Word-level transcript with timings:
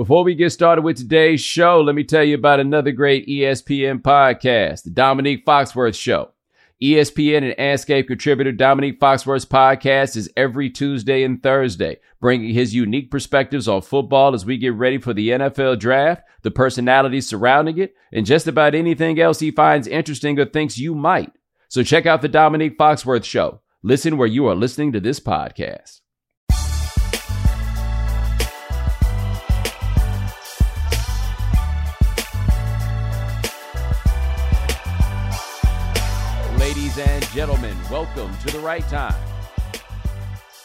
Before 0.00 0.24
we 0.24 0.34
get 0.34 0.48
started 0.48 0.80
with 0.80 0.96
today's 0.96 1.42
show, 1.42 1.82
let 1.82 1.94
me 1.94 2.04
tell 2.04 2.24
you 2.24 2.34
about 2.34 2.58
another 2.58 2.90
great 2.90 3.28
ESPN 3.28 4.00
podcast, 4.00 4.84
the 4.84 4.88
Dominique 4.88 5.44
Foxworth 5.44 5.94
Show. 5.94 6.30
ESPN 6.82 7.44
and 7.44 7.54
Andscape 7.58 8.06
contributor 8.06 8.50
Dominique 8.50 8.98
Foxworth's 8.98 9.44
podcast 9.44 10.16
is 10.16 10.32
every 10.38 10.70
Tuesday 10.70 11.22
and 11.22 11.42
Thursday, 11.42 11.98
bringing 12.18 12.54
his 12.54 12.74
unique 12.74 13.10
perspectives 13.10 13.68
on 13.68 13.82
football 13.82 14.32
as 14.32 14.46
we 14.46 14.56
get 14.56 14.72
ready 14.72 14.96
for 14.96 15.12
the 15.12 15.28
NFL 15.28 15.78
draft, 15.78 16.22
the 16.40 16.50
personalities 16.50 17.26
surrounding 17.26 17.76
it, 17.76 17.94
and 18.10 18.24
just 18.24 18.46
about 18.46 18.74
anything 18.74 19.20
else 19.20 19.40
he 19.40 19.50
finds 19.50 19.86
interesting 19.86 20.38
or 20.38 20.46
thinks 20.46 20.78
you 20.78 20.94
might. 20.94 21.30
So 21.68 21.82
check 21.82 22.06
out 22.06 22.22
the 22.22 22.28
Dominique 22.28 22.78
Foxworth 22.78 23.24
Show. 23.24 23.60
Listen 23.82 24.16
where 24.16 24.26
you 24.26 24.46
are 24.46 24.54
listening 24.54 24.92
to 24.92 25.00
this 25.00 25.20
podcast. 25.20 25.99
Gentlemen, 37.40 37.74
welcome 37.90 38.30
to 38.36 38.52
the 38.52 38.60
right 38.60 38.86
time. 38.88 39.18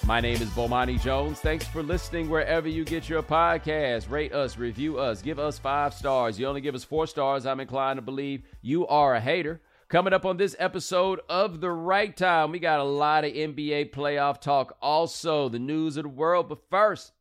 My 0.05 0.19
name 0.19 0.41
is 0.41 0.49
Bomani 0.49 1.01
Jones. 1.01 1.39
Thanks 1.39 1.65
for 1.65 1.81
listening 1.81 2.27
wherever 2.29 2.67
you 2.67 2.83
get 2.83 3.07
your 3.07 3.23
podcast. 3.23 4.09
Rate 4.09 4.33
us, 4.33 4.57
review 4.57 4.99
us, 4.99 5.21
give 5.21 5.39
us 5.39 5.57
five 5.57 5.93
stars. 5.93 6.37
You 6.37 6.47
only 6.47 6.59
give 6.59 6.75
us 6.75 6.83
four 6.83 7.07
stars. 7.07 7.45
I'm 7.45 7.61
inclined 7.61 7.95
to 7.95 8.01
believe 8.01 8.43
you 8.61 8.85
are 8.87 9.15
a 9.15 9.21
hater. 9.21 9.61
Coming 9.87 10.11
up 10.11 10.25
on 10.25 10.35
this 10.35 10.53
episode 10.59 11.21
of 11.29 11.61
The 11.61 11.71
Right 11.71 12.13
Time, 12.13 12.51
we 12.51 12.59
got 12.59 12.81
a 12.81 12.83
lot 12.83 13.23
of 13.23 13.31
NBA 13.31 13.93
playoff 13.93 14.41
talk, 14.41 14.75
also 14.81 15.47
the 15.47 15.59
news 15.59 15.95
of 15.95 16.03
the 16.03 16.09
world. 16.09 16.49
But 16.49 16.59
first, 16.69 17.13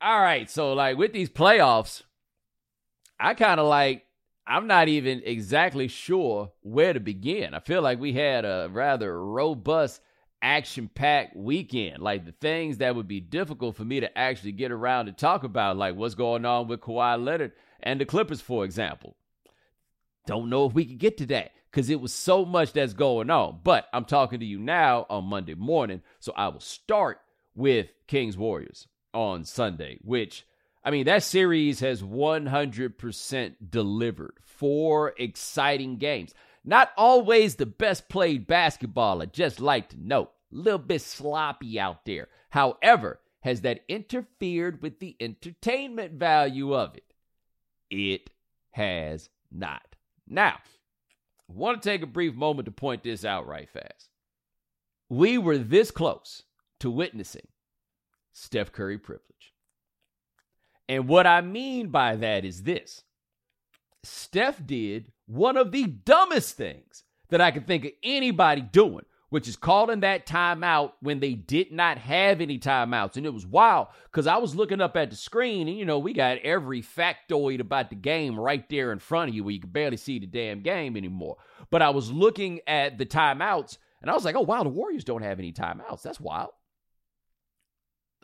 all 0.00 0.22
right, 0.22 0.48
so 0.48 0.72
like 0.72 0.96
with 0.96 1.12
these 1.12 1.28
playoffs, 1.28 2.04
I 3.20 3.34
kind 3.34 3.60
of 3.60 3.66
like, 3.66 4.06
I'm 4.52 4.66
not 4.66 4.88
even 4.88 5.22
exactly 5.24 5.88
sure 5.88 6.52
where 6.60 6.92
to 6.92 7.00
begin. 7.00 7.54
I 7.54 7.60
feel 7.60 7.80
like 7.80 7.98
we 7.98 8.12
had 8.12 8.44
a 8.44 8.68
rather 8.70 9.18
robust, 9.18 10.02
action 10.42 10.90
packed 10.94 11.34
weekend. 11.34 12.02
Like 12.02 12.26
the 12.26 12.34
things 12.38 12.76
that 12.76 12.94
would 12.94 13.08
be 13.08 13.18
difficult 13.18 13.76
for 13.76 13.84
me 13.84 14.00
to 14.00 14.18
actually 14.18 14.52
get 14.52 14.70
around 14.70 15.06
to 15.06 15.12
talk 15.12 15.42
about, 15.42 15.78
like 15.78 15.94
what's 15.94 16.14
going 16.14 16.44
on 16.44 16.68
with 16.68 16.82
Kawhi 16.82 17.24
Leonard 17.24 17.52
and 17.82 17.98
the 17.98 18.04
Clippers, 18.04 18.42
for 18.42 18.66
example. 18.66 19.16
Don't 20.26 20.50
know 20.50 20.66
if 20.66 20.74
we 20.74 20.84
could 20.84 20.98
get 20.98 21.16
to 21.16 21.26
that 21.28 21.52
because 21.70 21.88
it 21.88 22.02
was 22.02 22.12
so 22.12 22.44
much 22.44 22.74
that's 22.74 22.92
going 22.92 23.30
on. 23.30 23.60
But 23.64 23.86
I'm 23.90 24.04
talking 24.04 24.40
to 24.40 24.46
you 24.46 24.58
now 24.58 25.06
on 25.08 25.24
Monday 25.24 25.54
morning. 25.54 26.02
So 26.20 26.34
I 26.36 26.48
will 26.48 26.60
start 26.60 27.22
with 27.54 27.86
Kings 28.06 28.36
Warriors 28.36 28.86
on 29.14 29.46
Sunday, 29.46 29.98
which 30.02 30.44
I 30.84 30.90
mean, 30.90 31.06
that 31.06 31.22
series 31.22 31.80
has 31.80 32.02
100% 32.02 33.54
delivered. 33.70 34.34
Four 34.42 35.14
exciting 35.16 35.98
games. 35.98 36.34
Not 36.64 36.90
always 36.96 37.56
the 37.56 37.66
best 37.66 38.08
played 38.08 38.46
basketball, 38.46 39.22
I 39.22 39.26
just 39.26 39.60
like 39.60 39.90
to 39.90 39.96
note. 40.00 40.32
A 40.52 40.56
little 40.56 40.78
bit 40.78 41.02
sloppy 41.02 41.78
out 41.78 42.04
there. 42.04 42.28
However, 42.50 43.20
has 43.40 43.62
that 43.62 43.84
interfered 43.88 44.82
with 44.82 44.98
the 45.00 45.16
entertainment 45.20 46.12
value 46.12 46.74
of 46.74 46.96
it? 46.96 47.14
It 47.90 48.30
has 48.70 49.28
not. 49.50 49.96
Now, 50.28 50.58
I 51.48 51.52
want 51.52 51.82
to 51.82 51.88
take 51.88 52.02
a 52.02 52.06
brief 52.06 52.34
moment 52.34 52.66
to 52.66 52.72
point 52.72 53.02
this 53.02 53.24
out 53.24 53.46
right 53.46 53.68
fast. 53.68 54.08
We 55.08 55.38
were 55.38 55.58
this 55.58 55.90
close 55.90 56.44
to 56.80 56.90
witnessing 56.90 57.48
Steph 58.32 58.72
Curry 58.72 58.98
privilege. 58.98 59.31
And 60.92 61.08
what 61.08 61.26
I 61.26 61.40
mean 61.40 61.88
by 61.88 62.16
that 62.16 62.44
is 62.44 62.64
this 62.64 63.02
Steph 64.02 64.64
did 64.66 65.10
one 65.24 65.56
of 65.56 65.72
the 65.72 65.86
dumbest 65.86 66.54
things 66.58 67.04
that 67.30 67.40
I 67.40 67.50
could 67.50 67.66
think 67.66 67.86
of 67.86 67.92
anybody 68.02 68.60
doing, 68.60 69.06
which 69.30 69.48
is 69.48 69.56
calling 69.56 70.00
that 70.00 70.26
timeout 70.26 70.92
when 71.00 71.18
they 71.20 71.32
did 71.32 71.72
not 71.72 71.96
have 71.96 72.42
any 72.42 72.58
timeouts. 72.58 73.16
And 73.16 73.24
it 73.24 73.32
was 73.32 73.46
wild 73.46 73.86
because 74.04 74.26
I 74.26 74.36
was 74.36 74.54
looking 74.54 74.82
up 74.82 74.94
at 74.98 75.08
the 75.08 75.16
screen 75.16 75.66
and, 75.66 75.78
you 75.78 75.86
know, 75.86 75.98
we 75.98 76.12
got 76.12 76.36
every 76.40 76.82
factoid 76.82 77.60
about 77.60 77.88
the 77.88 77.96
game 77.96 78.38
right 78.38 78.68
there 78.68 78.92
in 78.92 78.98
front 78.98 79.30
of 79.30 79.34
you 79.34 79.44
where 79.44 79.54
you 79.54 79.60
can 79.60 79.70
barely 79.70 79.96
see 79.96 80.18
the 80.18 80.26
damn 80.26 80.60
game 80.60 80.94
anymore. 80.94 81.38
But 81.70 81.80
I 81.80 81.88
was 81.88 82.12
looking 82.12 82.60
at 82.66 82.98
the 82.98 83.06
timeouts 83.06 83.78
and 84.02 84.10
I 84.10 84.14
was 84.14 84.26
like, 84.26 84.36
oh, 84.36 84.42
wow, 84.42 84.62
the 84.62 84.68
Warriors 84.68 85.04
don't 85.04 85.22
have 85.22 85.38
any 85.38 85.54
timeouts. 85.54 86.02
That's 86.02 86.20
wild 86.20 86.50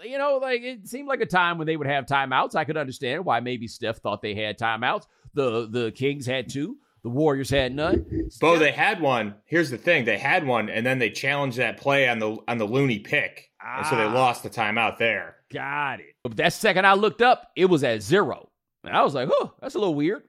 you 0.02 0.18
know, 0.18 0.38
like 0.38 0.62
it 0.62 0.86
seemed 0.86 1.08
like 1.08 1.20
a 1.20 1.26
time 1.26 1.58
when 1.58 1.66
they 1.66 1.76
would 1.76 1.86
have 1.86 2.06
timeouts. 2.06 2.54
I 2.54 2.64
could 2.64 2.76
understand 2.76 3.24
why 3.24 3.40
maybe 3.40 3.66
Steph 3.66 3.98
thought 3.98 4.22
they 4.22 4.34
had 4.34 4.58
timeouts. 4.58 5.06
The 5.34 5.68
the 5.68 5.92
Kings 5.92 6.26
had 6.26 6.48
two. 6.48 6.76
The 7.02 7.10
Warriors 7.10 7.50
had 7.50 7.74
none. 7.74 8.06
Bo, 8.08 8.28
Steph- 8.28 8.58
they 8.58 8.72
had 8.72 9.00
one. 9.00 9.34
Here's 9.44 9.70
the 9.70 9.78
thing: 9.78 10.04
they 10.04 10.18
had 10.18 10.46
one, 10.46 10.68
and 10.68 10.84
then 10.84 10.98
they 10.98 11.10
challenged 11.10 11.58
that 11.58 11.78
play 11.78 12.08
on 12.08 12.18
the 12.18 12.36
on 12.48 12.58
the 12.58 12.64
Looney 12.64 12.98
pick, 12.98 13.50
ah, 13.62 13.78
and 13.78 13.86
so 13.86 13.96
they 13.96 14.04
ah. 14.04 14.12
lost 14.12 14.42
the 14.42 14.50
timeout 14.50 14.98
there. 14.98 15.36
Got 15.52 16.00
it. 16.00 16.14
But 16.22 16.36
that 16.36 16.52
second 16.52 16.86
I 16.86 16.94
looked 16.94 17.22
up, 17.22 17.50
it 17.56 17.66
was 17.66 17.84
at 17.84 18.02
zero, 18.02 18.50
and 18.84 18.96
I 18.96 19.02
was 19.02 19.14
like, 19.14 19.28
"Oh, 19.30 19.54
that's 19.60 19.74
a 19.74 19.78
little 19.78 19.94
weird." 19.94 20.22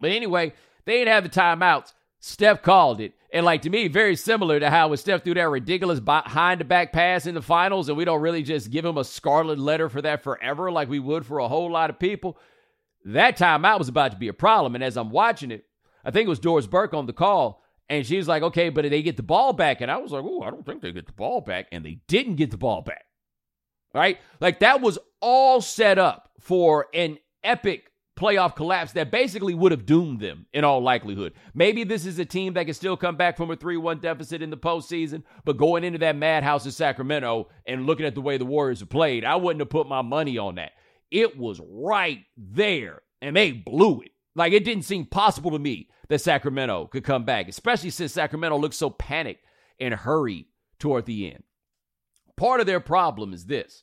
But 0.00 0.10
anyway, 0.10 0.52
they 0.84 0.98
didn't 0.98 1.12
have 1.12 1.24
the 1.24 1.30
timeouts. 1.30 1.92
Steph 2.20 2.62
called 2.62 3.00
it. 3.00 3.14
And 3.32 3.44
like 3.44 3.62
to 3.62 3.70
me, 3.70 3.88
very 3.88 4.16
similar 4.16 4.60
to 4.60 4.70
how 4.70 4.88
when 4.88 4.98
Steph 4.98 5.24
threw 5.24 5.34
that 5.34 5.48
ridiculous 5.48 6.00
behind 6.00 6.60
the 6.60 6.64
back 6.64 6.92
pass 6.92 7.26
in 7.26 7.34
the 7.34 7.42
finals, 7.42 7.88
and 7.88 7.96
we 7.96 8.04
don't 8.04 8.20
really 8.20 8.42
just 8.42 8.70
give 8.70 8.84
him 8.84 8.98
a 8.98 9.04
scarlet 9.04 9.58
letter 9.58 9.88
for 9.88 10.00
that 10.02 10.22
forever 10.22 10.70
like 10.70 10.88
we 10.88 10.98
would 10.98 11.26
for 11.26 11.38
a 11.38 11.48
whole 11.48 11.70
lot 11.70 11.90
of 11.90 11.98
people. 11.98 12.38
That 13.04 13.36
timeout 13.36 13.78
was 13.78 13.88
about 13.88 14.12
to 14.12 14.16
be 14.16 14.28
a 14.28 14.32
problem. 14.32 14.74
And 14.74 14.82
as 14.82 14.96
I'm 14.96 15.10
watching 15.10 15.50
it, 15.50 15.64
I 16.04 16.10
think 16.10 16.26
it 16.26 16.30
was 16.30 16.38
Doris 16.38 16.66
Burke 16.66 16.94
on 16.94 17.06
the 17.06 17.12
call, 17.12 17.62
and 17.88 18.06
she 18.06 18.16
was 18.16 18.28
like, 18.28 18.42
okay, 18.42 18.68
but 18.68 18.88
they 18.88 19.02
get 19.02 19.16
the 19.16 19.22
ball 19.22 19.52
back. 19.52 19.80
And 19.80 19.90
I 19.90 19.96
was 19.96 20.12
like, 20.12 20.24
oh, 20.24 20.42
I 20.42 20.50
don't 20.50 20.64
think 20.64 20.82
they 20.82 20.92
get 20.92 21.06
the 21.06 21.12
ball 21.12 21.40
back. 21.40 21.66
And 21.72 21.84
they 21.84 22.00
didn't 22.08 22.36
get 22.36 22.50
the 22.50 22.56
ball 22.56 22.82
back. 22.82 23.04
Right? 23.94 24.18
Like 24.40 24.60
that 24.60 24.80
was 24.80 24.98
all 25.20 25.60
set 25.60 25.98
up 25.98 26.30
for 26.40 26.86
an 26.92 27.18
epic 27.42 27.90
playoff 28.16 28.56
collapse 28.56 28.92
that 28.92 29.10
basically 29.10 29.54
would 29.54 29.72
have 29.72 29.86
doomed 29.86 30.20
them 30.20 30.46
in 30.52 30.64
all 30.64 30.80
likelihood. 30.80 31.34
Maybe 31.54 31.84
this 31.84 32.06
is 32.06 32.18
a 32.18 32.24
team 32.24 32.54
that 32.54 32.64
can 32.64 32.74
still 32.74 32.96
come 32.96 33.16
back 33.16 33.36
from 33.36 33.50
a 33.50 33.56
3 33.56 33.76
1 33.76 34.00
deficit 34.00 34.42
in 34.42 34.50
the 34.50 34.56
postseason, 34.56 35.22
but 35.44 35.58
going 35.58 35.84
into 35.84 35.98
that 35.98 36.16
madhouse 36.16 36.64
in 36.64 36.72
Sacramento 36.72 37.48
and 37.66 37.86
looking 37.86 38.06
at 38.06 38.14
the 38.14 38.20
way 38.20 38.38
the 38.38 38.44
Warriors 38.44 38.80
have 38.80 38.88
played, 38.88 39.24
I 39.24 39.36
wouldn't 39.36 39.60
have 39.60 39.70
put 39.70 39.88
my 39.88 40.02
money 40.02 40.38
on 40.38 40.56
that. 40.56 40.72
It 41.10 41.38
was 41.38 41.60
right 41.68 42.24
there, 42.36 43.02
and 43.20 43.36
they 43.36 43.52
blew 43.52 44.00
it. 44.00 44.10
Like 44.34 44.52
it 44.52 44.64
didn't 44.64 44.84
seem 44.84 45.06
possible 45.06 45.50
to 45.52 45.58
me 45.58 45.88
that 46.08 46.20
Sacramento 46.20 46.86
could 46.86 47.04
come 47.04 47.24
back, 47.24 47.48
especially 47.48 47.90
since 47.90 48.12
Sacramento 48.12 48.58
looked 48.58 48.74
so 48.74 48.90
panicked 48.90 49.44
and 49.78 49.94
hurried 49.94 50.46
toward 50.78 51.06
the 51.06 51.32
end. 51.32 51.42
Part 52.36 52.60
of 52.60 52.66
their 52.66 52.80
problem 52.80 53.32
is 53.32 53.46
this 53.46 53.82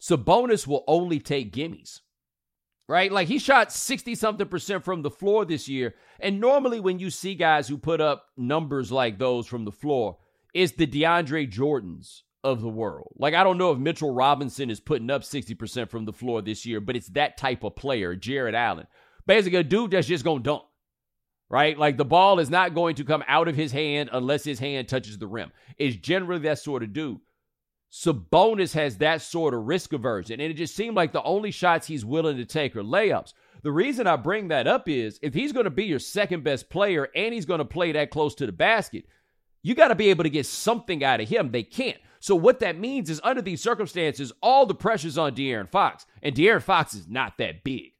Sabonis 0.00 0.66
will 0.66 0.84
only 0.86 1.20
take 1.20 1.52
gimmies 1.52 2.00
right? 2.88 3.10
Like 3.10 3.28
he 3.28 3.38
shot 3.38 3.72
60 3.72 4.14
something 4.14 4.48
percent 4.48 4.84
from 4.84 5.02
the 5.02 5.10
floor 5.10 5.44
this 5.44 5.68
year. 5.68 5.94
And 6.20 6.40
normally, 6.40 6.80
when 6.80 6.98
you 6.98 7.10
see 7.10 7.34
guys 7.34 7.68
who 7.68 7.78
put 7.78 8.00
up 8.00 8.26
numbers 8.36 8.92
like 8.92 9.18
those 9.18 9.46
from 9.46 9.64
the 9.64 9.72
floor, 9.72 10.18
it's 10.52 10.72
the 10.72 10.86
DeAndre 10.86 11.50
Jordans 11.50 12.22
of 12.44 12.60
the 12.60 12.68
world. 12.68 13.14
Like, 13.16 13.34
I 13.34 13.42
don't 13.42 13.58
know 13.58 13.72
if 13.72 13.78
Mitchell 13.78 14.14
Robinson 14.14 14.70
is 14.70 14.78
putting 14.78 15.10
up 15.10 15.22
60% 15.22 15.88
from 15.88 16.04
the 16.04 16.12
floor 16.12 16.42
this 16.42 16.66
year, 16.66 16.80
but 16.80 16.94
it's 16.94 17.08
that 17.08 17.36
type 17.38 17.64
of 17.64 17.74
player, 17.74 18.14
Jarrett 18.14 18.54
Allen. 18.54 18.86
Basically, 19.26 19.58
a 19.58 19.64
dude 19.64 19.92
that's 19.92 20.06
just 20.06 20.24
going 20.24 20.42
to 20.42 20.50
dunk, 20.50 20.62
right? 21.48 21.76
Like, 21.78 21.96
the 21.96 22.04
ball 22.04 22.38
is 22.38 22.50
not 22.50 22.74
going 22.74 22.96
to 22.96 23.04
come 23.04 23.24
out 23.26 23.48
of 23.48 23.56
his 23.56 23.72
hand 23.72 24.10
unless 24.12 24.44
his 24.44 24.58
hand 24.58 24.88
touches 24.88 25.18
the 25.18 25.26
rim. 25.26 25.50
It's 25.78 25.96
generally 25.96 26.42
that 26.42 26.58
sort 26.58 26.82
of 26.82 26.92
dude. 26.92 27.18
Sabonis 27.94 28.74
has 28.74 28.98
that 28.98 29.22
sort 29.22 29.54
of 29.54 29.66
risk 29.66 29.92
aversion, 29.92 30.40
and 30.40 30.50
it 30.50 30.54
just 30.56 30.74
seemed 30.74 30.96
like 30.96 31.12
the 31.12 31.22
only 31.22 31.52
shots 31.52 31.86
he's 31.86 32.04
willing 32.04 32.36
to 32.38 32.44
take 32.44 32.74
are 32.74 32.82
layups. 32.82 33.34
The 33.62 33.70
reason 33.70 34.08
I 34.08 34.16
bring 34.16 34.48
that 34.48 34.66
up 34.66 34.88
is 34.88 35.20
if 35.22 35.32
he's 35.32 35.52
going 35.52 35.64
to 35.64 35.70
be 35.70 35.84
your 35.84 36.00
second 36.00 36.42
best 36.42 36.68
player 36.68 37.08
and 37.14 37.32
he's 37.32 37.46
going 37.46 37.58
to 37.58 37.64
play 37.64 37.92
that 37.92 38.10
close 38.10 38.34
to 38.34 38.46
the 38.46 38.52
basket, 38.52 39.04
you 39.62 39.76
got 39.76 39.88
to 39.88 39.94
be 39.94 40.10
able 40.10 40.24
to 40.24 40.30
get 40.30 40.44
something 40.44 41.04
out 41.04 41.20
of 41.20 41.28
him. 41.28 41.52
They 41.52 41.62
can't. 41.62 41.96
So 42.18 42.34
what 42.34 42.58
that 42.60 42.80
means 42.80 43.10
is 43.10 43.20
under 43.22 43.42
these 43.42 43.62
circumstances, 43.62 44.32
all 44.42 44.66
the 44.66 44.74
pressure's 44.74 45.16
on 45.16 45.36
De'Aaron 45.36 45.70
Fox, 45.70 46.04
and 46.20 46.34
De'Aaron 46.34 46.62
Fox 46.62 46.94
is 46.94 47.06
not 47.06 47.38
that 47.38 47.62
big. 47.62 47.92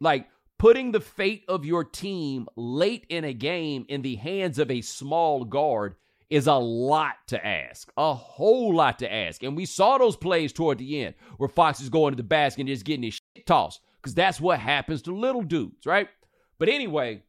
Like 0.00 0.28
putting 0.58 0.92
the 0.92 1.00
fate 1.00 1.44
of 1.46 1.66
your 1.66 1.84
team 1.84 2.48
late 2.56 3.04
in 3.10 3.24
a 3.24 3.34
game 3.34 3.84
in 3.90 4.00
the 4.00 4.16
hands 4.16 4.58
of 4.58 4.70
a 4.70 4.80
small 4.80 5.44
guard 5.44 5.96
is 6.30 6.46
a 6.46 6.54
lot 6.54 7.14
to 7.28 7.46
ask, 7.46 7.92
a 7.96 8.14
whole 8.14 8.74
lot 8.74 8.98
to 9.00 9.12
ask. 9.12 9.42
And 9.42 9.56
we 9.56 9.66
saw 9.66 9.98
those 9.98 10.16
plays 10.16 10.52
toward 10.52 10.78
the 10.78 11.04
end 11.04 11.14
where 11.36 11.48
Fox 11.48 11.80
is 11.80 11.88
going 11.88 12.12
to 12.12 12.16
the 12.16 12.22
basket 12.22 12.62
and 12.62 12.68
just 12.68 12.84
getting 12.84 13.04
his 13.04 13.14
shit 13.14 13.46
tossed 13.46 13.80
because 14.00 14.14
that's 14.14 14.40
what 14.40 14.58
happens 14.58 15.02
to 15.02 15.14
little 15.14 15.42
dudes, 15.42 15.86
right? 15.86 16.08
But 16.58 16.68
anyway, 16.68 17.22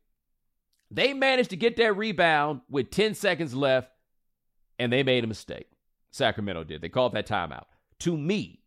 they 0.91 1.13
managed 1.13 1.49
to 1.51 1.57
get 1.57 1.77
that 1.77 1.97
rebound 1.97 2.61
with 2.69 2.91
10 2.91 3.15
seconds 3.15 3.53
left 3.53 3.89
and 4.79 4.91
they 4.91 5.03
made 5.03 5.23
a 5.23 5.27
mistake. 5.27 5.67
Sacramento 6.11 6.63
did. 6.63 6.81
They 6.81 6.89
called 6.89 7.13
that 7.13 7.27
timeout. 7.27 7.65
To 7.99 8.17
me, 8.17 8.61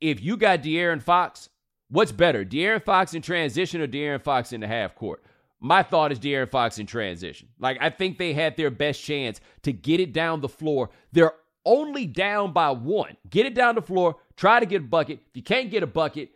if 0.00 0.22
you 0.22 0.36
got 0.36 0.62
De'Aaron 0.62 1.02
Fox, 1.02 1.48
what's 1.88 2.12
better, 2.12 2.44
De'Aaron 2.44 2.82
Fox 2.82 3.14
in 3.14 3.22
transition 3.22 3.80
or 3.80 3.86
De'Aaron 3.86 4.22
Fox 4.22 4.52
in 4.52 4.60
the 4.60 4.66
half 4.66 4.94
court? 4.94 5.24
My 5.60 5.82
thought 5.82 6.12
is 6.12 6.20
De'Aaron 6.20 6.50
Fox 6.50 6.78
in 6.78 6.86
transition. 6.86 7.48
Like, 7.58 7.78
I 7.80 7.90
think 7.90 8.16
they 8.16 8.32
had 8.32 8.56
their 8.56 8.70
best 8.70 9.02
chance 9.02 9.40
to 9.62 9.72
get 9.72 9.98
it 10.00 10.12
down 10.12 10.40
the 10.40 10.48
floor. 10.48 10.90
They're 11.12 11.34
only 11.64 12.06
down 12.06 12.52
by 12.52 12.70
one. 12.70 13.16
Get 13.28 13.46
it 13.46 13.54
down 13.54 13.74
the 13.74 13.82
floor, 13.82 14.16
try 14.36 14.60
to 14.60 14.66
get 14.66 14.82
a 14.82 14.84
bucket. 14.84 15.20
If 15.28 15.36
you 15.36 15.42
can't 15.42 15.70
get 15.70 15.82
a 15.82 15.86
bucket, 15.86 16.30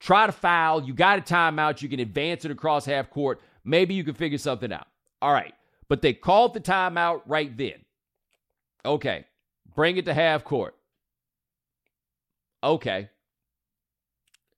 try 0.00 0.26
to 0.26 0.32
foul. 0.32 0.82
You 0.82 0.94
got 0.94 1.18
a 1.18 1.22
timeout. 1.22 1.82
You 1.82 1.88
can 1.88 2.00
advance 2.00 2.44
it 2.44 2.50
across 2.50 2.86
half 2.86 3.10
court. 3.10 3.40
Maybe 3.64 3.94
you 3.94 4.04
can 4.04 4.14
figure 4.14 4.38
something 4.38 4.72
out. 4.72 4.86
All 5.20 5.32
right. 5.32 5.54
But 5.88 6.00
they 6.00 6.12
called 6.12 6.54
the 6.54 6.60
timeout 6.60 7.22
right 7.26 7.54
then. 7.56 7.84
Okay. 8.84 9.24
Bring 9.74 9.96
it 9.96 10.04
to 10.06 10.14
half 10.14 10.44
court. 10.44 10.74
Okay. 12.62 13.10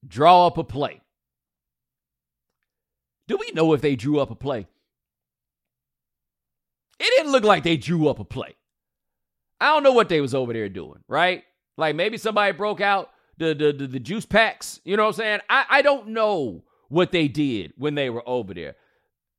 Draw 0.07 0.47
up 0.47 0.59
a 0.59 0.65
play. 0.65 1.00
Do 3.31 3.37
we 3.37 3.53
know 3.53 3.75
if 3.75 3.81
they 3.81 3.95
drew 3.95 4.19
up 4.19 4.33
a 4.33 4.35
play? 4.35 4.67
It 6.99 7.13
didn't 7.17 7.31
look 7.31 7.45
like 7.45 7.63
they 7.63 7.77
drew 7.77 8.09
up 8.09 8.19
a 8.19 8.25
play. 8.25 8.57
I 9.61 9.67
don't 9.67 9.85
know 9.85 9.93
what 9.93 10.09
they 10.09 10.21
was 10.21 10.35
over 10.35 10.53
there 10.53 10.69
doing, 10.69 11.05
right? 11.07 11.45
Like 11.77 11.95
maybe 11.95 12.19
somebody 12.19 12.51
broke 12.51 12.81
out 12.81 13.11
the 13.39 13.55
the 13.55 13.73
the, 13.73 13.87
the 13.87 14.01
juice 14.01 14.27
packs. 14.27 14.81
You 14.83 14.97
know 14.97 15.05
what 15.05 15.11
I'm 15.11 15.15
saying? 15.15 15.41
I, 15.49 15.65
I 15.71 15.83
don't 15.83 16.09
know 16.09 16.65
what 16.89 17.13
they 17.13 17.29
did 17.29 17.73
when 17.77 17.95
they 17.95 18.11
were 18.11 18.29
over 18.29 18.53
there. 18.53 18.75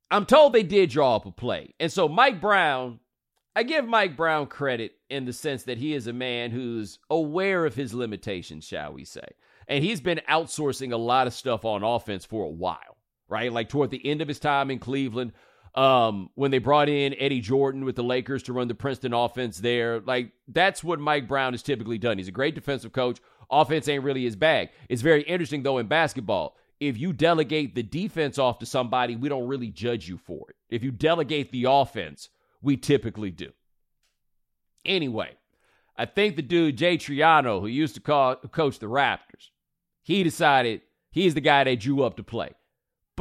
I'm 0.10 0.26
told 0.26 0.54
they 0.54 0.64
did 0.64 0.90
draw 0.90 1.18
up 1.18 1.26
a 1.26 1.32
play. 1.32 1.74
And 1.78 1.92
so 1.92 2.08
Mike 2.08 2.40
Brown, 2.40 3.02
I 3.58 3.64
give 3.64 3.84
Mike 3.84 4.16
Brown 4.16 4.48
credit 4.48 4.94
in 5.10 5.26
the 5.26 5.34
sense 5.34 5.64
that 5.64 5.80
he 5.80 5.94
is 5.94 6.08
a 6.08 6.14
man 6.14 6.52
who's 6.52 6.98
aware 7.10 7.66
of 7.66 7.76
his 7.76 7.94
limitations, 7.94 8.64
shall 8.64 8.94
we 8.94 9.04
say. 9.04 9.28
And 9.68 9.84
he's 9.84 10.00
been 10.00 10.22
outsourcing 10.30 10.94
a 10.94 10.98
lot 10.98 11.28
of 11.28 11.34
stuff 11.34 11.66
on 11.66 11.84
offense 11.84 12.24
for 12.24 12.46
a 12.46 12.50
while, 12.50 12.91
right? 13.32 13.52
Like 13.52 13.70
toward 13.70 13.90
the 13.90 14.06
end 14.06 14.22
of 14.22 14.28
his 14.28 14.40
time 14.40 14.70
in 14.70 14.78
Cleveland, 14.78 15.32
um, 15.74 16.30
when 16.36 16.52
they 16.52 16.60
brought 16.60 16.90
in 16.90 17.16
Eddie 17.18 17.40
Jordan 17.40 17.86
with 17.86 17.96
the 17.96 18.04
Lakers 18.04 18.44
to 18.44 18.54
run 18.54 18.68
the 18.68 18.76
Princeton 18.76 19.14
offense 19.14 19.58
there. 19.58 20.02
Like, 20.02 20.34
that's 20.48 20.84
what 20.84 21.00
Mike 21.00 21.28
Brown 21.28 21.54
has 21.54 21.64
typically 21.64 21.98
done. 21.98 22.18
He's 22.18 22.28
a 22.28 22.32
great 22.32 22.56
defensive 22.56 22.92
coach. 22.92 23.20
Offense 23.50 23.88
ain't 23.88 24.04
really 24.04 24.24
his 24.24 24.36
bag. 24.36 24.70
It's 24.90 25.02
very 25.02 25.24
interesting, 25.24 25.64
though, 25.64 25.78
in 25.78 25.88
basketball. 25.88 26.58
If 26.80 26.98
you 26.98 27.14
delegate 27.14 27.76
the 27.76 27.84
defense 27.84 28.38
off 28.38 28.60
to 28.60 28.66
somebody, 28.66 29.16
we 29.16 29.30
don't 29.30 29.48
really 29.48 29.70
judge 29.70 30.10
you 30.10 30.18
for 30.18 30.50
it. 30.50 30.56
If 30.70 30.84
you 30.84 30.92
delegate 30.92 31.52
the 31.52 31.66
offense, 31.70 32.30
we 32.62 32.76
typically 32.76 33.32
do. 33.32 33.52
Anyway, 34.84 35.38
I 35.96 36.06
think 36.06 36.36
the 36.36 36.42
dude, 36.42 36.78
Jay 36.78 36.98
Triano, 36.98 37.62
who 37.62 37.68
used 37.68 37.96
to 37.96 38.02
call, 38.02 38.36
coach 38.36 38.80
the 38.80 38.88
Raptors, 38.88 39.52
he 40.02 40.24
decided 40.24 40.82
he's 41.12 41.36
the 41.36 41.42
guy 41.42 41.64
they 41.64 41.76
drew 41.76 42.04
up 42.04 42.18
to 42.18 42.24
play. 42.24 42.52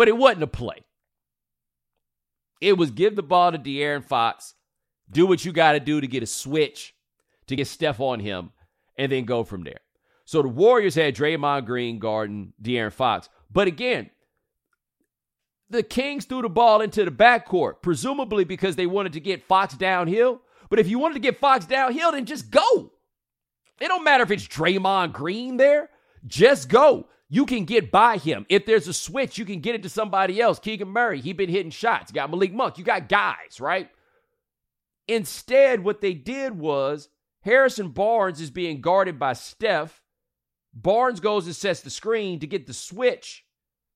But 0.00 0.08
it 0.08 0.16
wasn't 0.16 0.44
a 0.44 0.46
play. 0.46 0.86
It 2.58 2.78
was 2.78 2.90
give 2.90 3.16
the 3.16 3.22
ball 3.22 3.52
to 3.52 3.58
De'Aaron 3.58 4.02
Fox, 4.02 4.54
do 5.10 5.26
what 5.26 5.44
you 5.44 5.52
got 5.52 5.72
to 5.72 5.78
do 5.78 6.00
to 6.00 6.06
get 6.06 6.22
a 6.22 6.26
switch, 6.26 6.94
to 7.48 7.54
get 7.54 7.66
Steph 7.66 8.00
on 8.00 8.18
him, 8.18 8.52
and 8.96 9.12
then 9.12 9.26
go 9.26 9.44
from 9.44 9.62
there. 9.62 9.80
So 10.24 10.40
the 10.40 10.48
Warriors 10.48 10.94
had 10.94 11.14
Draymond 11.14 11.66
Green 11.66 11.98
guarding 11.98 12.54
De'Aaron 12.62 12.94
Fox. 12.94 13.28
But 13.52 13.68
again, 13.68 14.08
the 15.68 15.82
Kings 15.82 16.24
threw 16.24 16.40
the 16.40 16.48
ball 16.48 16.80
into 16.80 17.04
the 17.04 17.10
backcourt, 17.10 17.82
presumably 17.82 18.44
because 18.44 18.76
they 18.76 18.86
wanted 18.86 19.12
to 19.12 19.20
get 19.20 19.44
Fox 19.48 19.74
downhill. 19.74 20.40
But 20.70 20.78
if 20.78 20.88
you 20.88 20.98
wanted 20.98 21.16
to 21.16 21.20
get 21.20 21.40
Fox 21.40 21.66
downhill, 21.66 22.12
then 22.12 22.24
just 22.24 22.50
go. 22.50 22.90
It 23.78 23.88
don't 23.88 24.04
matter 24.04 24.22
if 24.22 24.30
it's 24.30 24.48
Draymond 24.48 25.12
Green 25.12 25.58
there. 25.58 25.90
Just 26.26 26.70
go. 26.70 27.06
You 27.32 27.46
can 27.46 27.64
get 27.64 27.92
by 27.92 28.16
him. 28.16 28.44
If 28.48 28.66
there's 28.66 28.88
a 28.88 28.92
switch, 28.92 29.38
you 29.38 29.44
can 29.44 29.60
get 29.60 29.76
it 29.76 29.84
to 29.84 29.88
somebody 29.88 30.40
else. 30.40 30.58
Keegan 30.58 30.88
Murray, 30.88 31.20
he 31.20 31.32
been 31.32 31.48
hitting 31.48 31.70
shots. 31.70 32.10
You 32.10 32.16
got 32.16 32.28
Malik 32.28 32.52
Monk. 32.52 32.76
You 32.76 32.82
got 32.82 33.08
guys, 33.08 33.60
right? 33.60 33.88
Instead, 35.06 35.84
what 35.84 36.00
they 36.00 36.12
did 36.12 36.58
was 36.58 37.08
Harrison 37.42 37.90
Barnes 37.90 38.40
is 38.40 38.50
being 38.50 38.80
guarded 38.80 39.18
by 39.18 39.34
Steph. 39.34 40.02
Barnes 40.74 41.20
goes 41.20 41.46
and 41.46 41.54
sets 41.54 41.82
the 41.82 41.90
screen 41.90 42.40
to 42.40 42.48
get 42.48 42.66
the 42.66 42.74
switch. 42.74 43.44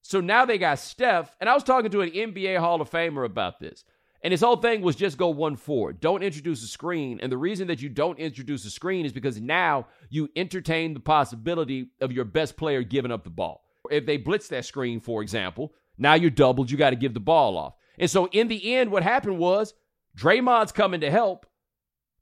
So 0.02 0.20
now 0.20 0.44
they 0.44 0.56
got 0.56 0.78
Steph. 0.78 1.34
And 1.40 1.50
I 1.50 1.54
was 1.54 1.64
talking 1.64 1.90
to 1.90 2.02
an 2.02 2.10
NBA 2.10 2.58
Hall 2.58 2.80
of 2.80 2.90
Famer 2.90 3.24
about 3.24 3.58
this. 3.58 3.84
And 4.24 4.32
his 4.32 4.40
whole 4.40 4.56
thing 4.56 4.80
was 4.80 4.96
just 4.96 5.18
go 5.18 5.28
one 5.28 5.54
forward. 5.54 6.00
Don't 6.00 6.22
introduce 6.22 6.64
a 6.64 6.66
screen. 6.66 7.20
And 7.22 7.30
the 7.30 7.36
reason 7.36 7.68
that 7.68 7.82
you 7.82 7.90
don't 7.90 8.18
introduce 8.18 8.64
a 8.64 8.70
screen 8.70 9.04
is 9.04 9.12
because 9.12 9.38
now 9.38 9.86
you 10.08 10.30
entertain 10.34 10.94
the 10.94 11.00
possibility 11.00 11.90
of 12.00 12.10
your 12.10 12.24
best 12.24 12.56
player 12.56 12.82
giving 12.82 13.12
up 13.12 13.22
the 13.22 13.30
ball. 13.30 13.62
If 13.90 14.06
they 14.06 14.16
blitz 14.16 14.48
that 14.48 14.64
screen, 14.64 14.98
for 14.98 15.20
example, 15.20 15.74
now 15.98 16.14
you're 16.14 16.30
doubled. 16.30 16.70
You 16.70 16.78
got 16.78 16.90
to 16.90 16.96
give 16.96 17.12
the 17.12 17.20
ball 17.20 17.58
off. 17.58 17.74
And 17.98 18.10
so 18.10 18.26
in 18.28 18.48
the 18.48 18.74
end, 18.74 18.90
what 18.90 19.02
happened 19.02 19.38
was 19.38 19.74
Draymond's 20.16 20.72
coming 20.72 21.02
to 21.02 21.10
help. 21.10 21.44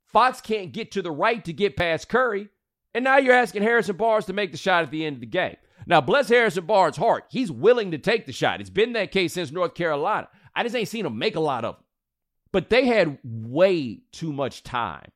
Fox 0.05 0.41
can't 0.41 0.73
get 0.73 0.91
to 0.91 1.01
the 1.01 1.09
right 1.09 1.43
to 1.45 1.53
get 1.53 1.77
past 1.77 2.09
Curry. 2.09 2.49
And 2.93 3.05
now 3.05 3.17
you're 3.17 3.33
asking 3.33 3.63
Harrison 3.63 3.95
Barnes 3.95 4.25
to 4.25 4.33
make 4.33 4.51
the 4.51 4.57
shot 4.57 4.83
at 4.83 4.91
the 4.91 5.05
end 5.05 5.15
of 5.15 5.21
the 5.21 5.25
game. 5.25 5.55
Now, 5.87 6.01
bless 6.01 6.27
Harrison 6.27 6.65
Barnes' 6.65 6.97
heart. 6.97 7.25
He's 7.29 7.49
willing 7.49 7.91
to 7.91 7.97
take 7.97 8.25
the 8.25 8.33
shot. 8.33 8.59
It's 8.59 8.69
been 8.69 8.93
that 8.93 9.11
case 9.11 9.33
since 9.33 9.51
North 9.51 9.73
Carolina. 9.73 10.27
I 10.53 10.63
just 10.63 10.75
ain't 10.75 10.89
seen 10.89 11.05
him 11.05 11.17
make 11.17 11.35
a 11.35 11.41
lot 11.41 11.63
of 11.63 11.75
them. 11.75 11.83
But 12.53 12.69
they 12.69 12.85
had 12.85 13.17
way 13.23 14.03
too 14.13 14.31
much 14.31 14.63
time 14.63 15.11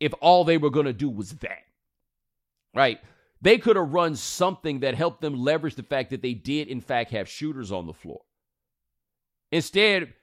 if 0.00 0.14
all 0.20 0.44
they 0.44 0.56
were 0.56 0.70
going 0.70 0.86
to 0.86 0.92
do 0.92 1.10
was 1.10 1.32
that. 1.32 1.64
Right? 2.74 3.00
They 3.42 3.58
could 3.58 3.76
have 3.76 3.92
run 3.92 4.16
something 4.16 4.80
that 4.80 4.94
helped 4.94 5.20
them 5.20 5.34
leverage 5.34 5.74
the 5.74 5.82
fact 5.82 6.10
that 6.10 6.22
they 6.22 6.32
did, 6.32 6.68
in 6.68 6.80
fact, 6.80 7.10
have 7.10 7.28
shooters 7.28 7.70
on 7.70 7.86
the 7.86 7.92
floor. 7.92 8.22
Instead, 9.52 10.14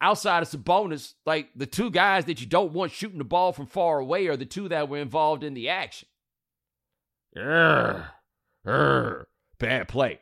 outside 0.00 0.42
of 0.42 0.48
Sabonis, 0.48 1.14
like 1.24 1.48
the 1.56 1.66
two 1.66 1.90
guys 1.90 2.26
that 2.26 2.40
you 2.40 2.46
don't 2.46 2.72
want 2.72 2.92
shooting 2.92 3.18
the 3.18 3.24
ball 3.24 3.52
from 3.52 3.66
far 3.66 4.00
away 4.00 4.26
are 4.26 4.36
the 4.36 4.44
two 4.44 4.68
that 4.68 4.88
were 4.88 4.98
involved 4.98 5.42
in 5.42 5.54
the 5.54 5.68
action. 5.68 6.08
Urgh, 7.36 8.04
urgh, 8.66 9.24
bad 9.58 9.88
play. 9.88 10.20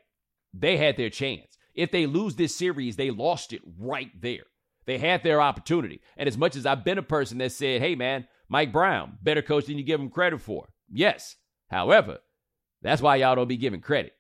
They 0.54 0.76
had 0.76 0.96
their 0.96 1.10
chance. 1.10 1.56
If 1.74 1.90
they 1.90 2.06
lose 2.06 2.36
this 2.36 2.54
series, 2.54 2.96
they 2.96 3.10
lost 3.10 3.52
it 3.52 3.62
right 3.78 4.10
there. 4.20 4.44
They 4.86 4.98
had 4.98 5.22
their 5.22 5.40
opportunity. 5.40 6.00
And 6.16 6.28
as 6.28 6.36
much 6.36 6.56
as 6.56 6.66
I've 6.66 6.84
been 6.84 6.98
a 6.98 7.02
person 7.02 7.38
that 7.38 7.52
said, 7.52 7.80
hey, 7.80 7.94
man, 7.94 8.26
Mike 8.48 8.72
Brown, 8.72 9.18
better 9.22 9.42
coach 9.42 9.66
than 9.66 9.78
you 9.78 9.84
give 9.84 10.00
him 10.00 10.10
credit 10.10 10.40
for. 10.40 10.68
Yes. 10.90 11.36
However, 11.70 12.18
that's 12.82 13.00
why 13.00 13.16
y'all 13.16 13.36
don't 13.36 13.48
be 13.48 13.56
giving 13.56 13.80
credit. 13.80 14.12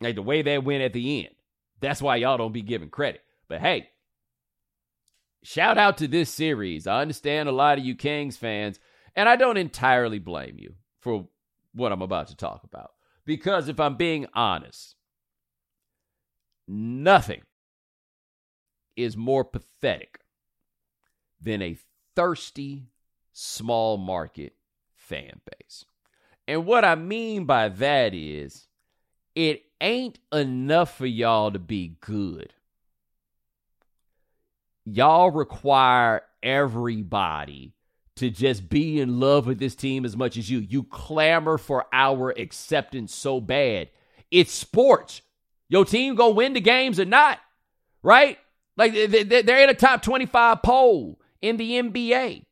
Like 0.00 0.16
the 0.16 0.22
way 0.22 0.42
they 0.42 0.58
went 0.58 0.82
at 0.82 0.92
the 0.92 1.24
end. 1.24 1.34
That's 1.80 2.02
why 2.02 2.16
y'all 2.16 2.38
don't 2.38 2.52
be 2.52 2.62
giving 2.62 2.90
credit. 2.90 3.22
But 3.48 3.60
hey, 3.60 3.88
shout 5.42 5.78
out 5.78 5.98
to 5.98 6.08
this 6.08 6.30
series. 6.30 6.86
I 6.86 7.00
understand 7.00 7.48
a 7.48 7.52
lot 7.52 7.78
of 7.78 7.84
you 7.84 7.94
Kings 7.94 8.36
fans, 8.36 8.80
and 9.14 9.28
I 9.28 9.36
don't 9.36 9.56
entirely 9.56 10.18
blame 10.18 10.56
you 10.58 10.74
for 11.00 11.28
what 11.72 11.92
I'm 11.92 12.02
about 12.02 12.28
to 12.28 12.36
talk 12.36 12.64
about. 12.64 12.90
Because 13.24 13.68
if 13.68 13.78
I'm 13.80 13.96
being 13.96 14.26
honest, 14.34 14.96
nothing 16.66 17.42
is 18.96 19.16
more 19.16 19.44
pathetic 19.44 20.20
than 21.40 21.62
a 21.62 21.78
thirsty 22.14 22.86
small 23.32 23.96
market 23.96 24.54
fan 24.94 25.40
base. 25.50 25.84
And 26.46 26.66
what 26.66 26.84
I 26.84 26.94
mean 26.94 27.44
by 27.44 27.68
that 27.68 28.14
is 28.14 28.68
it 29.34 29.64
ain't 29.80 30.18
enough 30.32 30.96
for 30.96 31.06
y'all 31.06 31.50
to 31.50 31.58
be 31.58 31.96
good. 32.00 32.52
Y'all 34.84 35.30
require 35.30 36.22
everybody 36.42 37.72
to 38.16 38.30
just 38.30 38.68
be 38.68 39.00
in 39.00 39.18
love 39.18 39.46
with 39.46 39.58
this 39.58 39.74
team 39.74 40.04
as 40.04 40.16
much 40.16 40.36
as 40.36 40.50
you. 40.50 40.58
You 40.58 40.84
clamor 40.84 41.58
for 41.58 41.86
our 41.92 42.30
acceptance 42.30 43.14
so 43.14 43.40
bad. 43.40 43.88
It's 44.30 44.52
sports. 44.52 45.22
Your 45.68 45.84
team 45.84 46.14
gonna 46.14 46.34
win 46.34 46.52
the 46.52 46.60
games 46.60 47.00
or 47.00 47.06
not, 47.06 47.40
right? 48.02 48.38
Like 48.76 48.92
they're 48.92 49.64
in 49.64 49.70
a 49.70 49.74
top 49.74 50.02
25 50.02 50.62
poll 50.62 51.20
in 51.40 51.56
the 51.56 51.72
NBA, 51.72 52.44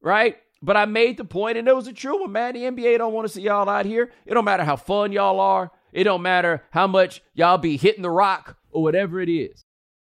right? 0.00 0.36
But 0.62 0.76
I 0.76 0.86
made 0.86 1.18
the 1.18 1.24
point, 1.24 1.58
and 1.58 1.68
it 1.68 1.76
was 1.76 1.86
a 1.86 1.92
true 1.92 2.22
one, 2.22 2.32
man. 2.32 2.54
The 2.54 2.62
NBA 2.62 2.98
don't 2.98 3.12
want 3.12 3.28
to 3.28 3.32
see 3.32 3.42
y'all 3.42 3.68
out 3.68 3.86
here. 3.86 4.10
It 4.24 4.34
don't 4.34 4.44
matter 4.44 4.64
how 4.64 4.76
fun 4.76 5.12
y'all 5.12 5.38
are. 5.38 5.70
It 5.92 6.04
don't 6.04 6.22
matter 6.22 6.64
how 6.70 6.86
much 6.86 7.22
y'all 7.34 7.58
be 7.58 7.76
hitting 7.76 8.02
the 8.02 8.10
rock 8.10 8.56
or 8.70 8.82
whatever 8.82 9.20
it 9.20 9.28
is. 9.28 9.64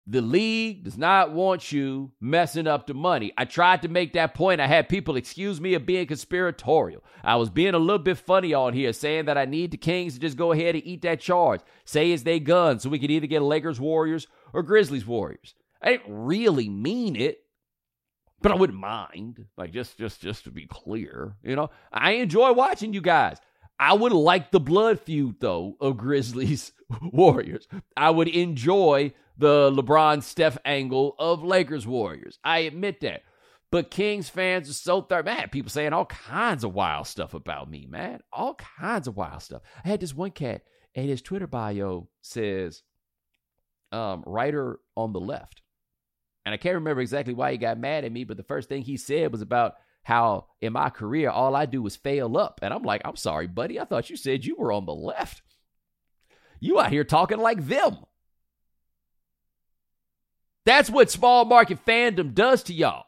The 0.06 0.22
league 0.22 0.84
does 0.84 0.98
not 0.98 1.32
want 1.32 1.70
you 1.70 2.10
messing 2.20 2.66
up 2.66 2.86
the 2.86 2.94
money. 2.94 3.32
I 3.38 3.44
tried 3.44 3.82
to 3.82 3.88
make 3.88 4.14
that 4.14 4.34
point. 4.34 4.60
I 4.60 4.66
had 4.66 4.88
people 4.88 5.14
excuse 5.14 5.60
me 5.60 5.74
of 5.74 5.86
being 5.86 6.06
conspiratorial. 6.06 7.04
I 7.22 7.36
was 7.36 7.48
being 7.48 7.74
a 7.74 7.78
little 7.78 8.02
bit 8.02 8.18
funny 8.18 8.52
on 8.52 8.72
here, 8.72 8.92
saying 8.92 9.26
that 9.26 9.38
I 9.38 9.44
need 9.44 9.70
the 9.70 9.76
Kings 9.76 10.14
to 10.14 10.20
just 10.20 10.36
go 10.36 10.52
ahead 10.52 10.74
and 10.74 10.84
eat 10.84 11.02
that 11.02 11.20
charge. 11.20 11.60
Say 11.84 12.10
it's 12.10 12.24
they 12.24 12.40
gun, 12.40 12.80
so 12.80 12.88
we 12.88 12.98
could 12.98 13.10
either 13.10 13.28
get 13.28 13.42
Lakers 13.42 13.78
Warriors 13.78 14.26
or 14.52 14.62
Grizzlies 14.62 15.06
Warriors. 15.06 15.54
I 15.82 15.92
didn't 15.92 16.14
really 16.14 16.68
mean 16.68 17.16
it, 17.16 17.38
but 18.42 18.52
I 18.52 18.56
wouldn't 18.56 18.78
mind. 18.78 19.46
Like 19.56 19.72
just 19.72 19.98
just 19.98 20.20
just 20.20 20.44
to 20.44 20.50
be 20.50 20.66
clear, 20.66 21.36
you 21.42 21.56
know, 21.56 21.70
I 21.92 22.12
enjoy 22.12 22.52
watching 22.52 22.92
you 22.92 23.00
guys. 23.00 23.38
I 23.78 23.94
would 23.94 24.12
like 24.12 24.50
the 24.50 24.60
blood 24.60 25.00
feud 25.00 25.36
though 25.40 25.76
of 25.80 25.96
Grizzlies 25.96 26.72
Warriors. 27.02 27.66
I 27.96 28.10
would 28.10 28.28
enjoy 28.28 29.14
the 29.38 29.70
LeBron 29.70 30.22
Steph 30.22 30.58
angle 30.64 31.14
of 31.18 31.42
Lakers 31.42 31.86
Warriors. 31.86 32.38
I 32.44 32.60
admit 32.60 33.00
that. 33.00 33.22
But 33.70 33.90
Kings 33.90 34.28
fans 34.28 34.68
are 34.68 34.74
so 34.74 35.00
third. 35.00 35.24
Man, 35.24 35.48
people 35.48 35.70
saying 35.70 35.92
all 35.92 36.06
kinds 36.06 36.64
of 36.64 36.74
wild 36.74 37.06
stuff 37.06 37.34
about 37.34 37.70
me, 37.70 37.86
man. 37.88 38.20
All 38.32 38.54
kinds 38.54 39.06
of 39.06 39.16
wild 39.16 39.42
stuff. 39.42 39.62
I 39.84 39.88
had 39.88 40.00
this 40.00 40.14
one 40.14 40.32
cat, 40.32 40.62
and 40.94 41.08
his 41.08 41.22
Twitter 41.22 41.46
bio 41.46 42.08
says, 42.20 42.82
um, 43.92 44.22
writer 44.26 44.78
on 44.96 45.12
the 45.12 45.20
left. 45.20 45.62
And 46.44 46.54
I 46.54 46.56
can't 46.56 46.76
remember 46.76 47.00
exactly 47.02 47.34
why 47.34 47.52
he 47.52 47.58
got 47.58 47.78
mad 47.78 48.04
at 48.04 48.12
me, 48.12 48.24
but 48.24 48.36
the 48.36 48.42
first 48.42 48.68
thing 48.68 48.82
he 48.82 48.96
said 48.96 49.32
was 49.32 49.42
about 49.42 49.74
how 50.02 50.46
in 50.60 50.72
my 50.72 50.90
career, 50.90 51.30
all 51.30 51.54
I 51.54 51.66
do 51.66 51.86
is 51.86 51.96
fail 51.96 52.36
up. 52.36 52.60
And 52.62 52.72
I'm 52.72 52.82
like, 52.82 53.02
I'm 53.04 53.16
sorry, 53.16 53.46
buddy. 53.46 53.78
I 53.78 53.84
thought 53.84 54.10
you 54.10 54.16
said 54.16 54.44
you 54.44 54.56
were 54.56 54.72
on 54.72 54.86
the 54.86 54.94
left. 54.94 55.42
You 56.58 56.80
out 56.80 56.90
here 56.90 57.04
talking 57.04 57.38
like 57.38 57.66
them. 57.66 57.98
That's 60.66 60.90
what 60.90 61.10
small 61.10 61.44
market 61.44 61.84
fandom 61.84 62.34
does 62.34 62.62
to 62.64 62.74
y'all. 62.74 63.06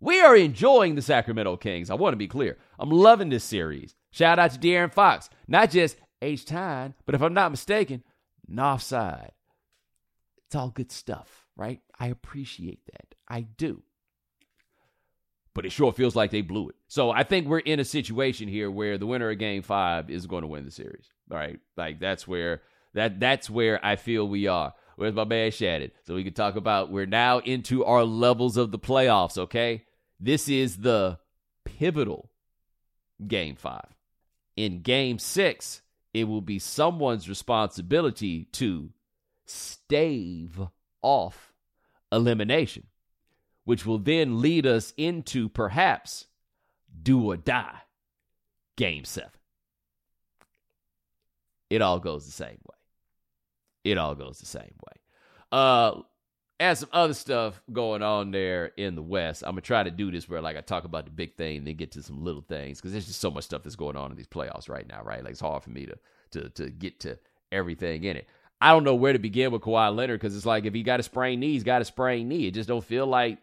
We 0.00 0.20
are 0.20 0.34
enjoying 0.34 0.94
the 0.94 1.02
Sacramento 1.02 1.58
Kings. 1.58 1.90
I 1.90 1.94
want 1.94 2.14
to 2.14 2.18
be 2.18 2.26
clear. 2.28 2.56
I'm 2.78 2.90
loving 2.90 3.28
this 3.28 3.44
series. 3.44 3.94
Shout 4.10 4.38
out 4.38 4.52
to 4.52 4.58
De'Aaron 4.58 4.92
Fox. 4.92 5.28
Not 5.46 5.70
just 5.70 5.98
H 6.22 6.46
time, 6.46 6.94
but 7.04 7.14
if 7.14 7.22
I'm 7.22 7.34
not 7.34 7.50
mistaken, 7.50 8.02
offside. 8.58 9.32
It's 10.46 10.56
all 10.56 10.70
good 10.70 10.90
stuff, 10.90 11.46
right? 11.56 11.80
I 11.98 12.08
appreciate 12.08 12.80
that. 12.86 13.14
I 13.28 13.42
do. 13.42 13.82
But 15.54 15.66
it 15.66 15.72
sure 15.72 15.92
feels 15.92 16.16
like 16.16 16.30
they 16.30 16.42
blew 16.42 16.68
it. 16.70 16.76
So 16.88 17.10
I 17.10 17.22
think 17.22 17.46
we're 17.46 17.58
in 17.58 17.80
a 17.80 17.84
situation 17.84 18.48
here 18.48 18.70
where 18.70 18.98
the 18.98 19.06
winner 19.06 19.30
of 19.30 19.38
game 19.38 19.62
five 19.62 20.10
is 20.10 20.26
going 20.26 20.42
to 20.42 20.48
win 20.48 20.64
the 20.64 20.70
series. 20.70 21.06
All 21.30 21.36
right. 21.36 21.60
Like 21.76 22.00
that's 22.00 22.26
where 22.26 22.62
that 22.94 23.20
that's 23.20 23.50
where 23.50 23.84
I 23.84 23.96
feel 23.96 24.26
we 24.26 24.46
are. 24.46 24.74
Where's 24.96 25.14
my 25.14 25.24
man 25.24 25.50
Shannon? 25.50 25.90
So 26.04 26.14
we 26.14 26.24
can 26.24 26.34
talk 26.34 26.56
about 26.56 26.90
we're 26.90 27.06
now 27.06 27.38
into 27.38 27.84
our 27.84 28.04
levels 28.04 28.56
of 28.56 28.70
the 28.70 28.78
playoffs, 28.78 29.38
okay? 29.38 29.84
This 30.18 30.48
is 30.48 30.78
the 30.78 31.18
pivotal 31.64 32.30
game 33.26 33.56
five. 33.56 33.86
In 34.56 34.82
game 34.82 35.18
six, 35.18 35.82
it 36.12 36.24
will 36.24 36.40
be 36.40 36.58
someone's 36.58 37.28
responsibility 37.28 38.44
to 38.52 38.90
stave 39.46 40.60
off 41.02 41.52
elimination, 42.12 42.86
which 43.64 43.86
will 43.86 43.98
then 43.98 44.40
lead 44.40 44.66
us 44.66 44.92
into 44.96 45.48
perhaps 45.48 46.26
do 47.02 47.30
or 47.30 47.36
die 47.36 47.80
game 48.76 49.04
seven. 49.04 49.30
It 51.68 51.82
all 51.82 52.00
goes 52.00 52.26
the 52.26 52.32
same 52.32 52.58
way. 52.68 52.76
It 53.84 53.96
all 53.96 54.14
goes 54.14 54.38
the 54.38 54.46
same 54.46 54.62
way. 54.62 55.00
Uh, 55.52 56.00
and 56.60 56.76
some 56.76 56.90
other 56.92 57.14
stuff 57.14 57.60
going 57.72 58.02
on 58.02 58.30
there 58.30 58.66
in 58.76 58.94
the 58.94 59.02
West. 59.02 59.42
I'm 59.42 59.52
gonna 59.52 59.62
try 59.62 59.82
to 59.82 59.90
do 59.90 60.10
this 60.10 60.28
where 60.28 60.42
like 60.42 60.58
I 60.58 60.60
talk 60.60 60.84
about 60.84 61.06
the 61.06 61.10
big 61.10 61.34
thing, 61.34 61.64
then 61.64 61.74
get 61.74 61.92
to 61.92 62.02
some 62.02 62.22
little 62.22 62.42
things 62.42 62.78
because 62.78 62.92
there's 62.92 63.06
just 63.06 63.20
so 63.20 63.30
much 63.30 63.44
stuff 63.44 63.62
that's 63.62 63.76
going 63.76 63.96
on 63.96 64.10
in 64.10 64.16
these 64.16 64.26
playoffs 64.26 64.68
right 64.68 64.86
now, 64.86 65.02
right? 65.02 65.24
Like 65.24 65.32
it's 65.32 65.40
hard 65.40 65.64
for 65.64 65.70
me 65.70 65.86
to 65.86 65.96
to 66.32 66.50
to 66.50 66.70
get 66.70 67.00
to 67.00 67.18
everything 67.50 68.04
in 68.04 68.18
it. 68.18 68.28
I 68.60 68.72
don't 68.72 68.84
know 68.84 68.94
where 68.94 69.14
to 69.14 69.18
begin 69.18 69.52
with 69.52 69.62
Kawhi 69.62 69.96
Leonard 69.96 70.20
because 70.20 70.36
it's 70.36 70.44
like 70.44 70.66
if 70.66 70.74
he 70.74 70.82
got 70.82 71.00
a 71.00 71.02
sprained 71.02 71.40
knee, 71.40 71.52
he's 71.52 71.64
got 71.64 71.80
a 71.80 71.84
sprained 71.86 72.28
knee. 72.28 72.46
It 72.46 72.54
just 72.54 72.68
don't 72.68 72.84
feel 72.84 73.06
like 73.06 73.38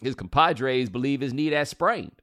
his 0.00 0.16
compadres 0.16 0.90
believe 0.90 1.20
his 1.20 1.32
knee 1.32 1.50
that 1.50 1.68
sprained. 1.68 2.20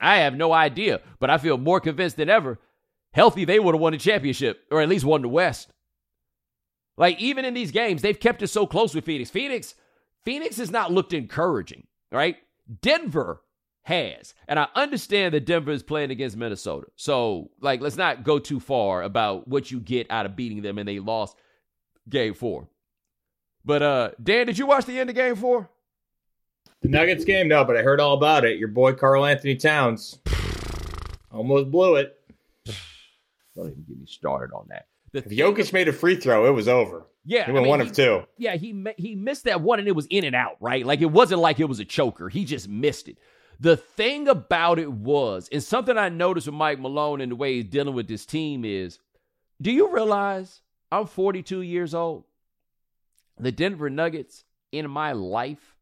I 0.00 0.18
have 0.18 0.34
no 0.36 0.52
idea, 0.52 1.00
but 1.20 1.30
I 1.30 1.38
feel 1.38 1.56
more 1.56 1.80
convinced 1.80 2.16
than 2.16 2.28
ever. 2.28 2.58
Healthy, 3.12 3.44
they 3.44 3.60
would 3.60 3.76
have 3.76 3.80
won 3.80 3.92
the 3.92 3.98
championship 3.98 4.60
or 4.72 4.80
at 4.80 4.88
least 4.88 5.04
won 5.04 5.22
the 5.22 5.28
West. 5.28 5.68
Like 6.98 7.20
even 7.20 7.44
in 7.44 7.54
these 7.54 7.70
games, 7.70 8.02
they've 8.02 8.18
kept 8.18 8.42
it 8.42 8.48
so 8.48 8.66
close 8.66 8.94
with 8.94 9.04
Phoenix. 9.04 9.30
Phoenix, 9.30 9.74
Phoenix 10.24 10.56
has 10.58 10.70
not 10.70 10.92
looked 10.92 11.12
encouraging, 11.14 11.86
right? 12.10 12.36
Denver 12.82 13.40
has. 13.82 14.34
And 14.48 14.58
I 14.58 14.66
understand 14.74 15.32
that 15.32 15.46
Denver 15.46 15.70
is 15.70 15.84
playing 15.84 16.10
against 16.10 16.36
Minnesota. 16.36 16.88
So, 16.96 17.50
like, 17.60 17.80
let's 17.80 17.96
not 17.96 18.24
go 18.24 18.38
too 18.40 18.60
far 18.60 19.02
about 19.02 19.46
what 19.46 19.70
you 19.70 19.78
get 19.80 20.10
out 20.10 20.26
of 20.26 20.36
beating 20.36 20.60
them 20.60 20.76
and 20.76 20.86
they 20.86 20.98
lost 20.98 21.36
game 22.08 22.34
four. 22.34 22.68
But 23.64 23.82
uh 23.82 24.10
Dan, 24.22 24.46
did 24.46 24.58
you 24.58 24.66
watch 24.66 24.84
the 24.86 24.98
end 24.98 25.10
of 25.10 25.16
game 25.16 25.36
four? 25.36 25.70
The 26.82 26.88
Nuggets 26.88 27.24
game? 27.24 27.48
No, 27.48 27.64
but 27.64 27.76
I 27.76 27.82
heard 27.82 28.00
all 28.00 28.14
about 28.14 28.44
it. 28.44 28.58
Your 28.58 28.68
boy 28.68 28.92
Karl-Anthony 28.92 29.56
Towns 29.56 30.18
almost 31.32 31.70
blew 31.70 31.96
it. 31.96 32.18
Don't 33.54 33.70
even 33.70 33.84
get 33.86 33.98
me 33.98 34.06
started 34.06 34.54
on 34.54 34.66
that. 34.68 34.86
The 35.12 35.18
if 35.18 35.26
Jokic 35.26 35.72
made 35.72 35.88
a 35.88 35.92
free 35.92 36.16
throw, 36.16 36.46
it 36.46 36.52
was 36.52 36.68
over. 36.68 37.06
Yeah, 37.24 37.46
he 37.46 37.52
went 37.52 37.62
I 37.62 37.64
mean, 37.64 37.70
one 37.70 37.80
he, 37.80 37.86
of 37.86 37.92
two. 37.92 38.22
Yeah, 38.36 38.56
he 38.56 38.84
he 38.96 39.14
missed 39.14 39.44
that 39.44 39.60
one, 39.60 39.78
and 39.78 39.88
it 39.88 39.96
was 39.96 40.06
in 40.06 40.24
and 40.24 40.34
out. 40.34 40.56
Right, 40.60 40.84
like 40.84 41.00
it 41.00 41.10
wasn't 41.10 41.40
like 41.40 41.60
it 41.60 41.68
was 41.68 41.80
a 41.80 41.84
choker. 41.84 42.28
He 42.28 42.44
just 42.44 42.68
missed 42.68 43.08
it. 43.08 43.18
The 43.60 43.76
thing 43.76 44.28
about 44.28 44.78
it 44.78 44.90
was, 44.90 45.48
and 45.50 45.62
something 45.62 45.98
I 45.98 46.08
noticed 46.08 46.46
with 46.46 46.54
Mike 46.54 46.78
Malone 46.78 47.20
and 47.20 47.32
the 47.32 47.36
way 47.36 47.54
he's 47.54 47.64
dealing 47.64 47.94
with 47.94 48.06
this 48.06 48.24
team 48.24 48.64
is, 48.64 49.00
do 49.60 49.72
you 49.72 49.92
realize 49.92 50.62
I'm 50.92 51.06
42 51.06 51.62
years 51.62 51.92
old? 51.92 52.24
The 53.38 53.50
Denver 53.50 53.90
Nuggets 53.90 54.44
in 54.70 54.88
my 54.90 55.12
life 55.12 55.74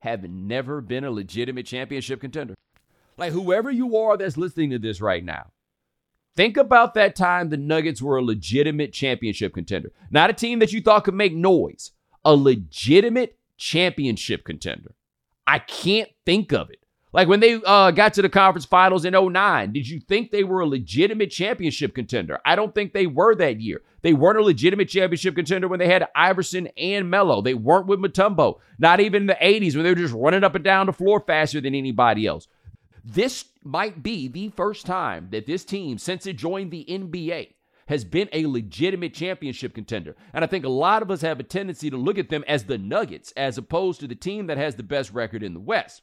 have 0.00 0.22
never 0.22 0.80
been 0.80 1.04
a 1.04 1.10
legitimate 1.10 1.66
championship 1.66 2.20
contender. 2.20 2.54
Like 3.16 3.32
whoever 3.32 3.70
you 3.70 3.96
are 3.96 4.16
that's 4.16 4.36
listening 4.36 4.70
to 4.70 4.78
this 4.78 5.00
right 5.00 5.24
now, 5.24 5.46
Think 6.36 6.56
about 6.56 6.94
that 6.94 7.14
time 7.14 7.48
the 7.48 7.56
Nuggets 7.56 8.02
were 8.02 8.16
a 8.16 8.22
legitimate 8.22 8.92
championship 8.92 9.54
contender. 9.54 9.92
Not 10.10 10.30
a 10.30 10.34
team 10.34 10.58
that 10.58 10.72
you 10.72 10.80
thought 10.80 11.04
could 11.04 11.14
make 11.14 11.34
noise, 11.34 11.92
a 12.24 12.34
legitimate 12.34 13.38
championship 13.56 14.44
contender. 14.44 14.94
I 15.46 15.60
can't 15.60 16.10
think 16.26 16.52
of 16.52 16.70
it. 16.70 16.80
Like 17.12 17.28
when 17.28 17.38
they 17.38 17.60
uh, 17.64 17.92
got 17.92 18.14
to 18.14 18.22
the 18.22 18.28
conference 18.28 18.64
finals 18.64 19.04
in 19.04 19.14
09, 19.14 19.72
did 19.72 19.88
you 19.88 20.00
think 20.00 20.32
they 20.32 20.42
were 20.42 20.62
a 20.62 20.66
legitimate 20.66 21.30
championship 21.30 21.94
contender? 21.94 22.40
I 22.44 22.56
don't 22.56 22.74
think 22.74 22.92
they 22.92 23.06
were 23.06 23.36
that 23.36 23.60
year. 23.60 23.82
They 24.02 24.14
weren't 24.14 24.40
a 24.40 24.42
legitimate 24.42 24.88
championship 24.88 25.36
contender 25.36 25.68
when 25.68 25.78
they 25.78 25.86
had 25.86 26.08
Iverson 26.16 26.66
and 26.76 27.08
Melo. 27.08 27.40
They 27.40 27.54
weren't 27.54 27.86
with 27.86 28.00
Mutombo, 28.00 28.58
Not 28.80 28.98
even 28.98 29.22
in 29.22 29.26
the 29.28 29.38
80s 29.40 29.76
when 29.76 29.84
they 29.84 29.90
were 29.90 29.94
just 29.94 30.12
running 30.12 30.42
up 30.42 30.56
and 30.56 30.64
down 30.64 30.86
the 30.86 30.92
floor 30.92 31.20
faster 31.24 31.60
than 31.60 31.76
anybody 31.76 32.26
else. 32.26 32.48
This 33.04 33.44
might 33.62 34.02
be 34.02 34.28
the 34.28 34.48
first 34.48 34.86
time 34.86 35.28
that 35.30 35.46
this 35.46 35.64
team, 35.64 35.98
since 35.98 36.26
it 36.26 36.36
joined 36.36 36.70
the 36.70 36.86
NBA, 36.88 37.52
has 37.86 38.02
been 38.02 38.30
a 38.32 38.46
legitimate 38.46 39.12
championship 39.12 39.74
contender. 39.74 40.16
And 40.32 40.42
I 40.42 40.46
think 40.46 40.64
a 40.64 40.70
lot 40.70 41.02
of 41.02 41.10
us 41.10 41.20
have 41.20 41.38
a 41.38 41.42
tendency 41.42 41.90
to 41.90 41.98
look 41.98 42.16
at 42.16 42.30
them 42.30 42.44
as 42.48 42.64
the 42.64 42.78
Nuggets 42.78 43.32
as 43.36 43.58
opposed 43.58 44.00
to 44.00 44.06
the 44.06 44.14
team 44.14 44.46
that 44.46 44.56
has 44.56 44.76
the 44.76 44.82
best 44.82 45.12
record 45.12 45.42
in 45.42 45.52
the 45.52 45.60
West. 45.60 46.00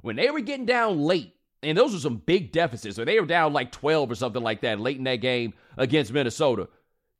When 0.00 0.14
they 0.14 0.30
were 0.30 0.40
getting 0.40 0.66
down 0.66 1.00
late, 1.00 1.34
and 1.62 1.76
those 1.76 1.92
were 1.92 1.98
some 1.98 2.18
big 2.18 2.52
deficits, 2.52 2.98
or 2.98 3.04
they 3.04 3.18
were 3.18 3.26
down 3.26 3.52
like 3.52 3.72
12 3.72 4.12
or 4.12 4.14
something 4.14 4.42
like 4.42 4.60
that 4.60 4.78
late 4.78 4.98
in 4.98 5.04
that 5.04 5.16
game 5.16 5.54
against 5.76 6.12
Minnesota, 6.12 6.68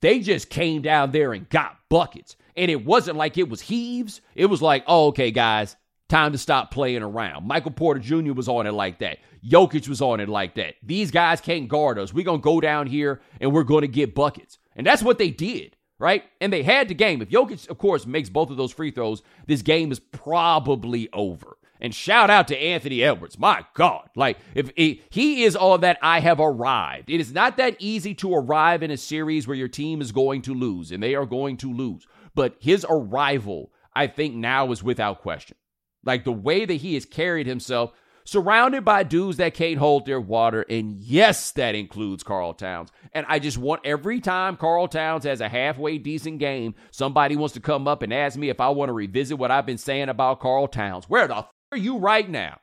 they 0.01 0.21
just 0.21 0.51
came 0.51 0.83
down 0.83 1.11
there 1.11 1.33
and 1.33 1.49
got 1.49 1.79
buckets. 1.89 2.37
And 2.55 2.71
it 2.71 2.85
wasn't 2.85 3.17
like 3.17 3.37
it 3.37 3.49
was 3.49 3.63
heaves. 3.63 4.21
It 4.35 4.47
was 4.47 4.63
like, 4.63 4.85
oh, 4.87 5.09
okay, 5.09 5.31
guys, 5.31 5.77
Time 6.09 6.33
to 6.33 6.39
stop 6.39 6.71
playing 6.71 7.03
around. 7.03 7.47
Michael 7.47 7.71
Porter 7.71 8.01
Jr. 8.01 8.33
was 8.33 8.49
on 8.49 8.67
it 8.67 8.73
like 8.73 8.99
that. 8.99 9.19
Jokic 9.47 9.89
was 9.89 10.03
on 10.03 10.21
it 10.21 10.29
like 10.29 10.55
that. 10.57 10.75
These 10.83 11.11
guys 11.11 11.41
can't 11.41 11.69
guard 11.69 11.99
us. 11.99 12.13
We're 12.13 12.25
going 12.25 12.41
to 12.41 12.45
go 12.45 12.61
down 12.61 12.87
here 12.87 13.21
and 13.41 13.53
we're 13.53 13.65
going 13.65 13.83
to 13.83 13.89
get 13.89 14.15
buckets. 14.15 14.59
And 14.77 14.87
that's 14.87 15.03
what 15.03 15.19
they 15.19 15.31
did, 15.31 15.77
right? 15.99 16.25
And 16.41 16.53
they 16.53 16.63
had 16.63 16.89
the 16.89 16.95
game. 16.95 17.23
If 17.23 17.31
Jokic, 17.31 17.69
of 17.71 17.79
course, 17.79 18.07
makes 18.07 18.29
both 18.29 18.51
of 18.51 18.57
those 18.57 18.73
free 18.73 18.91
throws, 18.91 19.23
this 19.47 19.63
game 19.63 19.93
is 19.93 19.99
probably 19.99 21.09
over. 21.13 21.57
And 21.81 21.95
shout 21.95 22.31
out 22.31 22.49
to 22.49 22.57
Anthony 22.57 23.03
Edwards. 23.03 23.39
My 23.39 23.65
God. 23.75 24.09
Like, 24.15 24.39
if 24.55 24.71
he, 24.77 25.03
he 25.11 25.45
is 25.45 25.57
all 25.57 25.79
that 25.79 25.99
I 26.01 26.21
have 26.21 26.41
arrived. 26.41 27.11
It 27.11 27.21
is 27.21 27.33
not 27.33 27.57
that 27.57 27.77
easy 27.79 28.15
to 28.17 28.35
arrive 28.35 28.83
in 28.83 28.91
a 28.91 28.97
series 28.97 29.47
where 29.47 29.57
your 29.57 29.69
team 29.69 30.01
is 30.01 30.13
going 30.13 30.43
to 30.43 30.55
lose, 30.55 30.93
and 30.93 31.03
they 31.03 31.15
are 31.15 31.27
going 31.27 31.57
to 31.59 31.73
lose. 31.73 32.07
But 32.35 32.57
his 32.59 32.87
arrival, 32.89 33.71
I 33.95 34.07
think, 34.07 34.35
now 34.35 34.71
is 34.73 34.83
without 34.83 35.21
question. 35.21 35.57
Like 36.05 36.25
the 36.25 36.33
way 36.33 36.65
that 36.65 36.75
he 36.75 36.95
has 36.95 37.05
carried 37.05 37.47
himself, 37.47 37.93
surrounded 38.25 38.85
by 38.85 39.03
dudes 39.03 39.37
that 39.37 39.55
can't 39.55 39.79
hold 39.79 40.07
their 40.07 40.21
water. 40.21 40.63
And 40.63 40.95
yes, 41.01 41.53
that 41.53 41.75
includes 41.75 42.23
Karl 42.23 42.55
Towns. 42.55 42.91
And 43.13 43.27
I 43.29 43.39
just 43.39 43.59
want 43.59 43.83
every 43.85 44.21
time 44.21 44.57
Karl 44.57 44.89
Towns 44.89 45.25
has 45.25 45.41
a 45.41 45.49
halfway 45.49 45.99
decent 45.99 46.39
game, 46.39 46.75
somebody 46.91 47.37
wants 47.37 47.55
to 47.55 47.61
come 47.61 47.87
up 47.87 48.03
and 48.03 48.13
ask 48.13 48.37
me 48.39 48.49
if 48.49 48.61
I 48.61 48.71
want 48.71 48.89
to 48.89 48.95
revisit 48.95 49.39
what 49.39 49.51
I've 49.51 49.67
been 49.67 49.79
saying 49.79 50.09
about 50.09 50.41
Karl 50.41 50.67
Towns. 50.67 51.09
Where 51.09 51.29
the 51.29 51.39
f- 51.39 51.51
are 51.73 51.79
you 51.79 51.99
right 51.99 52.29
now? 52.29 52.59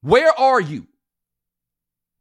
Where 0.00 0.38
are 0.38 0.60
you? 0.60 0.86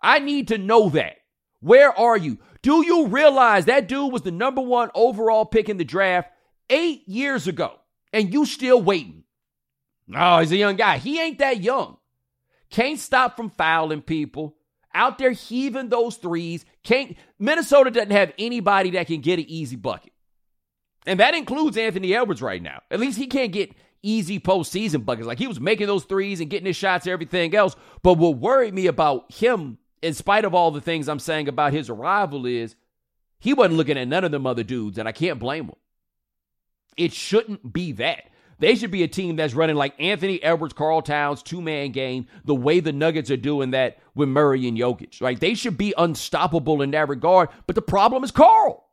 I 0.02 0.20
need 0.20 0.50
to 0.50 0.58
know 0.58 0.90
that. 0.90 1.16
Where 1.62 1.98
are 1.98 2.18
you? 2.18 2.40
Do 2.62 2.86
you 2.86 3.08
realize 3.08 3.66
that 3.66 3.88
dude 3.88 4.12
was 4.12 4.22
the 4.22 4.32
number 4.32 4.62
one 4.62 4.90
overall 4.94 5.46
pick 5.46 5.70
in 5.70 5.78
the 5.78 5.86
draft 5.86 6.30
eight 6.70 7.08
years 7.08 7.48
ago 7.48 7.74
and 8.12 8.34
you 8.34 8.46
still 8.46 8.82
waiting? 8.82 9.23
Oh, 10.16 10.40
he's 10.40 10.52
a 10.52 10.58
young 10.58 10.76
guy. 10.76 10.98
He 10.98 11.20
ain't 11.20 11.40
that 11.40 11.62
young. 11.62 11.98
Can't 12.70 13.00
stop 13.00 13.38
from 13.38 13.50
fouling 13.50 14.02
people. 14.02 14.56
Out 14.94 15.18
there 15.18 15.32
heaving 15.32 15.90
those 15.90 16.18
threes. 16.18 16.66
Can't 16.84 17.18
Minnesota 17.40 17.90
doesn't 17.90 18.12
have 18.12 18.34
anybody 18.38 18.92
that 18.92 19.08
can 19.08 19.22
get 19.22 19.40
an 19.40 19.46
easy 19.48 19.76
bucket. 19.76 20.14
And 21.06 21.20
that 21.20 21.36
includes 21.36 21.78
Anthony 21.78 22.16
Edwards 22.16 22.42
right 22.42 22.62
now. 22.62 22.82
At 22.92 23.00
least 23.00 23.18
he 23.18 23.28
can't 23.28 23.52
get 23.52 23.74
easy 24.02 24.40
postseason 24.40 25.04
buckets. 25.06 25.28
Like 25.28 25.40
he 25.40 25.48
was 25.48 25.60
making 25.60 25.88
those 25.88 26.04
threes 26.04 26.42
and 26.42 26.50
getting 26.50 26.68
his 26.68 26.76
shots 26.76 27.06
and 27.06 27.14
everything 27.14 27.56
else. 27.56 27.76
But 28.04 28.16
what 28.16 28.38
worried 28.38 28.74
me 28.74 28.88
about 28.88 29.32
him, 29.32 29.78
in 30.02 30.14
spite 30.14 30.46
of 30.46 30.54
all 30.54 30.72
the 30.72 30.82
things 30.82 31.10
I'm 31.10 31.20
saying 31.20 31.48
about 31.48 31.74
his 31.74 31.90
arrival, 31.90 32.46
is 32.46 32.76
he 33.40 33.54
wasn't 33.54 33.78
looking 33.78 33.98
at 33.98 34.08
none 34.08 34.24
of 34.24 34.32
them 34.32 34.46
other 34.46 34.64
dudes, 34.64 34.98
and 34.98 35.08
I 35.08 35.12
can't 35.12 35.40
blame 35.40 35.66
him. 35.66 35.76
It 36.96 37.14
shouldn't 37.14 37.74
be 37.74 37.94
that. 37.94 38.30
They 38.64 38.76
should 38.76 38.92
be 38.92 39.04
a 39.04 39.10
team 39.10 39.36
that's 39.36 39.54
running 39.54 39.76
like 39.76 39.94
Anthony 40.00 40.42
Edwards, 40.42 40.74
Karl 40.74 41.02
Towns, 41.02 41.44
two 41.44 41.62
man 41.62 41.92
game, 41.92 42.28
the 42.46 42.56
way 42.56 42.80
the 42.80 42.94
Nuggets 42.94 43.30
are 43.30 43.36
doing 43.36 43.72
that 43.72 43.98
with 44.16 44.30
Murray 44.30 44.70
and 44.70 44.78
Jokic, 44.78 45.22
right? 45.22 45.38
They 45.38 45.54
should 45.54 45.78
be 45.78 45.94
unstoppable 45.98 46.82
in 46.82 46.92
that 46.92 47.10
regard. 47.10 47.50
But 47.68 47.76
the 47.76 47.82
problem 47.82 48.24
is 48.24 48.32
Karl. 48.32 48.88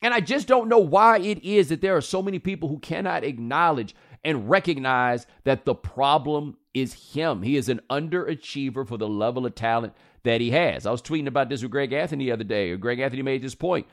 And 0.00 0.14
I 0.14 0.20
just 0.20 0.46
don't 0.46 0.68
know 0.68 0.78
why 0.78 1.18
it 1.18 1.42
is 1.42 1.70
that 1.70 1.80
there 1.80 1.96
are 1.96 2.00
so 2.00 2.22
many 2.22 2.38
people 2.38 2.68
who 2.68 2.78
cannot 2.78 3.24
acknowledge 3.24 3.96
and 4.22 4.48
recognize 4.48 5.26
that 5.42 5.64
the 5.64 5.74
problem 5.74 6.56
is 6.72 7.12
him. 7.12 7.42
He 7.42 7.56
is 7.56 7.68
an 7.68 7.80
underachiever 7.90 8.86
for 8.86 8.96
the 8.96 9.08
level 9.08 9.44
of 9.44 9.56
talent 9.56 9.94
that 10.22 10.40
he 10.40 10.52
has. 10.52 10.86
I 10.86 10.92
was 10.92 11.02
tweeting 11.02 11.26
about 11.26 11.48
this 11.48 11.62
with 11.62 11.72
Greg 11.72 11.92
Anthony 11.92 12.26
the 12.26 12.32
other 12.32 12.44
day. 12.44 12.76
Greg 12.76 13.00
Anthony 13.00 13.22
made 13.22 13.42
this 13.42 13.56
point 13.56 13.88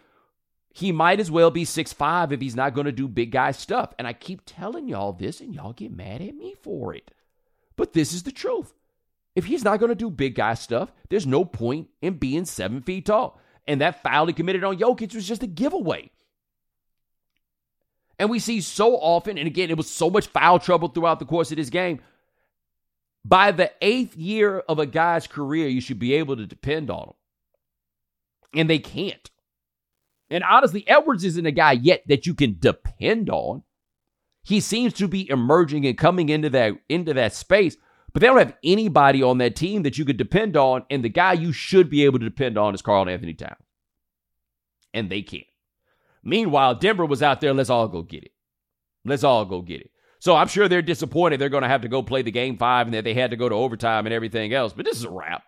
he 0.75 0.91
might 0.91 1.19
as 1.19 1.29
well 1.29 1.51
be 1.51 1.65
six 1.65 1.93
five 1.93 2.33
if 2.33 2.41
he's 2.41 2.55
not 2.55 2.73
going 2.73 2.85
to 2.85 2.91
do 2.91 3.07
big 3.07 3.31
guy 3.31 3.51
stuff. 3.51 3.93
And 3.99 4.07
I 4.07 4.13
keep 4.13 4.41
telling 4.45 4.87
y'all 4.89 5.13
this, 5.13 5.39
and 5.39 5.53
y'all 5.53 5.71
get 5.71 5.95
mad 5.95 6.21
at 6.21 6.35
me 6.35 6.55
for 6.61 6.95
it. 6.95 7.11
But 7.75 7.93
this 7.93 8.11
is 8.11 8.23
the 8.23 8.31
truth. 8.31 8.73
If 9.35 9.45
he's 9.45 9.63
not 9.63 9.79
going 9.79 9.89
to 9.89 9.95
do 9.95 10.09
big 10.09 10.35
guy 10.35 10.55
stuff, 10.55 10.91
there's 11.09 11.27
no 11.27 11.45
point 11.45 11.89
in 12.01 12.15
being 12.15 12.45
seven 12.45 12.81
feet 12.81 13.05
tall. 13.05 13.39
And 13.67 13.81
that 13.81 14.01
foul 14.01 14.25
he 14.25 14.33
committed 14.33 14.63
on 14.63 14.77
Jokic 14.77 15.13
was 15.13 15.27
just 15.27 15.43
a 15.43 15.47
giveaway. 15.47 16.09
And 18.17 18.29
we 18.29 18.39
see 18.39 18.61
so 18.61 18.95
often, 18.95 19.37
and 19.37 19.47
again, 19.47 19.69
it 19.69 19.77
was 19.77 19.89
so 19.89 20.09
much 20.09 20.27
foul 20.27 20.59
trouble 20.59 20.87
throughout 20.87 21.19
the 21.19 21.25
course 21.25 21.51
of 21.51 21.57
this 21.57 21.69
game. 21.69 21.99
By 23.25 23.51
the 23.51 23.71
eighth 23.81 24.15
year 24.17 24.59
of 24.59 24.79
a 24.79 24.85
guy's 24.85 25.27
career, 25.27 25.67
you 25.67 25.81
should 25.81 25.99
be 25.99 26.15
able 26.15 26.35
to 26.37 26.45
depend 26.45 26.89
on 26.89 27.09
him. 27.09 27.13
And 28.55 28.69
they 28.69 28.79
can't. 28.79 29.29
And 30.33 30.43
honestly, 30.43 30.83
Edwards 30.87 31.23
isn't 31.23 31.45
a 31.45 31.51
guy 31.51 31.73
yet 31.73 32.01
that 32.07 32.25
you 32.25 32.33
can 32.33 32.57
depend 32.59 33.29
on. 33.29 33.61
He 34.41 34.59
seems 34.59 34.93
to 34.93 35.07
be 35.07 35.29
emerging 35.29 35.85
and 35.85 35.95
coming 35.95 36.29
into 36.29 36.49
that 36.49 36.73
into 36.89 37.13
that 37.13 37.33
space, 37.33 37.77
but 38.11 38.19
they 38.19 38.27
don't 38.27 38.39
have 38.39 38.57
anybody 38.63 39.21
on 39.21 39.37
that 39.37 39.55
team 39.55 39.83
that 39.83 39.99
you 39.99 40.05
could 40.05 40.17
depend 40.17 40.57
on. 40.57 40.85
And 40.89 41.03
the 41.03 41.09
guy 41.09 41.33
you 41.33 41.51
should 41.53 41.87
be 41.87 42.03
able 42.03 42.17
to 42.17 42.25
depend 42.25 42.57
on 42.57 42.73
is 42.73 42.81
Karl-Anthony 42.81 43.35
Towns. 43.35 43.61
And 44.91 45.09
they 45.09 45.21
can't. 45.21 45.45
Meanwhile, 46.23 46.75
Denver 46.75 47.05
was 47.05 47.21
out 47.21 47.39
there, 47.39 47.53
let's 47.53 47.69
all 47.69 47.87
go 47.87 48.01
get 48.01 48.23
it. 48.23 48.31
Let's 49.05 49.23
all 49.23 49.45
go 49.45 49.61
get 49.61 49.81
it. 49.81 49.91
So 50.17 50.35
I'm 50.35 50.47
sure 50.47 50.67
they're 50.67 50.81
disappointed 50.81 51.39
they're 51.39 51.49
going 51.49 51.63
to 51.63 51.69
have 51.69 51.81
to 51.81 51.89
go 51.89 52.01
play 52.01 52.23
the 52.23 52.31
game 52.31 52.57
five 52.57 52.87
and 52.87 52.93
that 52.95 53.03
they 53.03 53.13
had 53.13 53.31
to 53.31 53.37
go 53.37 53.49
to 53.49 53.55
overtime 53.55 54.07
and 54.07 54.13
everything 54.13 54.51
else. 54.51 54.73
But 54.73 54.85
this 54.85 54.97
is 54.97 55.03
a 55.03 55.11
wrap. 55.11 55.43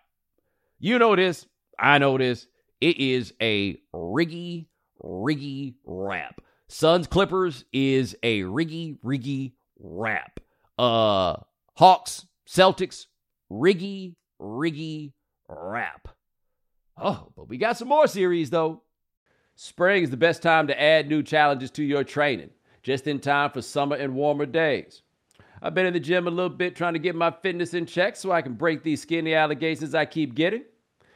You 0.78 1.00
know 1.00 1.16
this. 1.16 1.44
I 1.76 1.98
know 1.98 2.18
this. 2.18 2.46
It 2.80 2.98
is 2.98 3.32
a 3.40 3.80
riggy 3.92 4.66
riggy 5.06 5.74
rap. 5.84 6.40
Suns 6.68 7.06
Clippers 7.06 7.64
is 7.72 8.16
a 8.22 8.42
riggy, 8.42 8.98
riggy 9.04 9.52
rap. 9.78 10.40
Uh, 10.78 11.36
Hawks, 11.74 12.26
Celtics, 12.46 13.06
riggy, 13.50 14.16
riggy 14.40 15.12
rap. 15.48 16.08
Oh, 16.98 17.28
but 17.36 17.48
we 17.48 17.56
got 17.56 17.76
some 17.76 17.88
more 17.88 18.06
series 18.06 18.50
though. 18.50 18.82
Spring 19.54 20.02
is 20.02 20.10
the 20.10 20.16
best 20.16 20.42
time 20.42 20.66
to 20.66 20.80
add 20.80 21.08
new 21.08 21.22
challenges 21.22 21.70
to 21.72 21.84
your 21.84 22.04
training, 22.04 22.50
just 22.82 23.06
in 23.06 23.20
time 23.20 23.50
for 23.50 23.62
summer 23.62 23.96
and 23.96 24.14
warmer 24.14 24.46
days. 24.46 25.02
I've 25.62 25.74
been 25.74 25.86
in 25.86 25.94
the 25.94 26.00
gym 26.00 26.26
a 26.26 26.30
little 26.30 26.50
bit 26.50 26.76
trying 26.76 26.92
to 26.92 26.98
get 26.98 27.14
my 27.14 27.30
fitness 27.30 27.72
in 27.72 27.86
check 27.86 28.16
so 28.16 28.32
I 28.32 28.42
can 28.42 28.54
break 28.54 28.82
these 28.82 29.00
skinny 29.00 29.34
allegations 29.34 29.94
I 29.94 30.04
keep 30.04 30.34
getting. 30.34 30.64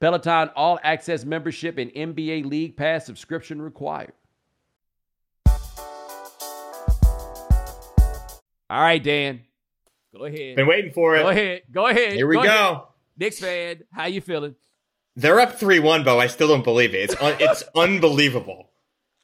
Peloton 0.00 0.50
All 0.54 0.78
Access 0.82 1.24
membership 1.24 1.78
and 1.78 1.90
NBA 1.90 2.44
League 2.44 2.76
Pass 2.76 3.06
subscription 3.06 3.62
required. 3.62 4.12
All 8.68 8.80
right, 8.80 9.02
Dan. 9.02 9.42
Go 10.16 10.24
ahead. 10.24 10.56
Been 10.56 10.66
waiting 10.66 10.92
for 10.92 11.16
it. 11.16 11.22
Go 11.22 11.28
ahead. 11.28 11.62
Go 11.70 11.86
ahead. 11.86 12.14
Here 12.14 12.26
we 12.26 12.36
go. 12.36 12.42
go. 12.42 12.88
Knicks 13.16 13.38
fan, 13.38 13.84
how 13.92 14.06
you 14.06 14.20
feeling? 14.20 14.54
They're 15.14 15.40
up 15.40 15.58
three 15.58 15.78
one, 15.78 16.04
Bo. 16.04 16.18
I 16.18 16.26
still 16.26 16.48
don't 16.48 16.64
believe 16.64 16.94
it. 16.94 17.10
It's 17.10 17.22
un- 17.22 17.36
it's 17.40 17.64
unbelievable. 17.74 18.70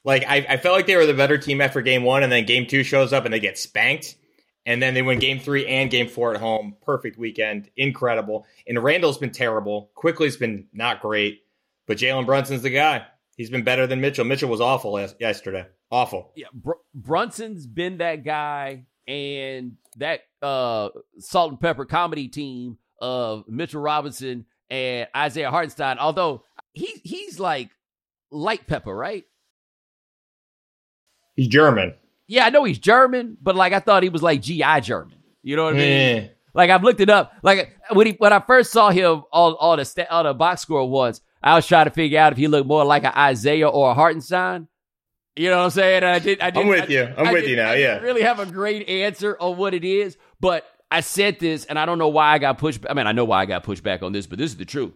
Like 0.04 0.24
I, 0.26 0.46
I 0.48 0.56
felt 0.56 0.76
like 0.76 0.86
they 0.86 0.96
were 0.96 1.06
the 1.06 1.14
better 1.14 1.38
team 1.38 1.60
after 1.60 1.82
game 1.82 2.02
one, 2.02 2.22
and 2.22 2.32
then 2.32 2.46
game 2.46 2.66
two 2.66 2.82
shows 2.82 3.12
up 3.12 3.24
and 3.24 3.34
they 3.34 3.40
get 3.40 3.58
spanked. 3.58 4.16
And 4.64 4.80
then 4.80 4.94
they 4.94 5.02
win 5.02 5.18
game 5.18 5.40
three 5.40 5.66
and 5.66 5.90
game 5.90 6.08
four 6.08 6.34
at 6.34 6.40
home. 6.40 6.76
Perfect 6.82 7.18
weekend. 7.18 7.68
Incredible. 7.76 8.46
And 8.66 8.82
Randle's 8.82 9.18
been 9.18 9.32
terrible. 9.32 9.90
Quickley's 9.94 10.36
been 10.36 10.68
not 10.72 11.00
great. 11.00 11.42
But 11.86 11.98
Jalen 11.98 12.26
Brunson's 12.26 12.62
the 12.62 12.70
guy. 12.70 13.06
He's 13.36 13.50
been 13.50 13.64
better 13.64 13.86
than 13.86 14.00
Mitchell. 14.00 14.24
Mitchell 14.24 14.48
was 14.48 14.60
awful 14.60 15.00
yesterday. 15.18 15.66
Awful. 15.90 16.32
Yeah. 16.36 16.46
Br- 16.52 16.72
Brunson's 16.94 17.66
been 17.66 17.98
that 17.98 18.24
guy. 18.24 18.84
And 19.08 19.78
that 19.96 20.20
uh, 20.40 20.90
salt 21.18 21.50
and 21.50 21.60
pepper 21.60 21.84
comedy 21.84 22.28
team 22.28 22.78
of 23.00 23.48
Mitchell 23.48 23.82
Robinson 23.82 24.46
and 24.70 25.08
Isaiah 25.14 25.50
Hartenstein, 25.50 25.98
although 25.98 26.44
he, 26.72 27.00
he's 27.02 27.40
like 27.40 27.70
light 28.30 28.66
pepper, 28.68 28.94
right? 28.94 29.24
He's 31.34 31.48
German 31.48 31.94
yeah, 32.26 32.44
I 32.44 32.50
know 32.50 32.64
he's 32.64 32.78
German, 32.78 33.36
but 33.40 33.56
like 33.56 33.72
I 33.72 33.80
thought 33.80 34.02
he 34.02 34.08
was 34.08 34.22
like 34.22 34.42
GI 34.42 34.80
German. 34.82 35.18
You 35.42 35.56
know 35.56 35.64
what 35.64 35.74
I 35.74 35.78
mean? 35.78 36.30
Like 36.54 36.70
I've 36.70 36.82
looked 36.82 37.00
it 37.00 37.10
up. 37.10 37.32
Like 37.42 37.76
when 37.92 38.06
he 38.06 38.12
when 38.14 38.32
I 38.32 38.40
first 38.40 38.72
saw 38.72 38.90
him 38.90 39.24
on 39.32 39.52
all 39.54 39.76
the 39.76 39.84
st- 39.84 40.08
all 40.08 40.24
the 40.24 40.34
box 40.34 40.62
score 40.62 40.88
once, 40.88 41.20
I 41.42 41.54
was 41.54 41.66
trying 41.66 41.86
to 41.86 41.90
figure 41.90 42.18
out 42.18 42.32
if 42.32 42.38
he 42.38 42.48
looked 42.48 42.66
more 42.66 42.84
like 42.84 43.04
an 43.04 43.12
Isaiah 43.16 43.68
or 43.68 43.90
a 43.90 43.94
Hartenstein. 43.94 44.68
You 45.34 45.48
know 45.48 45.58
what 45.58 45.64
I'm 45.64 45.70
saying? 45.70 46.04
I 46.04 46.18
did. 46.18 46.40
I 46.40 46.50
did. 46.50 46.60
I'm 46.60 46.68
with 46.68 46.90
I, 46.90 46.92
you. 46.92 47.14
I'm 47.16 47.26
I 47.28 47.32
with 47.32 47.42
did, 47.42 47.50
you 47.50 47.56
now. 47.56 47.70
I 47.70 47.76
yeah. 47.76 47.98
really 47.98 48.22
have 48.22 48.38
a 48.38 48.46
great 48.46 48.88
answer 48.88 49.36
on 49.40 49.56
what 49.56 49.72
it 49.72 49.84
is, 49.84 50.18
but 50.40 50.66
I 50.90 51.00
said 51.00 51.40
this, 51.40 51.64
and 51.64 51.78
I 51.78 51.86
don't 51.86 51.98
know 51.98 52.08
why 52.08 52.32
I 52.32 52.38
got 52.38 52.58
pushed. 52.58 52.84
I 52.88 52.92
mean, 52.92 53.06
I 53.06 53.12
know 53.12 53.24
why 53.24 53.40
I 53.40 53.46
got 53.46 53.64
pushed 53.64 53.82
back 53.82 54.02
on 54.02 54.12
this, 54.12 54.26
but 54.26 54.38
this 54.38 54.50
is 54.50 54.58
the 54.58 54.66
truth. 54.66 54.92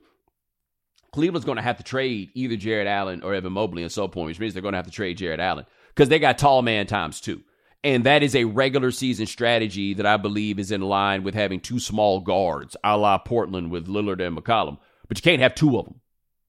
Cleveland's 1.12 1.46
going 1.46 1.56
to 1.56 1.62
have 1.62 1.78
to 1.78 1.82
trade 1.82 2.30
either 2.34 2.56
Jarrett 2.56 2.86
Allen 2.86 3.22
or 3.22 3.32
Evan 3.32 3.54
Mobley 3.54 3.84
at 3.84 3.92
some 3.92 4.10
point, 4.10 4.26
which 4.26 4.38
means 4.38 4.52
they're 4.52 4.60
going 4.60 4.74
to 4.74 4.78
have 4.78 4.84
to 4.84 4.92
trade 4.92 5.16
Jarrett 5.16 5.40
Allen 5.40 5.64
because 5.96 6.10
they 6.10 6.18
got 6.18 6.38
tall 6.38 6.62
man 6.62 6.86
times 6.86 7.20
two. 7.20 7.42
And 7.82 8.04
that 8.04 8.22
is 8.22 8.34
a 8.34 8.44
regular 8.44 8.90
season 8.90 9.26
strategy 9.26 9.94
that 9.94 10.06
I 10.06 10.16
believe 10.16 10.58
is 10.58 10.72
in 10.72 10.82
line 10.82 11.22
with 11.22 11.34
having 11.34 11.60
two 11.60 11.78
small 11.78 12.20
guards, 12.20 12.76
a 12.84 12.96
la 12.96 13.16
Portland 13.18 13.70
with 13.70 13.86
Lillard 13.88 14.20
and 14.20 14.36
McCollum. 14.36 14.78
But 15.08 15.18
you 15.18 15.22
can't 15.22 15.42
have 15.42 15.54
two 15.54 15.78
of 15.78 15.84
them, 15.84 16.00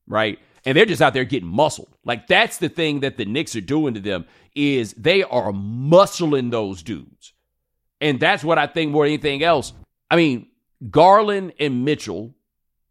right? 0.08 0.40
And 0.66 0.76
they're 0.76 0.86
just 0.86 1.02
out 1.02 1.14
there 1.14 1.26
getting 1.26 1.48
muscled. 1.48 1.96
Like 2.04 2.28
that's 2.28 2.58
the 2.58 2.70
thing 2.70 3.02
that 3.02 3.18
the 3.18 3.26
Knicks 3.26 3.56
are 3.56 3.62
doing 3.62 3.94
to 3.94 4.00
them 4.00 4.26
is 4.56 4.94
they 4.94 5.24
are 5.24 5.52
muscling 5.52 6.52
those 6.52 6.84
dudes. 6.84 7.34
And 8.02 8.20
that's 8.20 8.44
what 8.44 8.58
I 8.58 8.68
think 8.68 8.92
more 8.92 9.06
than 9.06 9.14
anything 9.14 9.44
else. 9.44 9.74
I 10.10 10.16
mean, 10.16 10.48
Garland 10.90 11.54
and 11.60 11.86
Mitchell 11.86 12.34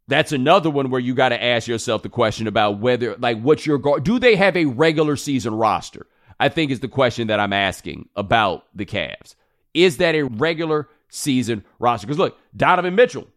That's 0.07 0.31
another 0.31 0.69
one 0.69 0.89
where 0.89 1.01
you 1.01 1.13
got 1.13 1.29
to 1.29 1.43
ask 1.43 1.67
yourself 1.67 2.01
the 2.01 2.09
question 2.09 2.47
about 2.47 2.79
whether, 2.79 3.15
like, 3.17 3.41
what's 3.41 3.65
your 3.65 3.77
guard? 3.77 4.05
Do 4.05 4.19
they 4.19 4.37
have 4.37 4.55
a 4.55 4.65
regular 4.65 5.17
season 5.17 5.53
roster? 5.53 6.07
I 6.39 6.49
think 6.49 6.71
is 6.71 6.79
the 6.79 6.87
question 6.87 7.27
that 7.27 7.39
I'm 7.39 7.53
asking 7.53 8.09
about 8.15 8.65
the 8.75 8.85
Cavs. 8.85 9.35
Is 9.73 9.97
that 9.97 10.15
a 10.15 10.23
regular 10.23 10.89
season 11.09 11.63
roster? 11.79 12.07
Because 12.07 12.19
look, 12.19 12.37
Donovan 12.55 12.95
Mitchell, 12.95 13.27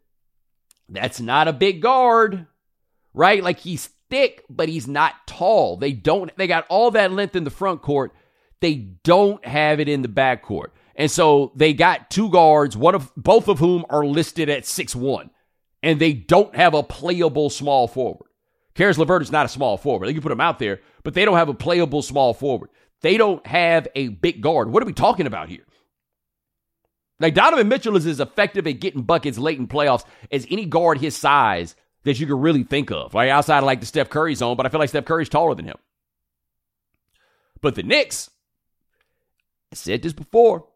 that's 0.88 1.20
not 1.20 1.48
a 1.48 1.52
big 1.52 1.80
guard, 1.80 2.46
right? 3.14 3.42
Like 3.42 3.60
he's 3.60 3.90
thick, 4.10 4.44
but 4.50 4.68
he's 4.68 4.88
not 4.88 5.14
tall. 5.26 5.76
They 5.76 5.92
don't, 5.92 6.34
they 6.36 6.46
got 6.46 6.66
all 6.68 6.90
that 6.92 7.12
length 7.12 7.36
in 7.36 7.44
the 7.44 7.50
front 7.50 7.82
court. 7.82 8.12
They 8.60 8.74
don't 8.74 9.44
have 9.44 9.80
it 9.80 9.88
in 9.88 10.02
the 10.02 10.08
back 10.08 10.42
court. 10.42 10.74
And 10.96 11.10
so 11.10 11.52
they 11.54 11.72
got 11.72 12.10
two 12.10 12.28
guards, 12.28 12.76
one 12.76 12.94
of 12.94 13.10
both 13.16 13.48
of 13.48 13.58
whom 13.58 13.86
are 13.88 14.04
listed 14.04 14.50
at 14.50 14.66
six 14.66 14.94
one, 14.94 15.30
and 15.82 15.98
they 15.98 16.12
don't 16.12 16.54
have 16.54 16.74
a 16.74 16.82
playable 16.82 17.48
small 17.48 17.88
forward. 17.88 18.28
Caris 18.74 18.98
LeVert 18.98 19.22
is 19.22 19.32
not 19.32 19.46
a 19.46 19.48
small 19.48 19.76
forward. 19.78 20.06
They 20.06 20.12
can 20.12 20.22
put 20.22 20.32
him 20.32 20.40
out 20.40 20.58
there, 20.58 20.80
but 21.02 21.14
they 21.14 21.24
don't 21.24 21.38
have 21.38 21.48
a 21.48 21.54
playable 21.54 22.02
small 22.02 22.34
forward. 22.34 22.70
They 23.02 23.16
don't 23.16 23.46
have 23.46 23.88
a 23.94 24.08
big 24.08 24.42
guard. 24.42 24.70
What 24.70 24.82
are 24.82 24.86
we 24.86 24.92
talking 24.92 25.26
about 25.26 25.48
here? 25.48 25.64
Like 27.18 27.34
Donovan 27.34 27.68
Mitchell 27.68 27.96
is 27.96 28.06
as 28.06 28.20
effective 28.20 28.66
at 28.66 28.80
getting 28.80 29.02
buckets 29.02 29.38
late 29.38 29.58
in 29.58 29.68
playoffs 29.68 30.04
as 30.32 30.46
any 30.50 30.64
guard 30.64 30.98
his 30.98 31.16
size 31.16 31.76
that 32.04 32.18
you 32.18 32.26
could 32.26 32.40
really 32.40 32.62
think 32.62 32.90
of. 32.90 33.12
Like 33.14 33.30
outside 33.30 33.58
of 33.58 33.64
like 33.64 33.80
the 33.80 33.86
Steph 33.86 34.08
Curry 34.08 34.34
zone, 34.34 34.56
but 34.56 34.64
I 34.64 34.70
feel 34.70 34.80
like 34.80 34.88
Steph 34.88 35.04
Curry's 35.04 35.28
taller 35.28 35.54
than 35.54 35.66
him. 35.66 35.76
But 37.60 37.74
the 37.74 37.82
Knicks, 37.82 38.30
I 39.70 39.76
said 39.76 40.02
this 40.02 40.14
before. 40.14 40.66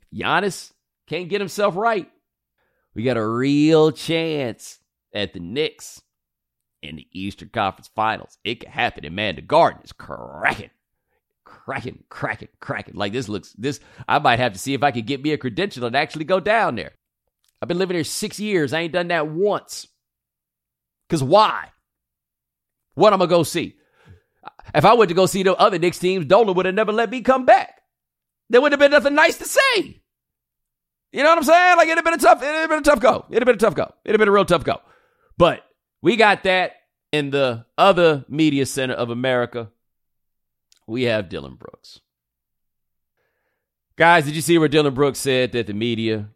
If 0.00 0.18
Giannis 0.18 0.72
can't 1.06 1.28
get 1.28 1.40
himself 1.40 1.76
right, 1.76 2.10
we 2.94 3.04
got 3.04 3.16
a 3.16 3.26
real 3.26 3.92
chance 3.92 4.80
at 5.14 5.32
the 5.34 5.40
Knicks 5.40 6.02
in 6.82 6.96
the 6.96 7.06
Eastern 7.12 7.50
Conference 7.50 7.88
Finals. 7.94 8.38
It 8.42 8.60
could 8.60 8.70
happen, 8.70 9.04
and 9.04 9.14
man, 9.14 9.36
the 9.36 9.42
Garden 9.42 9.82
is 9.84 9.92
cracking 9.92 10.70
cracking, 11.48 12.04
cracking, 12.10 12.48
cracking. 12.60 12.94
Like 12.94 13.12
this 13.12 13.28
looks 13.28 13.52
this 13.54 13.80
I 14.06 14.18
might 14.18 14.38
have 14.38 14.52
to 14.52 14.58
see 14.58 14.74
if 14.74 14.82
I 14.82 14.90
could 14.90 15.06
get 15.06 15.22
me 15.22 15.32
a 15.32 15.38
credential 15.38 15.86
and 15.86 15.96
actually 15.96 16.24
go 16.24 16.40
down 16.40 16.74
there. 16.74 16.92
I've 17.60 17.68
been 17.68 17.78
living 17.78 17.94
here 17.96 18.04
six 18.04 18.38
years. 18.38 18.72
I 18.72 18.80
ain't 18.80 18.92
done 18.92 19.08
that 19.08 19.28
once. 19.28 19.88
Cause 21.08 21.22
why? 21.22 21.70
What 22.94 23.12
I'm 23.12 23.18
gonna 23.18 23.30
go 23.30 23.42
see? 23.42 23.76
If 24.74 24.84
I 24.84 24.92
went 24.92 25.08
to 25.08 25.14
go 25.14 25.26
see 25.26 25.42
the 25.42 25.56
other 25.56 25.78
Knicks 25.78 25.98
teams, 25.98 26.26
Dolan 26.26 26.54
would 26.54 26.66
have 26.66 26.74
never 26.74 26.92
let 26.92 27.10
me 27.10 27.22
come 27.22 27.46
back. 27.46 27.80
There 28.50 28.60
wouldn't 28.60 28.80
have 28.80 28.90
been 28.90 28.94
nothing 28.94 29.14
nice 29.14 29.38
to 29.38 29.46
say. 29.46 30.02
You 31.12 31.22
know 31.22 31.30
what 31.30 31.38
I'm 31.38 31.44
saying? 31.44 31.76
Like 31.78 31.88
it'd 31.88 31.96
have 31.98 32.04
been 32.04 32.14
a 32.14 32.18
tough, 32.18 32.42
it'd 32.42 32.54
have 32.54 32.68
been 32.68 32.78
a 32.80 32.82
tough 32.82 33.00
go. 33.00 33.24
It'd 33.30 33.42
have 33.42 33.46
been 33.46 33.54
a 33.54 33.58
tough 33.58 33.74
go. 33.74 33.94
It'd 34.04 34.14
have 34.14 34.18
been 34.18 34.28
a 34.28 34.32
real 34.32 34.44
tough 34.44 34.64
go. 34.64 34.80
But 35.38 35.64
we 36.02 36.16
got 36.16 36.42
that 36.42 36.72
in 37.10 37.30
the 37.30 37.64
other 37.78 38.26
media 38.28 38.66
center 38.66 38.94
of 38.94 39.08
America 39.08 39.70
we 40.88 41.04
have 41.04 41.28
Dillon 41.28 41.54
Brooks. 41.54 42.00
Guys, 43.96 44.24
did 44.24 44.34
you 44.34 44.42
see 44.42 44.58
where 44.58 44.68
Dillon 44.68 44.94
Brooks 44.94 45.18
said 45.18 45.52
that 45.52 45.66
the 45.66 45.74
media 45.74 46.28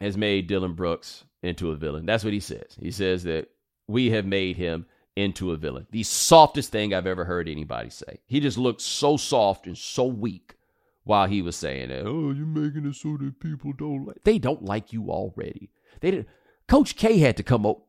has 0.00 0.16
made 0.16 0.46
Dillon 0.46 0.74
Brooks 0.74 1.24
into 1.42 1.70
a 1.70 1.76
villain? 1.76 2.06
That's 2.06 2.24
what 2.24 2.32
he 2.32 2.40
says. 2.40 2.76
He 2.80 2.90
says 2.90 3.24
that 3.24 3.48
we 3.86 4.10
have 4.10 4.26
made 4.26 4.56
him 4.56 4.86
into 5.14 5.52
a 5.52 5.56
villain. 5.56 5.86
The 5.90 6.02
softest 6.02 6.72
thing 6.72 6.92
I've 6.92 7.06
ever 7.06 7.24
heard 7.24 7.48
anybody 7.48 7.90
say. 7.90 8.20
He 8.26 8.40
just 8.40 8.58
looked 8.58 8.80
so 8.80 9.16
soft 9.16 9.66
and 9.66 9.76
so 9.76 10.04
weak 10.04 10.56
while 11.04 11.26
he 11.26 11.42
was 11.42 11.56
saying 11.56 11.90
it. 11.90 12.04
Oh, 12.06 12.32
you're 12.32 12.46
making 12.46 12.86
it 12.86 12.96
so 12.96 13.16
that 13.18 13.40
people 13.40 13.72
don't 13.72 14.06
like. 14.06 14.24
They 14.24 14.38
don't 14.38 14.64
like 14.64 14.92
you 14.92 15.10
already. 15.10 15.70
They 16.00 16.10
did. 16.10 16.26
Coach 16.66 16.96
K 16.96 17.18
had 17.18 17.36
to 17.36 17.42
come 17.42 17.64
up. 17.64 17.82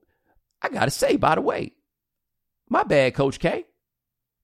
I 0.62 0.70
gotta 0.70 0.92
say, 0.92 1.18
by 1.18 1.36
the 1.36 1.42
way, 1.42 1.74
my 2.70 2.84
bad, 2.84 3.14
Coach 3.14 3.40
K. 3.40 3.66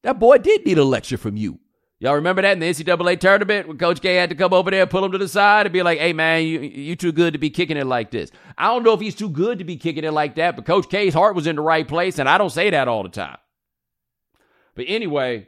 That 0.03 0.19
boy 0.19 0.37
did 0.37 0.65
need 0.65 0.77
a 0.77 0.83
lecture 0.83 1.17
from 1.17 1.37
you. 1.37 1.59
Y'all 1.99 2.15
remember 2.15 2.41
that 2.41 2.51
in 2.51 2.59
the 2.59 2.65
NCAA 2.65 3.17
tournament 3.17 3.65
when 3.65 3.77
Coach 3.77 4.01
K 4.01 4.15
had 4.15 4.29
to 4.29 4.35
come 4.35 4.51
over 4.51 4.69
there, 4.69 4.85
pull 4.85 5.05
him 5.05 5.13
to 5.13 5.17
the 5.17 5.27
side, 5.29 5.65
and 5.65 5.71
be 5.71 5.83
like, 5.83 5.99
"Hey 5.99 6.11
man, 6.11 6.43
you 6.43 6.59
you 6.59 6.97
too 6.97 7.13
good 7.13 7.31
to 7.31 7.39
be 7.39 7.49
kicking 7.49 7.77
it 7.77 7.85
like 7.87 8.11
this." 8.11 8.29
I 8.57 8.67
don't 8.67 8.83
know 8.83 8.91
if 8.91 8.99
he's 8.99 9.15
too 9.15 9.29
good 9.29 9.59
to 9.59 9.63
be 9.63 9.77
kicking 9.77 10.03
it 10.03 10.11
like 10.11 10.35
that, 10.35 10.57
but 10.57 10.65
Coach 10.65 10.89
K's 10.89 11.13
heart 11.13 11.33
was 11.33 11.47
in 11.47 11.55
the 11.55 11.61
right 11.61 11.87
place, 11.87 12.19
and 12.19 12.27
I 12.27 12.37
don't 12.37 12.49
say 12.49 12.69
that 12.71 12.89
all 12.89 13.03
the 13.03 13.09
time. 13.09 13.37
But 14.75 14.85
anyway, 14.89 15.47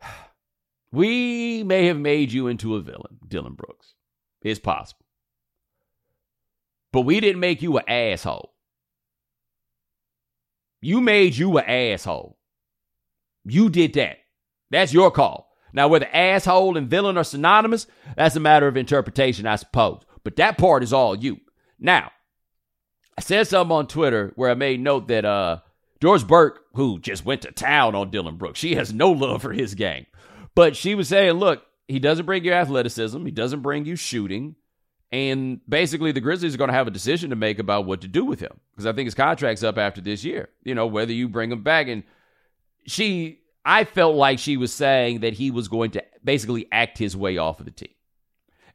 we 0.90 1.62
may 1.62 1.84
have 1.86 1.98
made 1.98 2.32
you 2.32 2.46
into 2.46 2.76
a 2.76 2.80
villain, 2.80 3.18
Dillon 3.28 3.52
Brooks. 3.52 3.92
It's 4.40 4.60
possible, 4.60 5.04
but 6.92 7.02
we 7.02 7.20
didn't 7.20 7.40
make 7.40 7.60
you 7.60 7.76
an 7.76 7.84
asshole. 7.86 8.54
You 10.80 11.02
made 11.02 11.36
you 11.36 11.58
an 11.58 11.64
asshole. 11.66 12.35
You 13.46 13.70
did 13.70 13.94
that. 13.94 14.18
That's 14.70 14.92
your 14.92 15.10
call. 15.10 15.46
Now, 15.72 15.88
whether 15.88 16.08
asshole 16.12 16.76
and 16.76 16.88
villain 16.88 17.18
are 17.18 17.24
synonymous, 17.24 17.86
that's 18.16 18.36
a 18.36 18.40
matter 18.40 18.66
of 18.66 18.76
interpretation, 18.76 19.46
I 19.46 19.56
suppose. 19.56 20.02
But 20.24 20.36
that 20.36 20.58
part 20.58 20.82
is 20.82 20.92
all 20.92 21.16
you. 21.16 21.40
Now, 21.78 22.10
I 23.18 23.20
said 23.20 23.46
something 23.46 23.76
on 23.76 23.86
Twitter 23.86 24.32
where 24.36 24.50
I 24.50 24.54
made 24.54 24.80
note 24.80 25.08
that 25.08 25.24
uh, 25.24 25.58
Doris 26.00 26.24
Burke, 26.24 26.60
who 26.74 26.98
just 26.98 27.24
went 27.24 27.42
to 27.42 27.52
town 27.52 27.94
on 27.94 28.10
Dillon 28.10 28.36
Brooks, 28.36 28.58
she 28.58 28.74
has 28.74 28.92
no 28.92 29.10
love 29.10 29.42
for 29.42 29.52
his 29.52 29.74
game. 29.74 30.06
But 30.54 30.76
she 30.76 30.94
was 30.94 31.08
saying, 31.08 31.34
look, 31.34 31.62
he 31.86 31.98
doesn't 31.98 32.26
bring 32.26 32.44
you 32.44 32.52
athleticism, 32.52 33.24
he 33.24 33.30
doesn't 33.30 33.60
bring 33.60 33.84
you 33.84 33.96
shooting. 33.96 34.56
And 35.12 35.60
basically, 35.68 36.12
the 36.12 36.20
Grizzlies 36.20 36.54
are 36.54 36.58
going 36.58 36.68
to 36.68 36.74
have 36.74 36.88
a 36.88 36.92
decision 36.92 37.30
to 37.30 37.36
make 37.36 37.58
about 37.58 37.86
what 37.86 38.00
to 38.00 38.08
do 38.08 38.24
with 38.24 38.40
him 38.40 38.60
because 38.72 38.86
I 38.86 38.92
think 38.92 39.06
his 39.06 39.14
contract's 39.14 39.62
up 39.62 39.78
after 39.78 40.00
this 40.00 40.24
year. 40.24 40.48
You 40.64 40.74
know, 40.74 40.86
whether 40.86 41.12
you 41.12 41.28
bring 41.28 41.52
him 41.52 41.62
back. 41.62 41.86
And 41.86 42.02
she, 42.86 43.40
I 43.64 43.84
felt 43.84 44.16
like 44.16 44.38
she 44.38 44.56
was 44.56 44.72
saying 44.72 45.20
that 45.20 45.34
he 45.34 45.50
was 45.50 45.68
going 45.68 45.92
to 45.92 46.04
basically 46.22 46.68
act 46.70 46.98
his 46.98 47.16
way 47.16 47.36
off 47.36 47.60
of 47.60 47.66
the 47.66 47.72
team. 47.72 47.90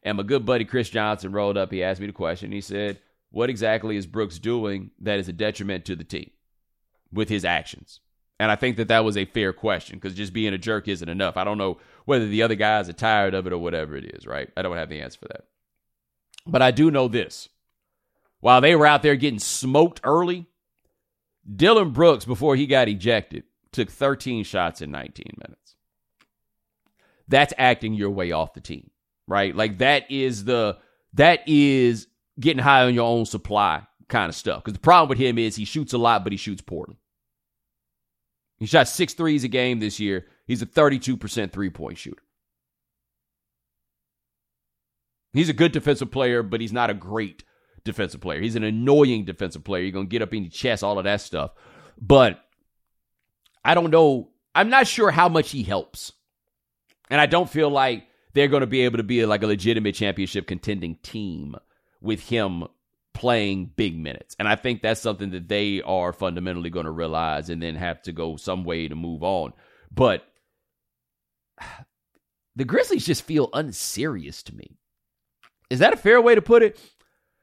And 0.02 0.16
my 0.16 0.22
good 0.22 0.44
buddy 0.44 0.64
Chris 0.64 0.90
Johnson 0.90 1.32
rolled 1.32 1.56
up. 1.56 1.70
He 1.70 1.82
asked 1.82 2.00
me 2.00 2.06
the 2.06 2.12
question. 2.12 2.52
He 2.52 2.60
said, 2.60 2.98
What 3.30 3.50
exactly 3.50 3.96
is 3.96 4.06
Brooks 4.06 4.38
doing 4.38 4.90
that 5.00 5.18
is 5.18 5.28
a 5.28 5.32
detriment 5.32 5.84
to 5.86 5.96
the 5.96 6.04
team 6.04 6.30
with 7.12 7.28
his 7.28 7.44
actions? 7.44 8.00
And 8.40 8.50
I 8.50 8.56
think 8.56 8.76
that 8.78 8.88
that 8.88 9.04
was 9.04 9.16
a 9.16 9.24
fair 9.24 9.52
question 9.52 9.98
because 9.98 10.14
just 10.14 10.32
being 10.32 10.52
a 10.52 10.58
jerk 10.58 10.88
isn't 10.88 11.08
enough. 11.08 11.36
I 11.36 11.44
don't 11.44 11.58
know 11.58 11.78
whether 12.06 12.26
the 12.26 12.42
other 12.42 12.56
guys 12.56 12.88
are 12.88 12.94
tired 12.94 13.34
of 13.34 13.46
it 13.46 13.52
or 13.52 13.58
whatever 13.58 13.96
it 13.96 14.04
is, 14.16 14.26
right? 14.26 14.50
I 14.56 14.62
don't 14.62 14.76
have 14.76 14.88
the 14.88 15.00
answer 15.00 15.20
for 15.20 15.28
that. 15.28 15.44
But 16.44 16.62
I 16.62 16.72
do 16.72 16.90
know 16.90 17.06
this. 17.06 17.48
While 18.40 18.60
they 18.60 18.74
were 18.74 18.86
out 18.86 19.02
there 19.02 19.14
getting 19.14 19.38
smoked 19.38 20.00
early, 20.02 20.46
Dillon 21.54 21.90
Brooks, 21.90 22.24
before 22.24 22.56
he 22.56 22.66
got 22.66 22.88
ejected, 22.88 23.44
took 23.72 23.90
13 23.90 24.44
shots 24.44 24.82
in 24.82 24.90
19 24.90 25.24
minutes. 25.38 25.76
That's 27.28 27.54
acting 27.56 27.94
your 27.94 28.10
way 28.10 28.32
off 28.32 28.54
the 28.54 28.60
team, 28.60 28.90
right? 29.26 29.54
Like 29.54 29.78
that 29.78 30.10
is 30.10 30.44
the 30.44 30.78
that 31.14 31.40
is 31.46 32.06
getting 32.38 32.62
high 32.62 32.84
on 32.84 32.94
your 32.94 33.06
own 33.06 33.26
supply 33.26 33.86
kind 34.08 34.28
of 34.28 34.34
stuff. 34.34 34.62
Because 34.62 34.74
the 34.74 34.80
problem 34.80 35.08
with 35.08 35.18
him 35.18 35.38
is 35.38 35.56
he 35.56 35.64
shoots 35.64 35.92
a 35.92 35.98
lot, 35.98 36.24
but 36.24 36.32
he 36.32 36.36
shoots 36.36 36.62
poorly. 36.62 36.98
He 38.58 38.66
shot 38.66 38.88
six 38.88 39.14
threes 39.14 39.44
a 39.44 39.48
game 39.48 39.80
this 39.80 39.98
year. 39.98 40.26
He's 40.46 40.62
a 40.62 40.66
32% 40.66 41.52
three 41.52 41.70
point 41.70 41.98
shooter. 41.98 42.22
He's 45.32 45.48
a 45.48 45.54
good 45.54 45.72
defensive 45.72 46.10
player, 46.10 46.42
but 46.42 46.60
he's 46.60 46.72
not 46.72 46.90
a 46.90 46.94
great 46.94 47.42
defensive 47.84 48.20
player. 48.20 48.40
He's 48.40 48.56
an 48.56 48.64
annoying 48.64 49.24
defensive 49.24 49.64
player. 49.64 49.82
You're 49.82 49.92
going 49.92 50.06
to 50.06 50.10
get 50.10 50.22
up 50.22 50.34
in 50.34 50.44
your 50.44 50.50
chest, 50.50 50.84
all 50.84 50.98
of 50.98 51.04
that 51.04 51.22
stuff. 51.22 51.52
But 52.00 52.38
I 53.64 53.74
don't 53.74 53.90
know. 53.90 54.30
I'm 54.54 54.70
not 54.70 54.86
sure 54.86 55.10
how 55.10 55.28
much 55.28 55.50
he 55.50 55.62
helps. 55.62 56.12
And 57.10 57.20
I 57.20 57.26
don't 57.26 57.48
feel 57.50 57.70
like 57.70 58.06
they're 58.34 58.48
going 58.48 58.62
to 58.62 58.66
be 58.66 58.82
able 58.82 58.98
to 58.98 59.02
be 59.02 59.24
like 59.26 59.42
a 59.42 59.46
legitimate 59.46 59.94
championship 59.94 60.46
contending 60.46 60.96
team 61.02 61.56
with 62.00 62.20
him 62.20 62.64
playing 63.14 63.70
big 63.76 63.98
minutes. 63.98 64.34
And 64.38 64.48
I 64.48 64.56
think 64.56 64.82
that's 64.82 65.00
something 65.00 65.30
that 65.30 65.48
they 65.48 65.82
are 65.82 66.12
fundamentally 66.12 66.70
going 66.70 66.86
to 66.86 66.90
realize 66.90 67.50
and 67.50 67.62
then 67.62 67.76
have 67.76 68.02
to 68.02 68.12
go 68.12 68.36
some 68.36 68.64
way 68.64 68.88
to 68.88 68.94
move 68.94 69.22
on. 69.22 69.52
But 69.90 70.24
the 72.56 72.64
Grizzlies 72.64 73.06
just 73.06 73.24
feel 73.24 73.50
unserious 73.52 74.42
to 74.44 74.54
me. 74.54 74.76
Is 75.70 75.78
that 75.78 75.92
a 75.92 75.96
fair 75.96 76.20
way 76.20 76.34
to 76.34 76.42
put 76.42 76.62
it? 76.62 76.78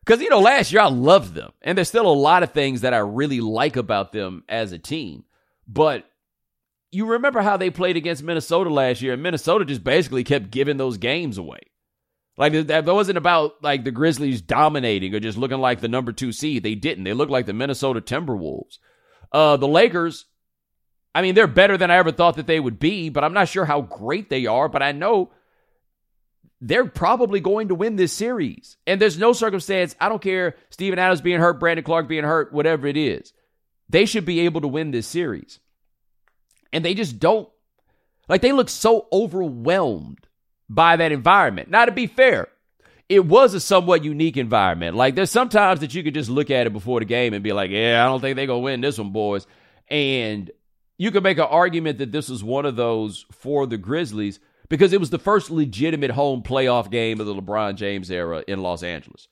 Because, 0.05 0.21
you 0.21 0.29
know, 0.29 0.39
last 0.39 0.71
year 0.71 0.81
I 0.81 0.89
loved 0.89 1.33
them. 1.33 1.51
And 1.61 1.77
there's 1.77 1.87
still 1.87 2.07
a 2.07 2.13
lot 2.13 2.43
of 2.43 2.51
things 2.51 2.81
that 2.81 2.93
I 2.93 2.99
really 2.99 3.41
like 3.41 3.75
about 3.75 4.11
them 4.11 4.43
as 4.49 4.71
a 4.71 4.79
team. 4.79 5.23
But 5.67 6.08
you 6.91 7.05
remember 7.05 7.41
how 7.41 7.57
they 7.57 7.69
played 7.69 7.97
against 7.97 8.23
Minnesota 8.23 8.69
last 8.69 9.01
year, 9.01 9.13
and 9.13 9.23
Minnesota 9.23 9.65
just 9.65 9.83
basically 9.83 10.23
kept 10.23 10.51
giving 10.51 10.77
those 10.77 10.97
games 10.97 11.37
away. 11.37 11.59
Like 12.37 12.53
that 12.67 12.85
wasn't 12.85 13.17
about 13.17 13.61
like 13.61 13.83
the 13.83 13.91
Grizzlies 13.91 14.41
dominating 14.41 15.13
or 15.13 15.19
just 15.19 15.37
looking 15.37 15.59
like 15.59 15.81
the 15.81 15.89
number 15.89 16.13
two 16.13 16.31
seed. 16.31 16.63
They 16.63 16.75
didn't. 16.75 17.03
They 17.03 17.13
looked 17.13 17.31
like 17.31 17.45
the 17.45 17.53
Minnesota 17.53 17.99
Timberwolves. 17.99 18.77
Uh, 19.31 19.57
the 19.57 19.67
Lakers, 19.67 20.25
I 21.13 21.21
mean, 21.21 21.35
they're 21.35 21.47
better 21.47 21.77
than 21.77 21.91
I 21.91 21.97
ever 21.97 22.13
thought 22.13 22.37
that 22.37 22.47
they 22.47 22.59
would 22.59 22.79
be, 22.79 23.09
but 23.09 23.25
I'm 23.25 23.33
not 23.33 23.49
sure 23.49 23.65
how 23.65 23.81
great 23.81 24.29
they 24.29 24.45
are. 24.45 24.69
But 24.69 24.81
I 24.81 24.93
know 24.93 25.31
they're 26.61 26.85
probably 26.85 27.39
going 27.39 27.69
to 27.69 27.75
win 27.75 27.95
this 27.95 28.13
series. 28.13 28.77
And 28.87 29.01
there's 29.01 29.17
no 29.17 29.33
circumstance, 29.33 29.95
I 29.99 30.09
don't 30.09 30.21
care, 30.21 30.55
Steven 30.69 30.99
Adams 30.99 31.21
being 31.21 31.39
hurt, 31.39 31.59
Brandon 31.59 31.83
Clarke 31.83 32.07
being 32.07 32.23
hurt, 32.23 32.53
whatever 32.53 32.87
it 32.87 32.97
is. 32.97 33.33
They 33.89 34.05
should 34.05 34.25
be 34.25 34.41
able 34.41 34.61
to 34.61 34.67
win 34.67 34.91
this 34.91 35.07
series. 35.07 35.59
And 36.71 36.83
they 36.85 36.93
just 36.93 37.19
don't. 37.19 37.49
Like 38.27 38.41
they 38.41 38.51
look 38.51 38.69
so 38.69 39.07
overwhelmed 39.11 40.27
by 40.69 40.95
that 40.95 41.11
environment. 41.11 41.69
Now, 41.69 41.85
to 41.85 41.91
be 41.91 42.05
fair, 42.07 42.47
it 43.09 43.25
was 43.25 43.55
a 43.55 43.59
somewhat 43.59 44.03
unique 44.03 44.37
environment. 44.37 44.95
Like 44.95 45.15
there's 45.15 45.31
sometimes 45.31 45.79
that 45.79 45.95
you 45.95 46.03
could 46.03 46.13
just 46.13 46.29
look 46.29 46.51
at 46.51 46.67
it 46.67 46.73
before 46.73 46.99
the 46.99 47.05
game 47.05 47.33
and 47.33 47.43
be 47.43 47.53
like, 47.53 47.71
yeah, 47.71 48.03
I 48.03 48.07
don't 48.07 48.21
think 48.21 48.35
they're 48.35 48.45
going 48.45 48.61
to 48.61 48.65
win 48.65 48.81
this 48.81 48.99
one, 48.99 49.11
boys. 49.11 49.47
And 49.89 50.51
you 50.99 51.09
could 51.09 51.23
make 51.23 51.39
an 51.39 51.45
argument 51.45 51.97
that 51.97 52.11
this 52.11 52.29
was 52.29 52.43
one 52.43 52.65
of 52.65 52.75
those 52.75 53.25
for 53.31 53.65
the 53.65 53.77
Grizzlies 53.77 54.39
because 54.69 54.93
it 54.93 54.99
was 54.99 55.09
the 55.09 55.17
first 55.17 55.49
legitimate 55.49 56.11
home 56.11 56.43
playoff 56.43 56.91
game 56.91 57.19
of 57.19 57.25
the 57.25 57.33
LeBron 57.33 57.75
James 57.75 58.11
era 58.11 58.43
in 58.47 58.61
Los 58.61 58.83
Angeles. 58.83 59.27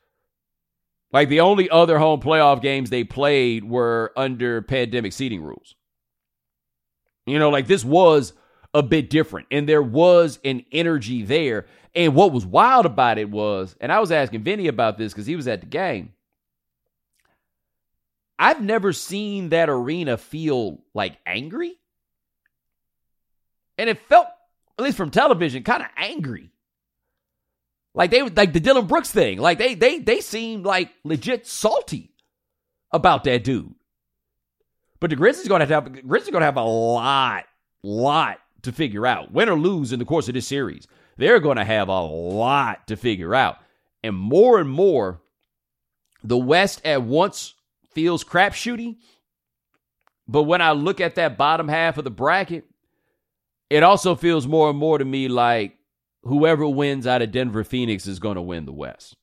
Like 1.14 1.30
the 1.30 1.42
only 1.42 1.70
other 1.70 2.00
home 2.00 2.20
playoff 2.20 2.62
games 2.62 2.90
they 2.90 3.04
played 3.04 3.64
were 3.64 4.12
under 4.18 4.62
pandemic 4.64 5.14
seating 5.14 5.44
rules. 5.44 5.76
You 7.28 7.40
know, 7.40 7.50
like 7.50 7.68
this 7.68 7.86
was 7.86 8.34
a 8.74 8.82
bit 8.82 9.10
different 9.10 9.48
and 9.52 9.68
there 9.68 9.82
was 9.82 10.40
an 10.44 10.66
energy 10.72 11.24
there. 11.24 11.68
And 11.94 12.16
what 12.16 12.32
was 12.32 12.46
wild 12.46 12.86
about 12.86 13.18
it 13.18 13.30
was, 13.30 13.76
and 13.82 13.92
I 13.92 14.00
was 14.00 14.12
asking 14.12 14.44
Vinny 14.44 14.68
about 14.68 14.98
this 14.98 15.14
because 15.14 15.26
he 15.26 15.36
was 15.36 15.48
at 15.48 15.62
the 15.62 15.68
game. 15.68 16.14
I've 18.40 18.62
never 18.62 18.94
seen 18.94 19.50
that 19.50 19.70
arena 19.70 20.18
feel 20.18 20.84
like 20.94 21.18
angry. 21.26 21.76
And 23.78 23.90
it 23.90 24.00
felt, 24.08 24.28
at 24.78 24.86
least 24.86 24.98
from 24.98 25.10
television, 25.10 25.64
kind 25.64 25.82
of 25.82 25.90
angry. 25.98 26.52
Like 27.96 28.12
they 28.12 28.22
like 28.22 28.54
the 28.54 28.60
Dillon 28.60 28.86
Brooks 28.86 29.12
thing. 29.12 29.40
Like 29.40 29.58
they 29.58 29.74
they 29.74 29.98
they 29.98 30.22
seemed 30.22 30.66
like 30.66 30.92
legit 31.04 31.48
salty 31.48 32.14
about 32.92 33.24
that 33.24 33.44
dude. 33.44 33.74
But 35.00 35.10
the 35.10 35.16
Grizzlies 35.16 35.48
going 35.48 35.66
to 35.66 35.74
have 35.74 36.08
Grizzlies 36.08 36.32
going 36.32 36.42
to 36.42 36.46
have 36.46 36.58
a 36.58 36.64
lot, 36.64 37.46
lot 37.84 38.40
to 38.64 38.72
figure 38.72 39.06
out. 39.06 39.32
Win 39.32 39.50
or 39.50 39.58
lose 39.58 39.94
in 39.94 40.00
the 40.00 40.06
course 40.06 40.28
of 40.28 40.34
this 40.34 40.48
series, 40.48 40.88
they're 41.18 41.40
going 41.40 41.58
to 41.58 41.66
have 41.66 41.88
a 41.88 42.02
lot 42.02 42.88
to 42.88 42.96
figure 42.96 43.36
out. 43.36 43.58
And 44.04 44.16
more 44.16 44.60
and 44.60 44.70
more, 44.70 45.22
the 46.24 46.38
West 46.38 46.82
at 46.86 47.04
once 47.04 47.54
feels 47.92 48.24
crapshooty. 48.24 48.98
But 50.28 50.44
when 50.44 50.62
I 50.62 50.72
look 50.72 51.00
at 51.00 51.16
that 51.16 51.38
bottom 51.38 51.68
half 51.68 51.98
of 51.98 52.04
the 52.04 52.12
bracket, 52.12 52.66
it 53.70 53.84
also 53.84 54.16
feels 54.16 54.48
more 54.48 54.70
and 54.70 54.78
more 54.78 54.98
to 54.98 55.06
me 55.06 55.28
like 55.28 55.78
whoever 56.24 56.68
wins 56.68 57.08
out 57.08 57.22
of 57.22 57.32
Denver 57.32 57.64
Phoenix 57.64 58.08
is 58.08 58.20
going 58.20 58.36
to 58.36 58.42
win 58.42 58.66
the 58.66 58.74
West. 58.74 59.16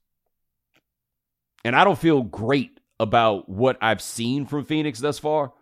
And 1.65 1.75
I 1.75 1.85
don't 1.85 1.99
feel 1.99 2.23
great 2.23 2.81
about 3.01 3.49
what 3.49 3.77
I've 3.81 4.03
seen 4.03 4.47
from 4.47 4.65
Phoenix 4.65 5.01
thus 5.01 5.19
far. 5.19 5.53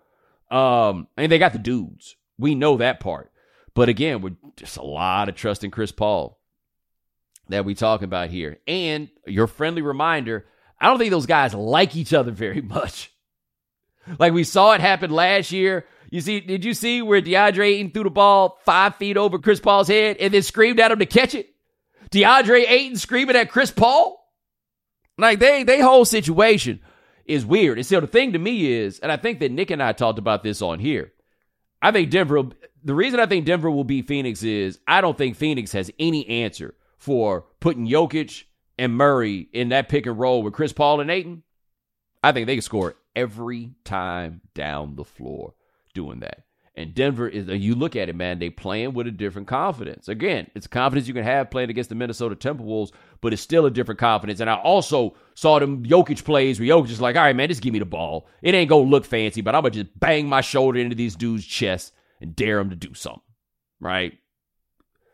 Um, 0.52 1.08
and 1.16 1.32
they 1.32 1.38
got 1.38 1.54
the 1.54 1.58
dudes. 1.58 2.16
We 2.38 2.54
know 2.54 2.76
that 2.76 3.00
part. 3.00 3.32
But 3.74 3.88
again, 3.88 4.20
we're 4.20 4.36
just 4.56 4.76
a 4.76 4.82
lot 4.82 5.28
of 5.30 5.34
trust 5.34 5.64
in 5.64 5.70
Chris 5.70 5.92
Paul 5.92 6.38
that 7.48 7.64
we 7.64 7.74
talk 7.74 8.02
about 8.02 8.28
here. 8.28 8.58
And 8.66 9.08
your 9.26 9.46
friendly 9.46 9.80
reminder, 9.80 10.46
I 10.78 10.88
don't 10.88 10.98
think 10.98 11.10
those 11.10 11.26
guys 11.26 11.54
like 11.54 11.96
each 11.96 12.12
other 12.12 12.30
very 12.30 12.60
much. 12.60 13.10
Like 14.18 14.34
we 14.34 14.44
saw 14.44 14.72
it 14.72 14.80
happen 14.80 15.10
last 15.10 15.52
year. 15.52 15.86
You 16.10 16.20
see, 16.20 16.40
did 16.40 16.64
you 16.64 16.74
see 16.74 17.00
where 17.00 17.22
DeAndre 17.22 17.64
Ayton 17.64 17.90
threw 17.92 18.02
the 18.02 18.10
ball 18.10 18.60
five 18.66 18.96
feet 18.96 19.16
over 19.16 19.38
Chris 19.38 19.60
Paul's 19.60 19.88
head 19.88 20.18
and 20.18 20.34
then 20.34 20.42
screamed 20.42 20.80
at 20.80 20.92
him 20.92 20.98
to 20.98 21.06
catch 21.06 21.34
it? 21.34 21.48
DeAndre 22.10 22.68
Ayton 22.68 22.96
screaming 22.96 23.36
at 23.36 23.48
Chris 23.48 23.70
Paul? 23.70 24.18
Like 25.16 25.38
they 25.38 25.62
they 25.62 25.80
whole 25.80 26.04
situation 26.04 26.80
is 27.26 27.46
weird. 27.46 27.78
And 27.78 27.86
so 27.86 28.00
the 28.00 28.06
thing 28.06 28.32
to 28.32 28.38
me 28.38 28.72
is, 28.72 28.98
and 29.00 29.10
I 29.10 29.16
think 29.16 29.40
that 29.40 29.52
Nick 29.52 29.70
and 29.70 29.82
I 29.82 29.92
talked 29.92 30.18
about 30.18 30.42
this 30.42 30.62
on 30.62 30.78
here. 30.78 31.12
I 31.80 31.90
think 31.90 32.10
Denver, 32.10 32.42
the 32.84 32.94
reason 32.94 33.20
I 33.20 33.26
think 33.26 33.44
Denver 33.44 33.70
will 33.70 33.84
beat 33.84 34.06
Phoenix 34.06 34.42
is 34.42 34.78
I 34.86 35.00
don't 35.00 35.18
think 35.18 35.36
Phoenix 35.36 35.72
has 35.72 35.90
any 35.98 36.28
answer 36.28 36.74
for 36.96 37.46
putting 37.60 37.86
Jokic 37.86 38.44
and 38.78 38.96
Murray 38.96 39.48
in 39.52 39.70
that 39.70 39.88
pick 39.88 40.06
and 40.06 40.18
roll 40.18 40.42
with 40.42 40.54
Chris 40.54 40.72
Paul 40.72 41.00
and 41.00 41.10
Ayton. 41.10 41.42
I 42.22 42.32
think 42.32 42.46
they 42.46 42.54
can 42.54 42.62
score 42.62 42.94
every 43.16 43.72
time 43.84 44.40
down 44.54 44.96
the 44.96 45.04
floor 45.04 45.54
doing 45.94 46.20
that. 46.20 46.44
And 46.74 46.94
Denver 46.94 47.28
is, 47.28 47.50
uh, 47.50 47.52
you 47.52 47.74
look 47.74 47.96
at 47.96 48.08
it, 48.08 48.16
man, 48.16 48.38
they 48.38 48.48
playing 48.48 48.94
with 48.94 49.06
a 49.06 49.10
different 49.10 49.46
confidence. 49.46 50.08
Again, 50.08 50.50
it's 50.54 50.66
confidence 50.66 51.06
you 51.06 51.12
can 51.12 51.24
have 51.24 51.50
playing 51.50 51.68
against 51.68 51.90
the 51.90 51.94
Minnesota 51.94 52.34
Timberwolves, 52.34 52.92
but 53.20 53.34
it's 53.34 53.42
still 53.42 53.66
a 53.66 53.70
different 53.70 54.00
confidence. 54.00 54.40
And 54.40 54.48
I 54.48 54.54
also 54.54 55.14
saw 55.34 55.58
them 55.58 55.84
Jokic 55.84 56.24
plays 56.24 56.58
where 56.58 56.68
Jokic 56.68 56.88
is 56.88 57.00
like, 57.00 57.16
all 57.16 57.22
right, 57.22 57.36
man, 57.36 57.48
just 57.48 57.60
give 57.60 57.74
me 57.74 57.78
the 57.78 57.84
ball. 57.84 58.26
It 58.40 58.54
ain't 58.54 58.70
going 58.70 58.86
to 58.86 58.90
look 58.90 59.04
fancy, 59.04 59.42
but 59.42 59.54
I'm 59.54 59.60
going 59.60 59.72
to 59.72 59.84
just 59.84 60.00
bang 60.00 60.26
my 60.26 60.40
shoulder 60.40 60.78
into 60.80 60.96
these 60.96 61.14
dudes' 61.14 61.44
chests 61.44 61.92
and 62.22 62.34
dare 62.34 62.56
them 62.56 62.70
to 62.70 62.76
do 62.76 62.94
something, 62.94 63.20
right? 63.78 64.18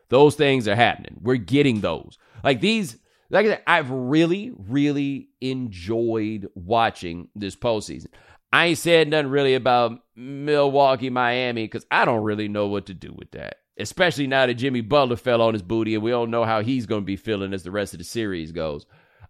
Those 0.07 0.35
things 0.35 0.65
are 0.67 0.75
happening. 0.75 1.17
We're 1.21 1.35
getting 1.35 1.81
those. 1.81 2.17
Like 2.41 2.61
these, 2.61 2.97
like 3.29 3.45
I 3.45 3.49
said, 3.49 3.63
I've 3.67 3.91
really, 3.91 4.53
really 4.57 5.29
enjoyed 5.41 6.47
watching 6.55 7.27
this 7.35 7.55
postseason. 7.55 8.07
I 8.51 8.67
ain't 8.67 8.77
said 8.77 9.09
nothing 9.09 9.29
really 9.29 9.53
about 9.55 9.99
Milwaukee, 10.15 11.09
Miami, 11.09 11.65
because 11.65 11.85
I 11.91 12.05
don't 12.05 12.23
really 12.23 12.47
know 12.47 12.67
what 12.67 12.87
to 12.87 12.93
do 12.93 13.13
with 13.15 13.31
that. 13.31 13.57
Especially 13.77 14.27
now 14.27 14.45
that 14.45 14.55
Jimmy 14.55 14.81
Butler 14.81 15.15
fell 15.15 15.41
on 15.41 15.53
his 15.53 15.61
booty 15.61 15.93
and 15.93 16.03
we 16.03 16.11
don't 16.11 16.31
know 16.31 16.43
how 16.43 16.61
he's 16.61 16.85
going 16.85 17.01
to 17.01 17.05
be 17.05 17.15
feeling 17.15 17.53
as 17.53 17.63
the 17.63 17.71
rest 17.71 17.93
of 17.93 17.99
the 17.99 18.03
series 18.03 18.51
goes. 18.51 18.85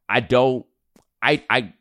I 0.08 0.22
don't, 0.22 0.66
I, 1.22 1.44
I, 1.50 1.74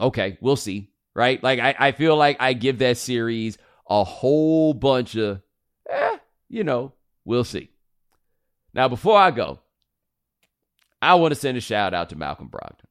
okay, 0.00 0.38
we'll 0.40 0.56
see, 0.56 0.90
right? 1.14 1.40
Like, 1.42 1.60
I, 1.60 1.76
I 1.78 1.92
feel 1.92 2.16
like 2.16 2.38
I 2.40 2.54
give 2.54 2.78
that 2.78 2.96
series 2.96 3.58
a 3.88 4.02
whole 4.02 4.74
bunch 4.74 5.14
of, 5.14 5.42
eh, 5.88 6.16
you 6.48 6.64
know, 6.64 6.94
we'll 7.24 7.44
see. 7.44 7.70
Now, 8.74 8.88
before 8.88 9.18
I 9.18 9.30
go, 9.30 9.60
I 11.00 11.14
want 11.14 11.32
to 11.32 11.40
send 11.40 11.56
a 11.56 11.60
shout 11.60 11.94
out 11.94 12.08
to 12.08 12.16
Malcolm 12.16 12.48
Brogdon. 12.48 12.84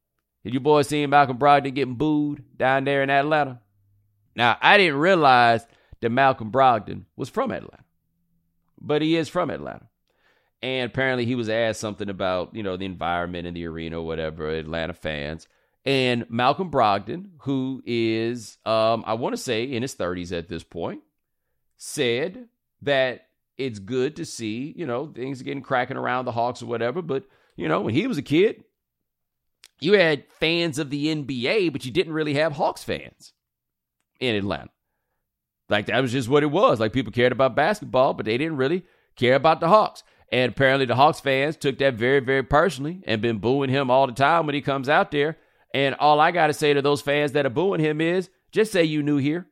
Did 0.43 0.53
you 0.53 0.59
boys 0.59 0.87
see 0.87 1.05
Malcolm 1.05 1.37
Brogdon 1.37 1.73
getting 1.73 1.95
booed 1.95 2.43
down 2.55 2.85
there 2.85 3.03
in 3.03 3.09
Atlanta? 3.09 3.59
Now, 4.37 4.55
I 4.61 4.77
didn't 4.77 4.99
realize 4.99 5.65
that 5.99 6.11
Malcolm 6.11 6.51
Brogdon 6.51 7.05
was 7.15 7.27
from 7.27 7.51
Atlanta, 7.51 7.83
but 8.79 9.01
he 9.01 9.17
is 9.17 9.27
from 9.27 9.49
Atlanta. 9.49 9.89
And 10.61 10.91
apparently 10.91 11.25
he 11.25 11.33
was 11.33 11.49
asked 11.49 11.79
something 11.79 12.07
about, 12.07 12.55
you 12.55 12.61
know, 12.61 12.77
the 12.77 12.85
environment 12.85 13.47
in 13.47 13.55
the 13.55 13.65
arena 13.65 13.99
or 13.99 14.05
whatever, 14.05 14.49
Atlanta 14.49 14.93
fans. 14.93 15.47
And 15.85 16.29
Malcolm 16.29 16.69
Brogdon, 16.69 17.29
who 17.39 17.81
is, 17.85 18.59
um, 18.63 19.03
I 19.07 19.15
want 19.15 19.33
to 19.33 19.41
say 19.41 19.63
in 19.63 19.81
his 19.81 19.95
30s 19.95 20.37
at 20.37 20.47
this 20.47 20.63
point, 20.63 21.01
said 21.77 22.47
that 22.83 23.27
it's 23.57 23.79
good 23.79 24.17
to 24.17 24.25
see, 24.25 24.71
you 24.77 24.85
know, 24.85 25.07
things 25.07 25.41
getting 25.41 25.63
cracking 25.63 25.97
around 25.97 26.25
the 26.25 26.31
Hawks 26.31 26.61
or 26.61 26.67
whatever. 26.67 27.01
But, 27.01 27.25
you 27.55 27.67
know, 27.67 27.81
when 27.81 27.95
he 27.95 28.05
was 28.05 28.19
a 28.19 28.23
kid, 28.23 28.65
you 29.79 29.93
had 29.93 30.25
fans 30.39 30.77
of 30.77 30.91
the 30.91 31.07
NBA, 31.07 31.71
but 31.71 31.85
you 31.85 31.91
didn't 31.91 32.13
really 32.13 32.35
have 32.35 32.53
Hawks 32.53 32.83
fans 32.83 33.33
in 34.19 34.35
Atlanta. 34.35 34.69
Like 35.69 35.87
that 35.87 36.01
was 36.01 36.11
just 36.11 36.29
what 36.29 36.43
it 36.43 36.51
was. 36.51 36.79
Like 36.79 36.93
people 36.93 37.11
cared 37.11 37.31
about 37.31 37.55
basketball, 37.55 38.13
but 38.13 38.25
they 38.25 38.37
didn't 38.37 38.57
really 38.57 38.83
care 39.15 39.35
about 39.35 39.59
the 39.59 39.67
Hawks. 39.67 40.03
And 40.31 40.51
apparently 40.51 40.85
the 40.85 40.95
Hawks 40.95 41.19
fans 41.19 41.55
took 41.55 41.77
that 41.79 41.95
very, 41.95 42.19
very 42.19 42.43
personally 42.43 43.01
and 43.05 43.21
been 43.21 43.39
booing 43.39 43.69
him 43.69 43.89
all 43.89 44.07
the 44.07 44.13
time 44.13 44.45
when 44.45 44.55
he 44.55 44.61
comes 44.61 44.89
out 44.89 45.11
there. 45.11 45.37
And 45.73 45.95
all 45.95 46.19
I 46.19 46.31
got 46.31 46.47
to 46.47 46.53
say 46.53 46.73
to 46.73 46.81
those 46.81 47.01
fans 47.01 47.33
that 47.33 47.45
are 47.45 47.51
booing 47.51 47.79
him 47.79 48.01
is 48.01 48.29
just 48.51 48.71
say 48.71 48.83
you 48.83 49.03
knew 49.03 49.17
here. 49.17 49.47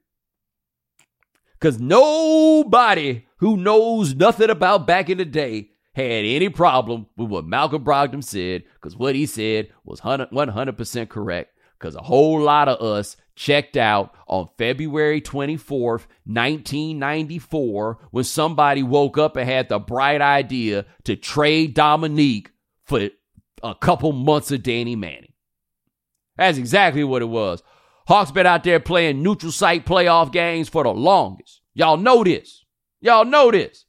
Because 1.54 1.80
nobody 1.80 3.26
who 3.38 3.58
knows 3.58 4.16
nothing 4.16 4.50
about 4.50 4.88
back 4.88 5.10
in 5.10 5.18
the 5.18 5.26
day 5.26 5.70
had 5.94 6.26
any 6.26 6.50
problem 6.50 7.08
with 7.16 7.30
what 7.30 7.46
Malcolm 7.46 7.84
Brogdon 7.84 8.24
said 8.24 8.64
because 8.74 8.98
what 8.98 9.16
he 9.16 9.26
said 9.26 9.70
was 9.86 10.02
100% 10.02 11.10
correct. 11.10 11.58
Because 11.80 11.96
a 11.96 12.02
whole 12.02 12.42
lot 12.42 12.68
of 12.68 12.82
us 12.82 13.16
checked 13.36 13.78
out 13.78 14.16
on 14.28 14.50
February 14.58 15.22
24th, 15.22 16.08
1994, 16.26 18.00
when 18.12 18.24
somebody 18.24 18.82
woke 18.82 19.18
up 19.18 19.36
and 19.36 19.50
had 19.50 19.70
the 19.70 19.80
bright 19.80 20.22
idea 20.22 20.86
to 21.04 21.16
trade 21.16 21.74
Dominique 21.74 22.52
for 22.86 23.10
a 23.64 23.76
couple 23.76 24.12
months 24.12 24.52
of 24.52 24.64
Danny 24.64 24.96
Manning. 24.96 25.34
That's 26.38 26.58
exactly 26.58 27.04
what 27.04 27.22
it 27.22 27.26
was. 27.26 27.64
Hawks 28.08 28.32
been 28.32 28.46
out 28.46 28.64
there 28.64 28.80
playing 28.80 29.24
neutral 29.24 29.52
site 29.52 29.86
playoff 29.86 30.32
games 30.32 30.70
for 30.70 30.84
the 30.84 30.92
longest. 30.92 31.62
Y'all 31.74 31.98
know 31.98 32.24
this. 32.24 32.64
Y'all 33.02 33.26
know 33.26 33.52
this. 33.52 33.86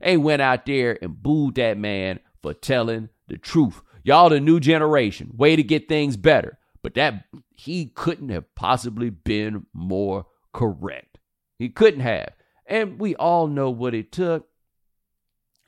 They 0.00 0.16
went 0.16 0.42
out 0.42 0.66
there 0.66 0.98
and 1.02 1.22
booed 1.22 1.56
that 1.56 1.78
man 1.78 2.20
for 2.42 2.54
telling 2.54 3.10
the 3.28 3.38
truth. 3.38 3.82
Y'all 4.02 4.30
the 4.30 4.40
new 4.40 4.60
generation. 4.60 5.30
Way 5.36 5.56
to 5.56 5.62
get 5.62 5.88
things 5.88 6.16
better. 6.16 6.58
But 6.82 6.94
that 6.94 7.24
he 7.54 7.86
couldn't 7.86 8.30
have 8.30 8.54
possibly 8.54 9.10
been 9.10 9.66
more 9.72 10.26
correct. 10.52 11.18
He 11.58 11.68
couldn't 11.68 12.00
have. 12.00 12.32
And 12.66 12.98
we 12.98 13.14
all 13.16 13.46
know 13.46 13.70
what 13.70 13.94
it 13.94 14.12
took. 14.12 14.48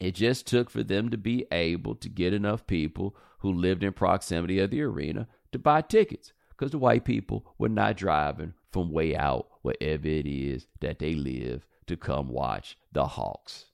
It 0.00 0.14
just 0.14 0.46
took 0.46 0.70
for 0.70 0.82
them 0.82 1.10
to 1.10 1.16
be 1.16 1.46
able 1.52 1.94
to 1.96 2.08
get 2.08 2.32
enough 2.32 2.66
people 2.66 3.14
who 3.40 3.52
lived 3.52 3.84
in 3.84 3.92
proximity 3.92 4.58
of 4.58 4.70
the 4.70 4.82
arena 4.82 5.28
to 5.52 5.58
buy 5.58 5.82
tickets 5.82 6.32
because 6.50 6.70
the 6.70 6.78
white 6.78 7.04
people 7.04 7.54
were 7.58 7.68
not 7.68 7.96
driving 7.96 8.54
from 8.70 8.90
way 8.90 9.16
out 9.16 9.48
wherever 9.62 10.08
it 10.08 10.26
is 10.26 10.66
that 10.80 10.98
they 10.98 11.14
live 11.14 11.66
to 11.86 11.96
come 11.96 12.28
watch 12.28 12.78
the 12.92 13.06
Hawks 13.06 13.66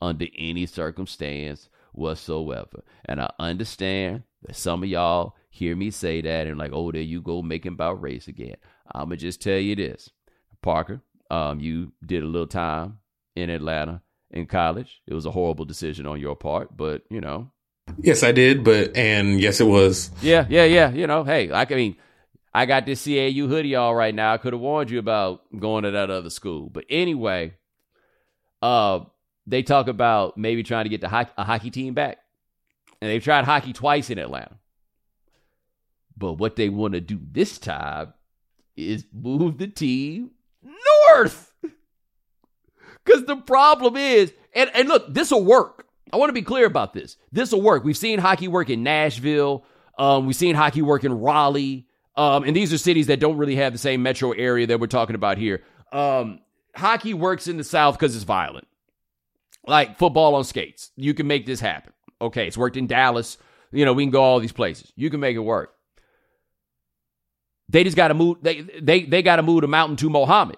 under 0.00 0.26
any 0.36 0.66
circumstance 0.66 1.68
whatsoever. 1.92 2.84
And 3.04 3.20
I 3.20 3.30
understand 3.38 4.24
some 4.52 4.82
of 4.82 4.88
y'all 4.88 5.34
hear 5.50 5.76
me 5.76 5.90
say 5.90 6.20
that 6.20 6.46
and 6.46 6.58
like, 6.58 6.72
oh, 6.72 6.90
there 6.92 7.00
you 7.00 7.20
go 7.22 7.42
making 7.42 7.72
about 7.72 8.02
race 8.02 8.28
again. 8.28 8.56
I'm 8.92 9.04
gonna 9.04 9.16
just 9.16 9.40
tell 9.40 9.58
you 9.58 9.76
this, 9.76 10.10
Parker. 10.62 11.00
Um, 11.30 11.60
you 11.60 11.92
did 12.04 12.22
a 12.22 12.26
little 12.26 12.46
time 12.46 12.98
in 13.34 13.50
Atlanta 13.50 14.02
in 14.30 14.46
college. 14.46 15.00
It 15.06 15.14
was 15.14 15.26
a 15.26 15.30
horrible 15.30 15.64
decision 15.64 16.06
on 16.06 16.20
your 16.20 16.36
part, 16.36 16.76
but 16.76 17.02
you 17.10 17.20
know. 17.20 17.50
Yes, 17.98 18.22
I 18.22 18.32
did, 18.32 18.64
but 18.64 18.96
and 18.96 19.40
yes, 19.40 19.60
it 19.60 19.66
was. 19.66 20.10
Yeah, 20.22 20.46
yeah, 20.48 20.64
yeah. 20.64 20.90
You 20.90 21.06
know, 21.06 21.22
hey, 21.22 21.52
I 21.52 21.64
mean, 21.66 21.96
I 22.52 22.66
got 22.66 22.86
this 22.86 23.04
CAU 23.04 23.46
hoodie 23.46 23.74
all 23.74 23.94
right 23.94 24.14
now. 24.14 24.32
I 24.32 24.38
could 24.38 24.52
have 24.52 24.60
warned 24.60 24.90
you 24.90 24.98
about 24.98 25.42
going 25.58 25.84
to 25.84 25.92
that 25.92 26.10
other 26.10 26.30
school, 26.30 26.68
but 26.70 26.84
anyway, 26.88 27.54
uh, 28.62 29.00
they 29.46 29.62
talk 29.62 29.88
about 29.88 30.38
maybe 30.38 30.62
trying 30.62 30.84
to 30.86 30.88
get 30.88 31.00
the 31.00 31.08
ho- 31.08 31.26
a 31.36 31.44
hockey 31.44 31.70
team 31.70 31.94
back, 31.94 32.18
and 33.04 33.12
they've 33.12 33.22
tried 33.22 33.44
hockey 33.44 33.74
twice 33.74 34.08
in 34.08 34.18
Atlanta. 34.18 34.56
But 36.16 36.34
what 36.34 36.56
they 36.56 36.70
want 36.70 36.94
to 36.94 37.02
do 37.02 37.20
this 37.20 37.58
time 37.58 38.14
is 38.78 39.04
move 39.12 39.58
the 39.58 39.66
team 39.66 40.30
north. 40.62 41.52
Because 43.04 43.26
the 43.26 43.36
problem 43.36 43.98
is, 43.98 44.32
and, 44.54 44.70
and 44.72 44.88
look, 44.88 45.12
this 45.12 45.30
will 45.30 45.44
work. 45.44 45.86
I 46.14 46.16
want 46.16 46.30
to 46.30 46.34
be 46.34 46.40
clear 46.40 46.64
about 46.64 46.94
this. 46.94 47.18
This 47.30 47.52
will 47.52 47.60
work. 47.60 47.84
We've 47.84 47.94
seen 47.94 48.20
hockey 48.20 48.48
work 48.48 48.70
in 48.70 48.82
Nashville. 48.82 49.66
Um, 49.98 50.24
we've 50.24 50.34
seen 50.34 50.54
hockey 50.54 50.80
work 50.80 51.04
in 51.04 51.12
Raleigh. 51.12 51.86
Um, 52.16 52.44
and 52.44 52.56
these 52.56 52.72
are 52.72 52.78
cities 52.78 53.08
that 53.08 53.20
don't 53.20 53.36
really 53.36 53.56
have 53.56 53.74
the 53.74 53.78
same 53.78 54.02
metro 54.02 54.32
area 54.32 54.66
that 54.68 54.80
we're 54.80 54.86
talking 54.86 55.14
about 55.14 55.36
here. 55.36 55.62
Um, 55.92 56.38
hockey 56.74 57.12
works 57.12 57.48
in 57.48 57.58
the 57.58 57.64
South 57.64 57.98
because 57.98 58.14
it's 58.16 58.24
violent, 58.24 58.66
like 59.66 59.98
football 59.98 60.36
on 60.36 60.44
skates. 60.44 60.90
You 60.96 61.12
can 61.12 61.26
make 61.26 61.44
this 61.44 61.60
happen. 61.60 61.92
Okay, 62.20 62.46
it's 62.46 62.56
worked 62.56 62.76
in 62.76 62.86
Dallas. 62.86 63.38
You 63.72 63.84
know, 63.84 63.92
we 63.92 64.04
can 64.04 64.10
go 64.10 64.22
all 64.22 64.40
these 64.40 64.52
places. 64.52 64.92
You 64.96 65.10
can 65.10 65.20
make 65.20 65.36
it 65.36 65.40
work. 65.40 65.74
They 67.68 67.84
just 67.84 67.96
got 67.96 68.08
to 68.08 68.14
move. 68.14 68.38
They 68.42 68.62
they 68.62 69.04
they 69.04 69.22
got 69.22 69.36
to 69.36 69.42
move 69.42 69.62
the 69.62 69.68
mountain 69.68 69.96
to 69.96 70.10
Mohammed. 70.10 70.56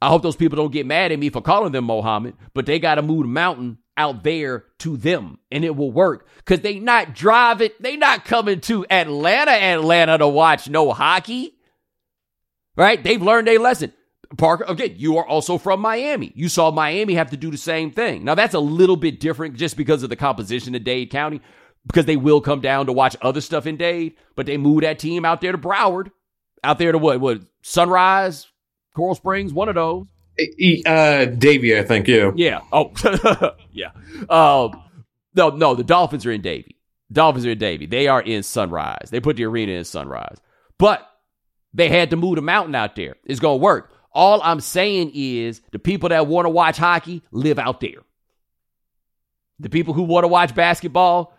I 0.00 0.08
hope 0.08 0.22
those 0.22 0.36
people 0.36 0.56
don't 0.56 0.72
get 0.72 0.86
mad 0.86 1.12
at 1.12 1.18
me 1.18 1.30
for 1.30 1.40
calling 1.40 1.72
them 1.72 1.84
Mohammed, 1.84 2.34
but 2.54 2.66
they 2.66 2.80
got 2.80 2.96
to 2.96 3.02
move 3.02 3.22
the 3.22 3.28
mountain 3.28 3.78
out 3.96 4.24
there 4.24 4.64
to 4.78 4.96
them 4.96 5.38
and 5.50 5.64
it 5.64 5.76
will 5.76 5.92
work 5.92 6.26
because 6.38 6.60
they 6.60 6.78
not 6.80 7.14
driving, 7.14 7.70
they 7.78 7.96
not 7.96 8.24
coming 8.24 8.60
to 8.62 8.84
Atlanta, 8.90 9.52
Atlanta 9.52 10.18
to 10.18 10.26
watch 10.26 10.68
no 10.68 10.92
hockey. 10.92 11.54
Right? 12.74 13.02
They've 13.02 13.22
learned 13.22 13.48
a 13.48 13.58
lesson. 13.58 13.92
Parker, 14.38 14.64
again, 14.66 14.94
you 14.96 15.18
are 15.18 15.26
also 15.26 15.58
from 15.58 15.80
Miami. 15.80 16.32
You 16.34 16.48
saw 16.48 16.70
Miami 16.70 17.14
have 17.14 17.30
to 17.30 17.36
do 17.36 17.50
the 17.50 17.58
same 17.58 17.90
thing. 17.90 18.24
Now 18.24 18.34
that's 18.34 18.54
a 18.54 18.60
little 18.60 18.96
bit 18.96 19.20
different 19.20 19.56
just 19.56 19.76
because 19.76 20.02
of 20.02 20.10
the 20.10 20.16
composition 20.16 20.74
of 20.74 20.84
Dade 20.84 21.10
County, 21.10 21.40
because 21.86 22.06
they 22.06 22.16
will 22.16 22.40
come 22.40 22.60
down 22.60 22.86
to 22.86 22.92
watch 22.92 23.16
other 23.22 23.40
stuff 23.40 23.66
in 23.66 23.76
Dade, 23.76 24.14
but 24.34 24.46
they 24.46 24.56
moved 24.56 24.84
that 24.84 24.98
team 24.98 25.24
out 25.24 25.40
there 25.40 25.52
to 25.52 25.58
Broward, 25.58 26.10
out 26.64 26.78
there 26.78 26.92
to 26.92 26.98
what? 26.98 27.20
What? 27.20 27.40
Sunrise, 27.62 28.46
Coral 28.94 29.14
Springs, 29.14 29.52
one 29.52 29.68
of 29.68 29.74
those. 29.74 30.06
Uh, 30.86 31.26
Davie, 31.26 31.78
I 31.78 31.82
think. 31.82 32.08
Yeah. 32.08 32.30
Yeah. 32.34 32.60
Oh, 32.72 32.92
yeah. 33.70 33.90
Um, 34.30 34.82
no, 35.34 35.50
no. 35.50 35.74
The 35.74 35.84
Dolphins 35.84 36.24
are 36.24 36.32
in 36.32 36.40
Davie. 36.40 36.76
Dolphins 37.12 37.44
are 37.44 37.50
in 37.50 37.58
Davie. 37.58 37.86
They 37.86 38.08
are 38.08 38.22
in 38.22 38.42
Sunrise. 38.42 39.08
They 39.10 39.20
put 39.20 39.36
the 39.36 39.44
arena 39.44 39.72
in 39.72 39.84
Sunrise, 39.84 40.38
but 40.78 41.06
they 41.74 41.88
had 41.88 42.10
to 42.10 42.16
move 42.16 42.36
the 42.36 42.42
mountain 42.42 42.74
out 42.74 42.96
there. 42.96 43.16
It's 43.24 43.40
gonna 43.40 43.56
work. 43.56 43.91
All 44.14 44.40
I'm 44.42 44.60
saying 44.60 45.12
is 45.14 45.62
the 45.70 45.78
people 45.78 46.10
that 46.10 46.26
want 46.26 46.46
to 46.46 46.50
watch 46.50 46.76
hockey 46.76 47.22
live 47.30 47.58
out 47.58 47.80
there. 47.80 48.00
The 49.58 49.70
people 49.70 49.94
who 49.94 50.02
want 50.02 50.24
to 50.24 50.28
watch 50.28 50.54
basketball 50.54 51.34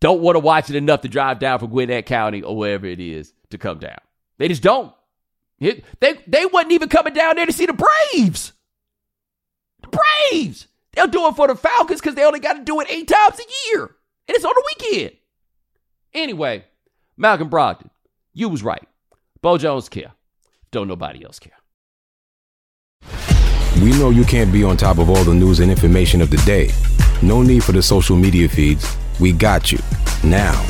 don't 0.00 0.20
want 0.20 0.36
to 0.36 0.40
watch 0.40 0.70
it 0.70 0.76
enough 0.76 1.00
to 1.00 1.08
drive 1.08 1.38
down 1.38 1.58
from 1.58 1.70
Gwinnett 1.70 2.06
County 2.06 2.42
or 2.42 2.56
wherever 2.56 2.86
it 2.86 3.00
is 3.00 3.32
to 3.50 3.58
come 3.58 3.78
down. 3.78 3.98
They 4.38 4.48
just 4.48 4.62
don't. 4.62 4.92
It, 5.58 5.84
they 6.00 6.14
they 6.26 6.46
wasn't 6.46 6.72
even 6.72 6.88
coming 6.88 7.14
down 7.14 7.36
there 7.36 7.46
to 7.46 7.52
see 7.52 7.66
the 7.66 7.72
Braves. 7.72 8.52
The 9.82 9.98
Braves. 10.30 10.68
They'll 10.92 11.08
do 11.08 11.26
it 11.26 11.36
for 11.36 11.48
the 11.48 11.56
Falcons 11.56 12.00
because 12.00 12.14
they 12.14 12.24
only 12.24 12.40
got 12.40 12.54
to 12.54 12.64
do 12.64 12.80
it 12.80 12.90
eight 12.90 13.08
times 13.08 13.40
a 13.40 13.70
year, 13.70 13.82
and 13.82 14.36
it's 14.36 14.44
on 14.44 14.52
the 14.54 14.76
weekend. 14.76 15.16
Anyway, 16.14 16.64
Malcolm 17.16 17.50
Brogdon, 17.50 17.90
you 18.32 18.48
was 18.48 18.62
right. 18.62 18.86
Bo 19.42 19.58
Jones 19.58 19.88
care. 19.88 20.12
Don't 20.70 20.88
nobody 20.88 21.24
else 21.24 21.38
care. 21.38 21.57
We 23.82 23.90
know 23.92 24.10
you 24.10 24.24
can't 24.24 24.52
be 24.52 24.64
on 24.64 24.76
top 24.76 24.98
of 24.98 25.08
all 25.08 25.22
the 25.22 25.32
news 25.32 25.60
and 25.60 25.70
information 25.70 26.20
of 26.20 26.30
the 26.30 26.36
day. 26.38 26.70
No 27.22 27.42
need 27.42 27.62
for 27.62 27.70
the 27.70 27.82
social 27.82 28.16
media 28.16 28.48
feeds. 28.48 28.96
We 29.20 29.30
got 29.30 29.70
you. 29.70 29.78
Now, 30.24 30.60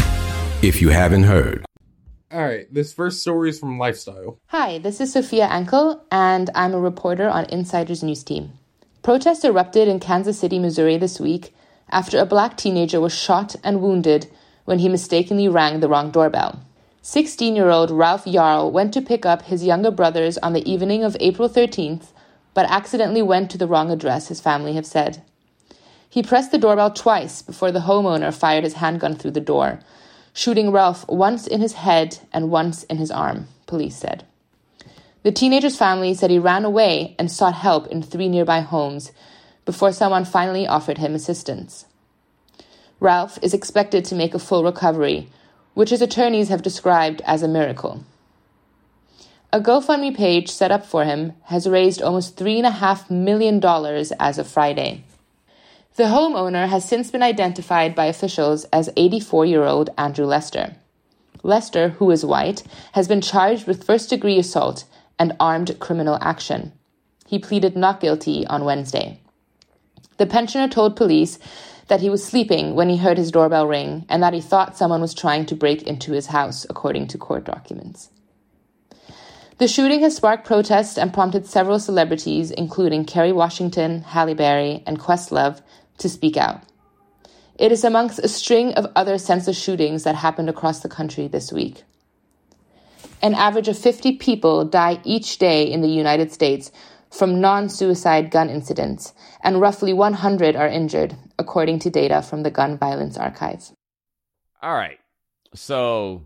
if 0.61 0.83
you 0.83 0.91
haven't 0.91 1.23
heard. 1.23 1.65
All 2.31 2.43
right, 2.43 2.73
this 2.73 2.93
first 2.93 3.23
story 3.23 3.49
is 3.49 3.59
from 3.59 3.79
Lifestyle. 3.79 4.39
Hi, 4.49 4.77
this 4.77 5.01
is 5.01 5.15
Sophia 5.15 5.49
Ankel, 5.49 6.03
and 6.13 6.51
I'm 6.55 6.75
a 6.75 6.81
reporter 6.81 7.27
on 7.31 7.47
Insider's 7.47 8.03
news 8.03 8.23
team. 8.23 8.53
Protests 9.03 9.43
erupted 9.43 9.89
in 9.89 10.01
Kansas 10.01 10.39
City, 10.39 10.59
Missouri 10.59 10.99
this 10.99 11.19
week 11.19 11.55
after 11.91 12.19
a 12.19 12.27
black 12.27 12.59
teenager 12.59 13.01
was 13.01 13.15
shot 13.15 13.57
and 13.65 13.81
wounded 13.81 14.27
when 14.67 14.81
he 14.81 14.89
mistakenly 14.91 15.49
rang 15.49 15.81
the 15.81 15.89
wrong 15.89 16.11
doorbell. 16.11 16.61
16 17.01 17.57
year 17.57 17.71
old 17.71 17.91
Ralph 17.91 18.27
Yarl 18.27 18.71
went 18.71 18.93
to 18.93 19.01
pick 19.01 19.25
up 19.25 19.43
his 19.43 19.65
younger 19.65 19.91
brothers 19.91 20.37
on 20.39 20.53
the 20.53 20.71
evening 20.71 21.03
of 21.05 21.17
April 21.21 21.49
13th, 21.49 22.09
but 22.59 22.69
accidentally 22.69 23.23
went 23.23 23.53
to 23.53 23.57
the 23.57 23.69
wrong 23.69 23.89
address, 23.89 24.27
his 24.27 24.41
family 24.41 24.73
have 24.73 24.85
said. 24.85 25.23
He 26.11 26.25
pressed 26.25 26.51
the 26.51 26.59
doorbell 26.59 26.91
twice 26.91 27.41
before 27.41 27.71
the 27.71 27.87
homeowner 27.87 28.35
fired 28.35 28.65
his 28.65 28.73
handgun 28.83 29.15
through 29.15 29.31
the 29.31 29.41
door, 29.41 29.79
shooting 30.33 30.73
Ralph 30.73 31.07
once 31.09 31.47
in 31.47 31.61
his 31.61 31.75
head 31.75 32.19
and 32.33 32.51
once 32.51 32.83
in 32.83 32.97
his 32.97 33.13
arm, 33.13 33.47
police 33.69 33.95
said. 33.95 34.25
The 35.23 35.31
teenager's 35.31 35.77
family 35.77 36.15
said 36.15 36.33
he 36.33 36.41
ran 36.41 36.65
away 36.65 37.15
and 37.17 37.31
sought 37.31 37.55
help 37.55 37.87
in 37.87 38.03
three 38.03 38.29
nearby 38.29 38.59
homes 38.59 39.13
before 39.65 39.93
someone 39.93 40.25
finally 40.25 40.67
offered 40.67 40.99
him 40.99 41.15
assistance. 41.15 41.87
Ralph 42.99 43.39
is 43.41 43.55
expected 43.55 44.05
to 44.07 44.17
make 44.17 44.35
a 44.35 44.41
full 44.41 44.65
recovery, 44.65 45.29
which 45.75 45.91
his 45.91 46.03
attorneys 46.03 46.49
have 46.49 46.63
described 46.63 47.23
as 47.25 47.45
a 47.45 47.47
miracle. 47.47 48.03
A 49.51 49.61
GoFundMe 49.61 50.15
page 50.15 50.51
set 50.51 50.71
up 50.71 50.85
for 50.85 51.07
him 51.07 51.33
has 51.45 51.67
raised 51.67 52.03
almost 52.03 52.37
$3.5 52.37 53.09
million 53.11 53.65
as 54.21 54.39
of 54.39 54.47
Friday. 54.47 55.05
The 55.97 56.05
homeowner 56.05 56.69
has 56.69 56.85
since 56.85 57.11
been 57.11 57.23
identified 57.23 57.95
by 57.95 58.05
officials 58.05 58.65
as 58.67 58.91
84 58.95 59.47
year 59.47 59.65
old 59.65 59.89
Andrew 59.97 60.27
Lester. 60.27 60.75
Lester, 61.43 61.89
who 61.89 62.11
is 62.11 62.27
white, 62.27 62.63
has 62.93 63.09
been 63.09 63.23
charged 63.23 63.67
with 63.67 63.85
first 63.85 64.11
degree 64.11 64.39
assault 64.39 64.85
and 65.19 65.35
armed 65.41 65.79
criminal 65.81 66.19
action. 66.21 66.73
He 67.27 67.39
pleaded 67.39 67.75
not 67.75 68.01
guilty 68.01 68.47
on 68.49 68.67
Wednesday. 68.67 69.19
The 70.19 70.27
pensioner 70.27 70.69
told 70.69 70.95
police 70.95 71.39
that 71.87 72.03
he 72.03 72.11
was 72.11 72.23
sleeping 72.23 72.75
when 72.75 72.91
he 72.91 72.99
heard 72.99 73.17
his 73.17 73.33
doorbell 73.33 73.67
ring 73.67 74.05
and 74.11 74.23
that 74.23 74.35
he 74.35 74.43
thought 74.43 74.77
someone 74.77 75.01
was 75.01 75.15
trying 75.15 75.47
to 75.47 75.57
break 75.57 75.85
into 75.85 76.13
his 76.13 76.27
house, 76.27 76.67
according 76.69 77.07
to 77.09 77.17
court 77.17 77.45
documents. 77.45 78.11
The 79.59 79.67
shooting 79.67 80.03
has 80.03 80.15
sparked 80.15 80.47
protests 80.47 80.97
and 80.97 81.13
prompted 81.13 81.45
several 81.45 81.81
celebrities, 81.81 82.53
including 82.53 83.05
Kerry 83.05 83.33
Washington, 83.33 84.03
Halle 84.03 84.35
Berry, 84.35 84.85
and 84.87 85.01
Questlove, 85.01 85.61
to 85.99 86.09
speak 86.09 86.37
out. 86.37 86.63
It 87.59 87.73
is 87.73 87.83
amongst 87.83 88.21
a 88.21 88.29
string 88.29 88.73
of 88.75 88.87
other 88.95 89.19
senseless 89.19 89.61
shootings 89.61 90.05
that 90.05 90.15
happened 90.15 90.49
across 90.49 90.79
the 90.79 90.89
country 90.89 91.27
this 91.27 91.53
week. 91.53 91.83
An 93.21 93.35
average 93.35 93.67
of 93.67 93.77
50 93.77 94.17
people 94.19 94.65
die 94.65 95.01
each 95.03 95.39
day 95.39 95.65
in 95.65 95.81
the 95.81 95.89
United 95.89 96.31
States 96.33 96.71
from 97.11 97.41
non 97.41 97.69
suicide 97.69 98.31
gun 98.31 98.49
incidents, 98.49 99.13
and 99.43 99.61
roughly 99.61 99.93
100 99.93 100.55
are 100.55 100.69
injured, 100.69 101.17
according 101.37 101.81
to 101.81 101.91
data 101.91 102.23
from 102.23 102.45
the 102.45 102.51
Gun 102.53 102.79
Violence 102.79 103.19
Archive. 103.19 103.73
All 104.63 104.75
right. 104.75 105.01
So 105.53 106.23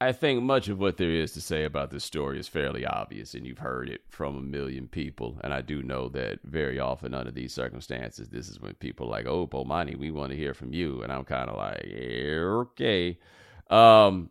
I 0.00 0.12
think 0.12 0.42
much 0.42 0.68
of 0.68 0.78
what 0.78 0.98
there 0.98 1.10
is 1.10 1.32
to 1.32 1.40
say 1.40 1.64
about 1.64 1.90
this 1.90 2.04
story 2.04 2.38
is 2.38 2.48
fairly 2.48 2.84
obvious, 2.84 3.34
and 3.34 3.46
you've 3.46 3.58
heard 3.58 3.88
it 3.88 4.02
from 4.10 4.36
a 4.36 4.42
million 4.42 4.88
people. 4.88 5.38
And 5.42 5.54
I 5.54 5.62
do 5.62 5.82
know 5.82 6.08
that 6.10 6.40
very 6.44 6.78
often 6.78 7.14
under 7.14 7.30
these 7.30 7.54
circumstances, 7.54 8.28
this 8.28 8.48
is 8.50 8.60
when 8.60 8.74
people 8.74 9.06
are 9.06 9.10
like, 9.10 9.26
"Oh, 9.26 9.46
Bomani, 9.46 9.96
we 9.96 10.10
want 10.10 10.30
to 10.32 10.36
hear 10.36 10.52
from 10.54 10.74
you," 10.74 11.02
and 11.02 11.10
I'm 11.10 11.24
kind 11.24 11.48
of 11.48 11.56
like, 11.56 11.82
yeah, 11.86 12.40
"Okay." 12.40 13.18
Um, 13.70 14.30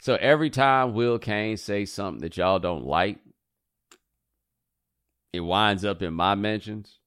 so 0.00 0.14
every 0.16 0.50
time 0.50 0.94
Will 0.94 1.18
Cain 1.18 1.56
says 1.56 1.90
something 1.92 2.20
that 2.22 2.36
y'all 2.36 2.58
don't 2.60 2.84
like, 2.86 3.18
it 5.32 5.40
winds 5.40 5.84
up 5.84 6.02
in 6.02 6.14
my 6.14 6.34
mentions. 6.34 6.98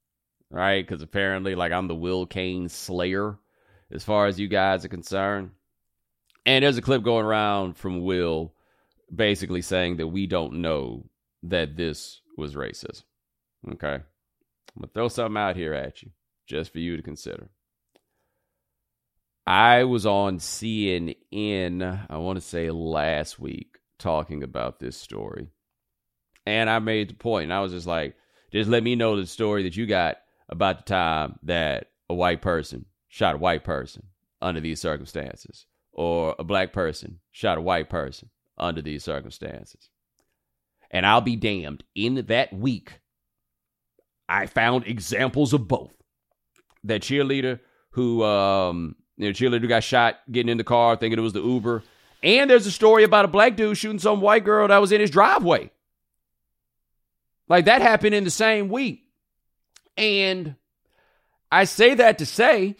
right? 0.49 0.85
Because 0.87 1.01
apparently, 1.01 1.55
like, 1.55 1.71
I'm 1.73 1.87
the 1.87 1.95
Will 1.95 2.25
Cain 2.25 2.69
Slayer 2.69 3.37
as 3.91 4.03
far 4.03 4.27
as 4.27 4.39
you 4.39 4.47
guys 4.47 4.85
are 4.85 4.89
concerned. 4.89 5.51
And 6.47 6.63
there's 6.63 6.77
a 6.77 6.81
clip 6.81 7.03
going 7.03 7.25
around 7.25 7.75
from 7.75 8.03
Will 8.03 8.53
basically 9.13 9.61
saying 9.61 9.97
that 9.97 10.07
we 10.07 10.27
don't 10.27 10.61
know 10.61 11.05
that 11.43 11.75
this 11.75 12.21
was 12.37 12.55
racism. 12.55 13.03
Okay. 13.73 13.95
I'm 13.95 14.81
going 14.81 14.87
to 14.87 14.93
throw 14.93 15.07
something 15.09 15.37
out 15.37 15.57
here 15.57 15.73
at 15.73 16.01
you 16.01 16.11
just 16.47 16.71
for 16.71 16.79
you 16.79 16.95
to 16.95 17.03
consider. 17.03 17.49
I 19.45 19.83
was 19.83 20.05
on 20.05 20.39
CNN, 20.39 22.05
I 22.09 22.17
want 22.17 22.37
to 22.37 22.45
say 22.45 22.71
last 22.71 23.39
week, 23.39 23.77
talking 23.99 24.41
about 24.41 24.79
this 24.79 24.95
story. 24.95 25.47
And 26.45 26.69
I 26.69 26.79
made 26.79 27.09
the 27.09 27.15
point, 27.15 27.45
and 27.45 27.53
I 27.53 27.59
was 27.59 27.73
just 27.73 27.87
like, 27.87 28.15
just 28.53 28.69
let 28.69 28.83
me 28.83 28.95
know 28.95 29.17
the 29.17 29.25
story 29.25 29.63
that 29.63 29.75
you 29.75 29.85
got 29.85 30.17
about 30.47 30.77
the 30.77 30.83
time 30.83 31.39
that 31.43 31.91
a 32.09 32.13
white 32.13 32.41
person 32.41 32.85
shot 33.09 33.35
a 33.35 33.37
white 33.37 33.65
person 33.65 34.03
under 34.41 34.61
these 34.61 34.79
circumstances, 34.79 35.65
or 35.97 36.35
a 36.39 36.43
black 36.43 36.71
person 36.71 37.19
shot 37.31 37.57
a 37.57 37.61
white 37.61 37.89
person 37.89 38.29
under 38.57 38.81
these 38.81 39.03
circumstances. 39.03 39.89
And 40.89 41.05
I'll 41.05 41.21
be 41.21 41.35
damned, 41.35 41.83
in 41.95 42.25
that 42.27 42.53
week, 42.53 43.01
I 44.29 44.45
found 44.45 44.87
examples 44.87 45.51
of 45.51 45.67
both. 45.67 45.91
That 46.83 47.01
cheerleader 47.01 47.59
who, 47.91 48.23
um, 48.23 48.95
you 49.17 49.25
know, 49.27 49.33
cheerleader 49.33 49.61
who 49.61 49.67
got 49.67 49.83
shot 49.83 50.19
getting 50.31 50.49
in 50.49 50.57
the 50.57 50.63
car 50.63 50.95
thinking 50.95 51.19
it 51.19 51.23
was 51.23 51.33
the 51.33 51.41
Uber. 51.41 51.83
And 52.23 52.49
there's 52.49 52.67
a 52.67 52.71
story 52.71 53.03
about 53.03 53.25
a 53.25 53.29
black 53.29 53.57
dude 53.57 53.77
shooting 53.77 53.99
some 53.99 54.21
white 54.21 54.45
girl 54.45 54.67
that 54.67 54.77
was 54.77 54.91
in 54.91 55.01
his 55.01 55.09
driveway. 55.09 55.71
Like 57.49 57.65
that 57.65 57.81
happened 57.81 58.15
in 58.15 58.23
the 58.23 58.31
same 58.31 58.69
week. 58.69 59.03
And 59.97 60.55
I 61.51 61.65
say 61.65 61.95
that 61.95 62.19
to 62.19 62.25
say 62.25 62.75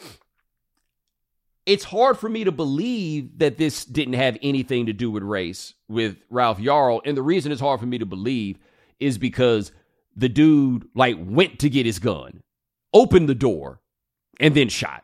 it's 1.68 1.84
hard 1.84 2.18
for 2.18 2.30
me 2.30 2.46
to 2.46 2.52
believe 2.52 3.40
that 3.40 3.58
this 3.58 3.84
didn't 3.84 4.14
have 4.14 4.38
anything 4.42 4.86
to 4.86 4.94
do 4.94 5.12
with 5.12 5.22
race 5.22 5.74
with 5.90 6.16
Ralph 6.30 6.60
Yarl. 6.60 7.02
And 7.06 7.16
the 7.16 7.22
reason 7.22 7.52
it's 7.52 7.60
hard 7.60 7.82
for 7.82 7.86
me 7.86 7.98
to 7.98 8.06
believe 8.06 8.58
is 9.02 9.18
because 9.18 9.74
the 10.16 10.30
dude 10.30 10.88
like 10.96 11.18
went 11.20 11.60
to 11.60 11.70
get 11.70 11.86
his 11.86 12.00
gun, 12.00 12.42
opened 12.94 13.28
the 13.28 13.36
door, 13.36 13.82
and 14.40 14.56
then 14.56 14.70
shot. 14.70 15.04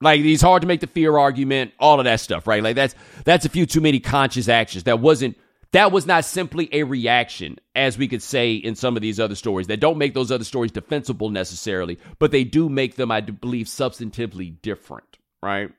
Like 0.00 0.22
it's 0.22 0.42
hard 0.42 0.62
to 0.62 0.68
make 0.68 0.80
the 0.80 0.86
fear 0.86 1.18
argument, 1.18 1.72
all 1.78 2.00
of 2.00 2.04
that 2.04 2.18
stuff, 2.18 2.46
right? 2.46 2.62
Like 2.62 2.74
that's 2.74 2.94
that's 3.24 3.44
a 3.44 3.50
few 3.50 3.66
too 3.66 3.82
many 3.82 4.00
conscious 4.00 4.48
actions. 4.48 4.84
That 4.84 4.98
wasn't 4.98 5.36
that 5.72 5.90
was 5.90 6.06
not 6.06 6.24
simply 6.24 6.68
a 6.72 6.84
reaction, 6.84 7.58
as 7.74 7.98
we 7.98 8.06
could 8.08 8.22
say 8.22 8.54
in 8.54 8.74
some 8.74 8.96
of 8.96 9.02
these 9.02 9.18
other 9.18 9.34
stories 9.34 9.66
that 9.66 9.80
don't 9.80 9.98
make 9.98 10.14
those 10.14 10.30
other 10.30 10.44
stories 10.44 10.70
defensible 10.70 11.30
necessarily, 11.30 11.98
but 12.18 12.30
they 12.30 12.44
do 12.44 12.68
make 12.68 12.96
them, 12.96 13.10
I 13.10 13.20
believe, 13.20 13.66
substantively 13.66 14.60
different, 14.60 15.18
right? 15.42 15.70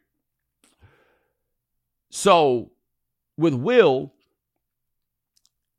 So 2.09 2.71
with 3.37 3.53
Will, 3.53 4.13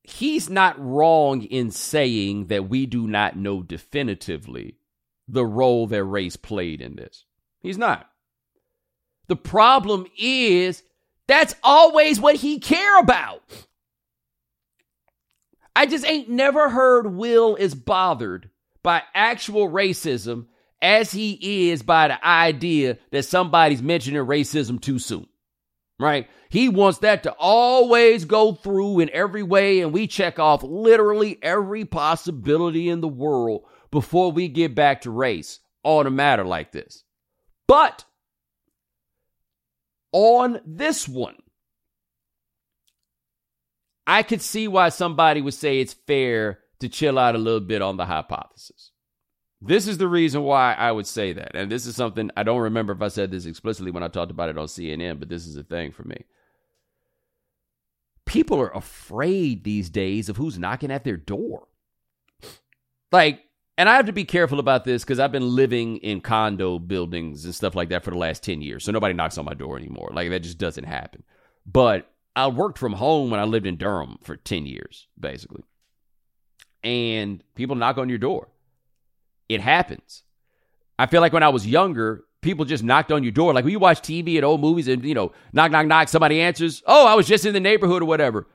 he's 0.05 0.49
not 0.49 0.77
wrong 0.79 1.43
in 1.43 1.71
saying 1.73 2.47
that 2.47 2.69
we 2.69 2.87
do 2.87 3.09
not 3.09 3.37
know 3.37 3.63
definitively 3.63 4.77
the 5.27 5.45
role 5.45 5.87
that 5.89 6.05
race 6.05 6.37
played 6.37 6.81
in 6.81 6.97
this. 6.97 7.25
He's 7.61 7.79
not. 7.79 8.11
The 9.27 9.37
problem 9.37 10.07
is 10.19 10.83
that's 11.27 11.55
always 11.63 12.21
what 12.21 12.37
he 12.37 12.61
care 12.61 12.99
about. 12.99 13.43
I 15.77 15.87
just 15.87 16.07
ain't 16.07 16.29
never 16.29 16.71
heard 16.71 17.15
Will 17.15 17.57
is 17.57 17.75
bothered 17.75 18.51
by 18.83 19.03
actual 19.15 19.69
racism 19.69 20.47
as 20.81 21.11
he 21.11 21.71
is 21.71 21.83
by 21.83 22.09
the 22.09 22.27
idea 22.27 22.99
that 23.11 23.25
somebody's 23.25 23.83
mentioning 23.83 24.25
racism 24.25 24.81
too 24.81 24.99
soon. 24.99 25.27
Right? 25.99 26.29
He 26.49 26.69
wants 26.69 26.99
that 26.99 27.23
to 27.23 27.33
always 27.39 28.25
go 28.25 28.53
through 28.53 29.01
in 29.01 29.11
every 29.11 29.43
way, 29.43 29.81
and 29.81 29.93
we 29.93 30.07
check 30.07 30.39
off 30.39 30.63
literally 30.63 31.39
every 31.43 31.85
possibility 31.85 32.89
in 32.89 33.01
the 33.01 33.09
world 33.09 33.63
before 33.91 34.33
we 34.33 34.49
get 34.49 34.75
back 34.75 35.03
to 35.03 35.11
race 35.11 35.61
on 35.85 36.07
a 36.07 36.11
matter 36.11 36.45
like 36.45 36.73
this. 36.73 37.05
But 37.67 38.05
on 40.13 40.61
this 40.67 41.09
one, 41.09 41.37
I 44.07 44.23
could 44.23 44.43
see 44.43 44.69
why 44.69 44.91
somebody 44.91 45.41
would 45.41 45.55
say 45.55 45.81
it's 45.81 45.95
fair 45.95 46.61
to 46.81 46.89
chill 46.89 47.19
out 47.19 47.35
a 47.35 47.39
little 47.39 47.61
bit 47.61 47.83
on 47.83 47.97
the 47.97 48.07
hypothesis. 48.07 48.91
This 49.61 49.87
is 49.87 49.97
the 49.97 50.09
reason 50.09 50.43
why 50.43 50.75
I 50.75 50.93
would 50.93 51.07
say 51.07 51.33
that. 51.33 51.57
And 51.57 51.73
this 51.73 51.87
is 51.87 51.97
something 51.97 52.31
I 52.37 52.43
don't 52.43 52.61
remember 52.61 52.93
if 52.93 53.01
I 53.01 53.09
said 53.09 53.31
this 53.31 53.47
explicitly 53.47 53.91
when 53.91 54.03
I 54.03 54.09
talked 54.09 54.31
about 54.31 54.51
it 54.51 54.59
on 54.59 54.67
CNN, 54.67 55.19
but 55.19 55.31
this 55.31 55.47
is 55.47 55.57
a 55.57 55.65
thing 55.65 55.91
for 55.91 56.03
me. 56.05 56.25
People 58.27 58.61
are 58.61 58.77
afraid 58.77 59.65
these 59.65 59.89
days 59.89 60.29
of 60.29 60.37
who's 60.37 60.59
knocking 60.59 60.91
at 60.91 61.05
their 61.05 61.17
door. 61.17 61.69
Like, 63.11 63.41
and 63.79 63.89
I 63.89 63.97
have 63.97 64.07
to 64.07 64.13
be 64.13 64.25
careful 64.25 64.61
about 64.61 64.85
this 64.85 65.03
because 65.03 65.19
I've 65.19 65.33
been 65.33 65.57
living 65.57 65.97
in 65.99 66.21
condo 66.21 66.79
buildings 66.79 67.45
and 67.45 67.55
stuff 67.55 67.75
like 67.75 67.89
that 67.89 68.05
for 68.05 68.11
the 68.11 68.19
last 68.19 68.43
10 68.43 68.61
years. 68.61 68.85
So 68.85 68.93
nobody 68.93 69.15
knocks 69.15 69.39
on 69.39 69.45
my 69.45 69.55
door 69.55 69.79
anymore. 69.79 70.11
Like, 70.13 70.29
that 70.31 70.41
just 70.41 70.59
doesn't 70.59 70.85
happen. 70.85 71.23
But 71.67 72.11
I 72.37 72.49
worked 72.49 72.79
from 72.79 72.95
home 72.95 73.31
when 73.31 73.41
I 73.41 73.45
lived 73.45 73.67
in 73.67 73.77
Durham 73.77 74.19
for 74.23 74.37
10 74.37 74.67
years, 74.67 75.07
basically. 75.19 75.63
And 76.83 77.43
people 77.55 77.77
knock 77.77 77.97
on 77.97 78.09
your 78.09 78.19
door. 78.19 78.49
It 79.49 79.61
happens. 79.61 80.25
I 80.99 81.07
feel 81.07 81.21
like 81.21 81.33
when 81.33 81.43
I 81.43 81.49
was 81.49 81.67
younger, 81.67 82.25
people 82.41 82.65
just 82.65 82.85
knocked 82.85 83.13
on 83.13 83.23
your 83.23 83.33
door. 83.33 83.55
Like 83.55 83.65
you 83.65 83.79
watch 83.79 84.01
TV 84.01 84.37
and 84.37 84.45
old 84.45 84.61
movies 84.61 84.89
and, 84.89 85.05
you 85.05 85.15
know, 85.15 85.33
knock, 85.53 85.71
knock, 85.71 85.87
knock, 85.87 86.09
somebody 86.09 86.41
answers, 86.41 86.83
oh, 86.87 87.07
I 87.07 87.15
was 87.15 87.27
just 87.27 87.47
in 87.47 87.55
the 87.55 87.61
neighborhood 87.61 88.03
or 88.03 88.07
whatever. 88.07 88.47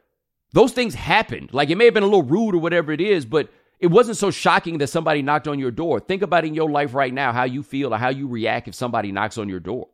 Those 0.52 0.74
things 0.74 0.96
happened. 0.96 1.54
Like 1.54 1.70
it 1.70 1.78
may 1.78 1.86
have 1.86 1.94
been 1.94 2.04
a 2.04 2.08
little 2.08 2.24
rude 2.24 2.56
or 2.56 2.60
whatever 2.60 2.92
it 2.92 3.02
is, 3.02 3.26
but 3.26 3.50
it 3.80 3.88
wasn't 3.88 4.18
so 4.18 4.30
shocking 4.30 4.80
that 4.80 4.88
somebody 4.88 5.22
knocked 5.22 5.48
on 5.48 5.58
your 5.58 5.72
door. 5.72 6.00
Think 6.00 6.22
about 6.22 6.44
in 6.44 6.54
your 6.54 6.70
life 6.70 6.94
right 6.94 7.14
now 7.14 7.32
how 7.32 7.46
you 7.46 7.64
feel 7.64 7.94
or 7.94 7.98
how 7.98 8.10
you 8.10 8.28
react 8.28 8.68
if 8.68 8.76
somebody 8.76 9.12
knocks 9.12 9.38
on 9.38 9.48
your 9.48 9.60
door 9.60 9.88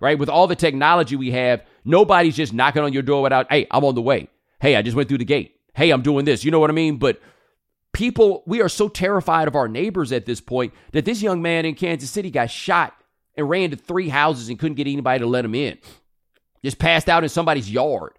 right? 0.00 0.18
With 0.18 0.28
all 0.28 0.46
the 0.46 0.56
technology 0.56 1.14
we 1.14 1.30
have, 1.30 1.62
nobody's 1.84 2.36
just 2.36 2.52
knocking 2.52 2.82
on 2.82 2.92
your 2.92 3.02
door 3.02 3.22
without, 3.22 3.50
hey, 3.50 3.66
I'm 3.70 3.84
on 3.84 3.94
the 3.94 4.02
way. 4.02 4.28
Hey, 4.60 4.76
I 4.76 4.82
just 4.82 4.96
went 4.96 5.08
through 5.08 5.18
the 5.18 5.24
gate. 5.24 5.56
Hey, 5.74 5.90
I'm 5.90 6.02
doing 6.02 6.24
this. 6.24 6.44
You 6.44 6.50
know 6.50 6.58
what 6.58 6.70
I 6.70 6.74
mean? 6.74 6.96
But 6.96 7.20
people, 7.92 8.42
we 8.46 8.60
are 8.62 8.68
so 8.68 8.88
terrified 8.88 9.48
of 9.48 9.56
our 9.56 9.68
neighbors 9.68 10.12
at 10.12 10.26
this 10.26 10.40
point 10.40 10.74
that 10.92 11.04
this 11.04 11.22
young 11.22 11.42
man 11.42 11.64
in 11.64 11.74
Kansas 11.74 12.10
City 12.10 12.30
got 12.30 12.50
shot 12.50 12.94
and 13.36 13.48
ran 13.48 13.70
to 13.70 13.76
three 13.76 14.08
houses 14.08 14.48
and 14.48 14.58
couldn't 14.58 14.76
get 14.76 14.86
anybody 14.86 15.20
to 15.20 15.26
let 15.26 15.44
him 15.44 15.54
in. 15.54 15.78
Just 16.64 16.78
passed 16.78 17.08
out 17.08 17.22
in 17.22 17.28
somebody's 17.28 17.70
yard 17.70 18.18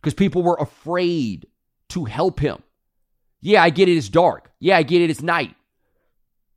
because 0.00 0.14
people 0.14 0.42
were 0.42 0.56
afraid 0.60 1.46
to 1.88 2.04
help 2.04 2.38
him. 2.40 2.62
Yeah, 3.40 3.62
I 3.62 3.70
get 3.70 3.88
it. 3.88 3.96
It's 3.96 4.08
dark. 4.08 4.52
Yeah, 4.60 4.76
I 4.76 4.82
get 4.82 5.02
it. 5.02 5.10
It's 5.10 5.22
night. 5.22 5.54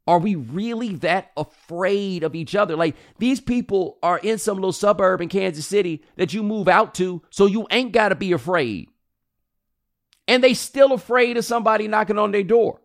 Are 0.06 0.20
we 0.20 0.36
really 0.36 0.95
that 0.95 1.32
afraid 1.38 2.24
of 2.24 2.36
each 2.36 2.56
other? 2.56 2.76
Like 2.76 2.95
these 3.20 3.39
people 3.39 3.97
are 4.04 4.18
in 4.18 4.38
some 4.38 4.58
little 4.58 4.74
suburb 4.74 5.22
in 5.22 5.30
Kansas 5.30 5.66
City 5.66 6.04
that 6.18 6.34
you 6.34 6.43
move 6.43 6.68
out 6.68 6.93
to, 6.95 7.22
so 7.30 7.45
you 7.45 7.68
ain't 7.72 7.93
got 7.93 8.10
to 8.10 8.16
be 8.16 8.34
afraid. 8.34 8.89
And 10.28 10.43
they 10.43 10.54
still 10.54 10.91
afraid 10.91 11.38
of 11.38 11.45
somebody 11.45 11.88
knocking 11.88 12.18
on 12.18 12.32
their 12.32 12.43
door. 12.43 12.82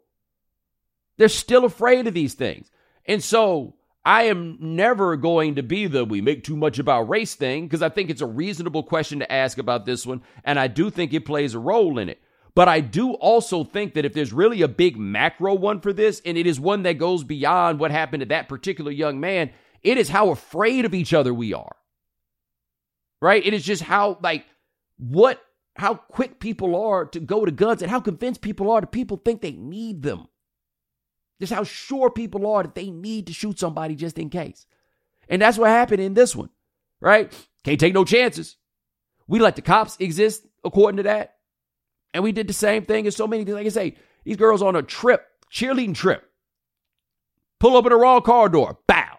They're 1.17 1.29
still 1.29 1.65
afraid 1.65 2.07
of 2.07 2.15
these 2.15 2.35
things. 2.35 2.71
And 3.05 3.23
so 3.23 3.75
I 4.05 4.25
am 4.25 4.57
never 4.61 5.17
going 5.17 5.57
to 5.57 5.63
be 5.63 5.87
the 5.87 6.05
we 6.05 6.21
make 6.21 6.45
too 6.45 6.57
much 6.57 6.79
about 6.79 7.09
race 7.09 7.35
thing 7.35 7.67
because 7.67 7.83
I 7.83 7.89
think 7.89 8.11
it's 8.11 8.23
a 8.23 8.27
reasonable 8.27 8.85
question 8.85 9.19
to 9.19 9.33
ask 9.33 9.59
about 9.59 9.87
this 9.87 10.07
one. 10.07 10.23
And 10.45 10.59
I 10.59 10.69
do 10.69 10.89
think 10.89 11.13
it 11.13 11.25
plays 11.25 11.55
a 11.55 11.59
role 11.59 11.99
in 11.99 12.09
it. 12.09 12.21
But 12.59 12.67
I 12.67 12.81
do 12.81 13.13
also 13.13 13.63
think 13.63 13.95
that 13.95 14.05
if 14.05 14.15
there's 14.15 14.33
really 14.33 14.63
a 14.63 14.67
big 14.67 14.97
macro 14.97 15.55
one 15.55 15.81
for 15.81 15.93
this, 15.93 16.21
and 16.25 16.37
it 16.37 16.45
is 16.45 16.59
one 16.59 16.83
that 16.83 16.99
goes 16.99 17.23
beyond 17.23 17.79
what 17.79 17.93
happened 17.93 18.23
to 18.23 18.27
that 18.31 18.49
particular 18.49 18.91
young 18.91 19.21
man, 19.21 19.53
it 19.85 19.97
is 19.97 20.09
how 20.09 20.31
afraid 20.31 20.85
of 20.85 20.93
each 20.93 21.15
other 21.15 21.33
we 21.33 21.55
are. 21.55 21.77
Right? 23.23 23.47
It 23.47 23.55
is 23.55 23.63
just 23.63 23.83
how, 23.85 24.19
like, 24.25 24.45
what, 24.97 25.41
how 25.77 25.95
quick 25.95 26.41
people 26.41 26.75
are 26.75 27.05
to 27.05 27.21
go 27.21 27.45
to 27.45 27.53
guns 27.53 27.81
and 27.81 27.93
how 27.93 28.01
convinced 28.01 28.41
people 28.41 28.73
are 28.73 28.81
that 28.81 28.91
people 28.91 29.19
think 29.25 29.41
they 29.41 29.53
need 29.53 30.03
them. 30.03 30.27
Just 31.41 31.53
how 31.53 31.63
sure 31.63 32.11
people 32.11 32.45
are 32.45 32.65
that 32.65 32.75
they 32.75 32.91
need 32.91 33.29
to 33.29 33.33
shoot 33.33 33.61
somebody 33.61 33.95
just 33.95 34.19
in 34.19 34.31
case. 34.31 34.67
And 35.29 35.41
that's 35.41 35.59
what 35.59 35.71
happened 35.71 36.01
in 36.01 36.15
this 36.15 36.35
one, 36.35 36.51
right? 37.01 37.33
Can't 37.63 37.79
take 37.79 37.95
no 37.95 38.05
chances. 38.05 38.57
We 39.29 39.39
let 39.39 39.55
the 39.55 39.63
cops 39.63 39.97
exist 40.01 40.45
according 40.65 40.97
to 40.97 41.03
that. 41.05 41.38
And 42.15 42.25
we 42.25 42.33
did 42.33 42.47
the 42.47 42.55
same 42.55 42.85
thing 42.85 43.07
as 43.07 43.17
so 43.17 43.27
many 43.27 43.45
Like 43.45 43.67
I 43.67 43.71
say, 43.71 43.97
these 44.25 44.37
girls 44.37 44.63
on 44.63 44.77
a 44.77 44.83
trip, 44.83 45.27
cheerleading 45.53 45.95
trip, 45.95 46.25
pull 47.61 47.77
up 47.77 47.85
in 47.85 47.91
the 47.91 47.97
wrong 47.97 48.23
car 48.23 48.49
door, 48.49 48.79
bow. 48.87 49.19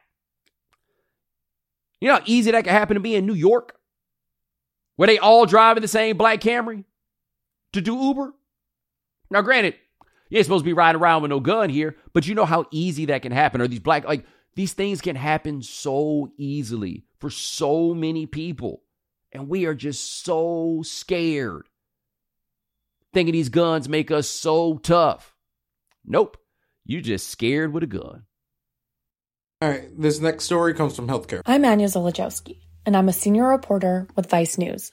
You 2.02 2.08
know 2.08 2.16
how 2.16 2.24
easy 2.26 2.52
that 2.52 2.64
could 2.64 2.74
happen 2.74 2.96
to 2.96 3.02
be 3.02 3.16
in 3.16 3.26
New 3.26 3.34
York? 3.34 3.76
Where 4.96 5.08
they 5.08 5.18
all 5.18 5.46
driving 5.46 5.82
the 5.82 5.88
same 5.88 6.18
black 6.18 6.42
Camry 6.42 6.84
to 7.74 7.82
do 7.82 7.96
Uber? 7.96 8.34
Now, 9.32 9.42
granted, 9.42 9.76
You 10.30 10.38
ain't 10.38 10.46
supposed 10.46 10.64
to 10.64 10.70
be 10.70 10.74
riding 10.74 11.02
around 11.02 11.24
with 11.24 11.30
no 11.30 11.40
gun 11.40 11.70
here, 11.70 11.96
but 12.14 12.28
you 12.28 12.36
know 12.36 12.46
how 12.46 12.66
easy 12.72 13.06
that 13.06 13.24
can 13.24 13.32
happen. 13.32 13.62
Or 13.62 13.68
these 13.68 13.80
black, 13.80 14.06
like, 14.06 14.26
these 14.56 14.74
things 14.74 15.02
can 15.02 15.16
happen 15.16 15.62
so 15.62 16.32
easily 16.38 17.06
for 17.20 17.30
so 17.30 17.94
many 17.94 18.26
people. 18.26 18.84
And 19.32 19.48
we 19.48 19.66
are 19.66 19.76
just 19.76 20.24
so 20.24 20.82
scared. 20.84 21.69
Thinking 23.14 23.34
these 23.34 23.50
guns 23.50 23.90
make 23.90 24.12
us 24.12 24.30
so 24.30 24.78
tough. 24.78 25.36
Nope. 26.06 26.38
you're 26.86 27.02
just 27.02 27.28
scared 27.30 27.74
with 27.74 27.84
a 27.84 27.88
gun. 27.88 28.24
All 29.62 29.70
right, 29.70 29.90
this 29.98 30.20
next 30.20 30.46
story 30.46 30.74
comes 30.74 30.96
from 30.96 31.08
healthcare. 31.08 31.42
I'm 31.46 31.66
Anya 31.66 31.88
Zoledziowski, 31.88 32.60
and 32.86 32.96
I'm 32.96 33.10
a 33.10 33.14
senior 33.14 33.48
reporter 33.48 34.08
with 34.16 34.30
Vice 34.30 34.58
News. 34.58 34.92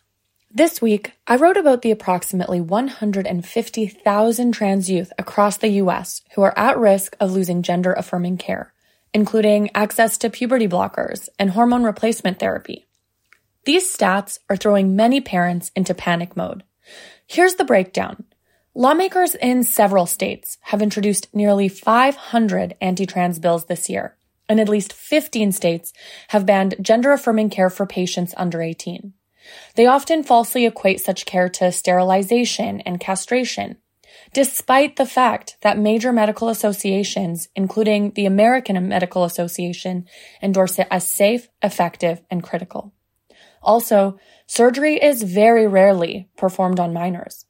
This 0.50 0.80
week, 0.82 1.12
I 1.26 1.36
wrote 1.36 1.56
about 1.56 1.82
the 1.82 1.90
approximately 1.90 2.60
150,000 2.60 4.52
trans 4.52 4.90
youth 4.90 5.12
across 5.18 5.58
the 5.58 5.68
U.S. 5.68 6.22
who 6.34 6.42
are 6.42 6.58
at 6.58 6.78
risk 6.78 7.16
of 7.20 7.32
losing 7.32 7.62
gender 7.62 7.92
affirming 7.92 8.38
care, 8.38 8.72
including 9.12 9.70
access 9.74 10.18
to 10.18 10.30
puberty 10.30 10.66
blockers 10.66 11.28
and 11.38 11.50
hormone 11.50 11.84
replacement 11.84 12.38
therapy. 12.38 12.86
These 13.66 13.94
stats 13.94 14.38
are 14.48 14.56
throwing 14.56 14.96
many 14.96 15.20
parents 15.20 15.70
into 15.76 15.94
panic 15.94 16.36
mode. 16.36 16.64
Here's 17.26 17.54
the 17.54 17.64
breakdown. 17.64 18.24
Lawmakers 18.74 19.34
in 19.34 19.62
several 19.62 20.06
states 20.06 20.58
have 20.62 20.82
introduced 20.82 21.34
nearly 21.34 21.68
500 21.68 22.76
anti 22.80 23.06
trans 23.06 23.38
bills 23.38 23.66
this 23.66 23.88
year 23.88 24.16
and 24.48 24.60
at 24.60 24.68
least 24.68 24.92
15 24.92 25.52
states 25.52 25.92
have 26.28 26.46
banned 26.46 26.76
gender 26.80 27.12
affirming 27.12 27.50
care 27.50 27.70
for 27.70 27.86
patients 27.86 28.34
under 28.36 28.62
18. 28.62 29.12
They 29.74 29.86
often 29.86 30.24
falsely 30.24 30.66
equate 30.66 31.00
such 31.00 31.26
care 31.26 31.48
to 31.50 31.70
sterilization 31.70 32.80
and 32.80 32.98
castration, 32.98 33.76
despite 34.32 34.96
the 34.96 35.06
fact 35.06 35.56
that 35.62 35.78
major 35.78 36.12
medical 36.12 36.48
associations, 36.48 37.48
including 37.54 38.12
the 38.12 38.26
American 38.26 38.88
Medical 38.88 39.24
Association, 39.24 40.06
endorse 40.42 40.78
it 40.78 40.88
as 40.90 41.08
safe, 41.08 41.48
effective, 41.62 42.22
and 42.30 42.42
critical. 42.42 42.92
Also, 43.66 44.18
surgery 44.46 44.96
is 44.96 45.22
very 45.22 45.66
rarely 45.66 46.30
performed 46.38 46.80
on 46.80 46.94
minors. 46.94 47.44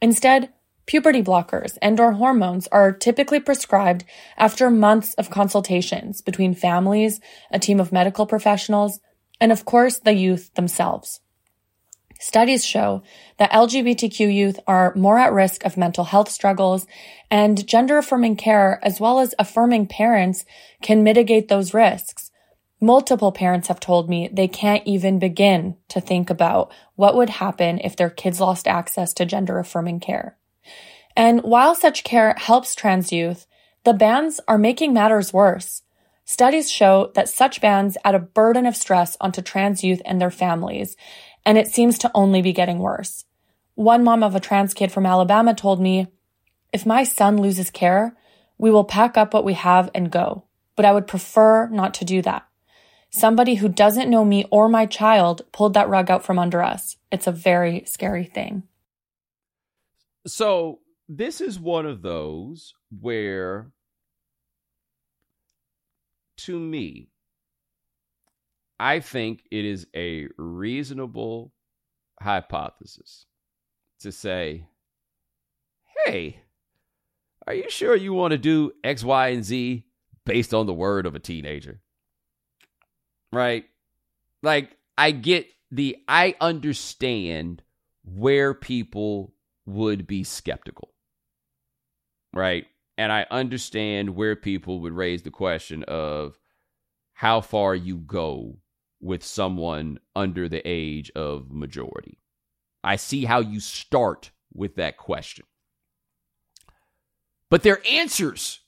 Instead, 0.00 0.52
Puberty 0.84 1.22
blockers 1.22 1.78
and 1.80 2.00
or 2.00 2.12
hormones 2.12 2.66
are 2.72 2.92
typically 2.92 3.38
prescribed 3.38 4.04
after 4.36 4.68
months 4.68 5.14
of 5.14 5.30
consultations 5.30 6.20
between 6.20 6.54
families, 6.54 7.20
a 7.52 7.58
team 7.58 7.78
of 7.78 7.92
medical 7.92 8.26
professionals, 8.26 8.98
and 9.40 9.52
of 9.52 9.64
course 9.64 9.98
the 9.98 10.12
youth 10.12 10.52
themselves. 10.54 11.20
Studies 12.18 12.64
show 12.64 13.02
that 13.38 13.50
LGBTQ 13.52 14.32
youth 14.32 14.60
are 14.66 14.94
more 14.94 15.18
at 15.18 15.32
risk 15.32 15.64
of 15.64 15.76
mental 15.76 16.04
health 16.04 16.30
struggles 16.30 16.86
and 17.30 17.66
gender 17.66 17.98
affirming 17.98 18.36
care 18.36 18.78
as 18.82 19.00
well 19.00 19.18
as 19.18 19.34
affirming 19.38 19.86
parents 19.86 20.44
can 20.82 21.02
mitigate 21.02 21.48
those 21.48 21.74
risks. 21.74 22.21
Multiple 22.82 23.30
parents 23.30 23.68
have 23.68 23.78
told 23.78 24.10
me 24.10 24.28
they 24.32 24.48
can't 24.48 24.84
even 24.84 25.20
begin 25.20 25.76
to 25.86 26.00
think 26.00 26.30
about 26.30 26.72
what 26.96 27.14
would 27.14 27.30
happen 27.30 27.78
if 27.78 27.94
their 27.94 28.10
kids 28.10 28.40
lost 28.40 28.66
access 28.66 29.14
to 29.14 29.24
gender 29.24 29.60
affirming 29.60 30.00
care. 30.00 30.36
And 31.16 31.42
while 31.42 31.76
such 31.76 32.02
care 32.02 32.34
helps 32.36 32.74
trans 32.74 33.12
youth, 33.12 33.46
the 33.84 33.92
bans 33.92 34.40
are 34.48 34.58
making 34.58 34.92
matters 34.92 35.32
worse. 35.32 35.82
Studies 36.24 36.72
show 36.72 37.12
that 37.14 37.28
such 37.28 37.60
bans 37.60 37.96
add 38.04 38.16
a 38.16 38.18
burden 38.18 38.66
of 38.66 38.74
stress 38.74 39.16
onto 39.20 39.42
trans 39.42 39.84
youth 39.84 40.02
and 40.04 40.20
their 40.20 40.32
families, 40.32 40.96
and 41.46 41.58
it 41.58 41.68
seems 41.68 41.98
to 41.98 42.10
only 42.16 42.42
be 42.42 42.52
getting 42.52 42.80
worse. 42.80 43.26
One 43.76 44.02
mom 44.02 44.24
of 44.24 44.34
a 44.34 44.40
trans 44.40 44.74
kid 44.74 44.90
from 44.90 45.06
Alabama 45.06 45.54
told 45.54 45.80
me, 45.80 46.08
if 46.72 46.84
my 46.84 47.04
son 47.04 47.36
loses 47.36 47.70
care, 47.70 48.16
we 48.58 48.72
will 48.72 48.82
pack 48.82 49.16
up 49.16 49.32
what 49.32 49.44
we 49.44 49.54
have 49.54 49.88
and 49.94 50.10
go, 50.10 50.46
but 50.74 50.84
I 50.84 50.90
would 50.90 51.06
prefer 51.06 51.68
not 51.68 51.94
to 51.94 52.04
do 52.04 52.22
that. 52.22 52.44
Somebody 53.14 53.56
who 53.56 53.68
doesn't 53.68 54.08
know 54.08 54.24
me 54.24 54.46
or 54.50 54.68
my 54.68 54.86
child 54.86 55.42
pulled 55.52 55.74
that 55.74 55.88
rug 55.88 56.10
out 56.10 56.24
from 56.24 56.38
under 56.38 56.62
us. 56.62 56.96
It's 57.10 57.26
a 57.26 57.32
very 57.32 57.84
scary 57.86 58.24
thing. 58.24 58.62
So 60.26 60.80
this 61.08 61.42
is 61.42 61.60
one 61.60 61.84
of 61.84 62.00
those 62.00 62.72
where, 63.00 63.70
to 66.38 66.58
me, 66.58 67.08
I 68.80 69.00
think 69.00 69.44
it 69.50 69.66
is 69.66 69.86
a 69.94 70.28
reasonable 70.38 71.52
hypothesis 72.20 73.26
to 74.00 74.10
say, 74.10 74.66
hey, 76.06 76.40
are 77.46 77.54
you 77.54 77.68
sure 77.68 77.94
you 77.94 78.14
want 78.14 78.32
to 78.32 78.38
do 78.38 78.72
X, 78.82 79.04
Y, 79.04 79.28
and 79.28 79.44
Z 79.44 79.84
based 80.24 80.54
on 80.54 80.64
the 80.66 80.72
word 80.72 81.04
of 81.04 81.14
a 81.14 81.20
teenager? 81.20 81.80
Right? 83.32 83.64
Like, 84.42 84.76
I 84.98 85.10
get 85.12 85.46
the, 85.70 85.96
I 86.06 86.34
understand 86.40 87.62
where 88.04 88.52
people 88.52 89.32
would 89.64 90.06
be 90.06 90.24
skeptical 90.24 90.92
right? 92.32 92.66
And 92.98 93.12
I 93.12 93.26
understand 93.30 94.10
where 94.10 94.36
people 94.36 94.80
would 94.80 94.92
raise 94.92 95.22
the 95.22 95.30
question 95.30 95.82
of 95.84 96.38
how 97.14 97.40
far 97.40 97.74
you 97.74 97.96
go 97.96 98.58
with 99.00 99.24
someone 99.24 99.98
under 100.14 100.48
the 100.48 100.62
age 100.64 101.10
of 101.14 101.50
majority. 101.50 102.18
I 102.84 102.96
see 102.96 103.24
how 103.24 103.40
you 103.40 103.60
start 103.60 104.30
with 104.52 104.76
that 104.76 104.96
question. 104.96 105.46
But 107.48 107.62
their 107.62 107.80
answers 107.88 108.60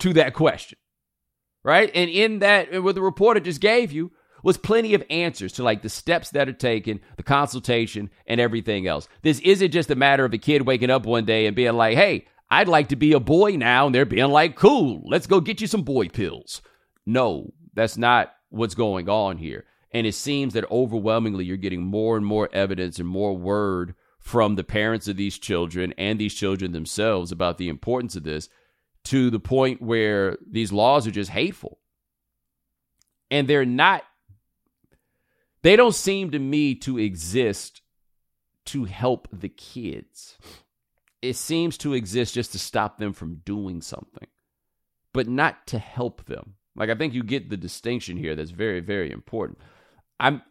to 0.00 0.12
that 0.14 0.34
question, 0.34 0.78
right? 1.62 1.90
And 1.94 2.10
in 2.10 2.40
that, 2.40 2.82
what 2.82 2.94
the 2.94 3.02
reporter 3.02 3.40
just 3.40 3.60
gave 3.60 3.92
you 3.92 4.12
was 4.42 4.56
plenty 4.56 4.94
of 4.94 5.02
answers 5.10 5.52
to 5.54 5.62
like 5.62 5.82
the 5.82 5.88
steps 5.88 6.30
that 6.30 6.48
are 6.48 6.52
taken, 6.52 7.00
the 7.16 7.22
consultation, 7.22 8.10
and 8.26 8.40
everything 8.40 8.86
else. 8.86 9.08
This 9.22 9.40
isn't 9.40 9.72
just 9.72 9.90
a 9.90 9.96
matter 9.96 10.24
of 10.24 10.32
a 10.32 10.38
kid 10.38 10.62
waking 10.62 10.90
up 10.90 11.06
one 11.06 11.24
day 11.24 11.46
and 11.46 11.56
being 11.56 11.74
like, 11.74 11.96
hey, 11.96 12.26
I'd 12.50 12.68
like 12.68 12.88
to 12.88 12.96
be 12.96 13.12
a 13.12 13.20
boy 13.20 13.56
now. 13.56 13.86
And 13.86 13.94
they're 13.94 14.04
being 14.04 14.30
like, 14.30 14.56
cool, 14.56 15.02
let's 15.06 15.26
go 15.26 15.40
get 15.40 15.60
you 15.60 15.66
some 15.66 15.82
boy 15.82 16.08
pills. 16.08 16.62
No, 17.04 17.52
that's 17.74 17.96
not 17.96 18.32
what's 18.50 18.74
going 18.74 19.08
on 19.08 19.38
here. 19.38 19.64
And 19.90 20.06
it 20.06 20.14
seems 20.14 20.54
that 20.54 20.70
overwhelmingly 20.70 21.44
you're 21.44 21.56
getting 21.56 21.82
more 21.82 22.16
and 22.16 22.24
more 22.24 22.48
evidence 22.52 22.98
and 22.98 23.08
more 23.08 23.36
word 23.36 23.94
from 24.18 24.56
the 24.56 24.64
parents 24.64 25.08
of 25.08 25.16
these 25.16 25.38
children 25.38 25.94
and 25.96 26.18
these 26.18 26.34
children 26.34 26.72
themselves 26.72 27.32
about 27.32 27.56
the 27.56 27.68
importance 27.68 28.14
of 28.16 28.24
this 28.24 28.48
to 29.08 29.30
the 29.30 29.40
point 29.40 29.80
where 29.80 30.36
these 30.46 30.70
laws 30.70 31.06
are 31.06 31.10
just 31.10 31.30
hateful. 31.30 31.78
And 33.30 33.48
they're 33.48 33.64
not 33.64 34.02
they 35.62 35.76
don't 35.76 35.94
seem 35.94 36.30
to 36.30 36.38
me 36.38 36.74
to 36.76 36.98
exist 36.98 37.80
to 38.66 38.84
help 38.84 39.28
the 39.32 39.48
kids. 39.48 40.36
It 41.22 41.36
seems 41.36 41.78
to 41.78 41.94
exist 41.94 42.34
just 42.34 42.52
to 42.52 42.58
stop 42.58 42.98
them 42.98 43.12
from 43.12 43.40
doing 43.46 43.80
something, 43.80 44.28
but 45.12 45.26
not 45.26 45.66
to 45.68 45.78
help 45.78 46.26
them. 46.26 46.54
Like 46.76 46.90
I 46.90 46.94
think 46.94 47.14
you 47.14 47.22
get 47.22 47.48
the 47.48 47.56
distinction 47.56 48.18
here 48.18 48.36
that's 48.36 48.50
very 48.50 48.80
very 48.80 49.10
important. 49.10 49.58
I'm 50.20 50.42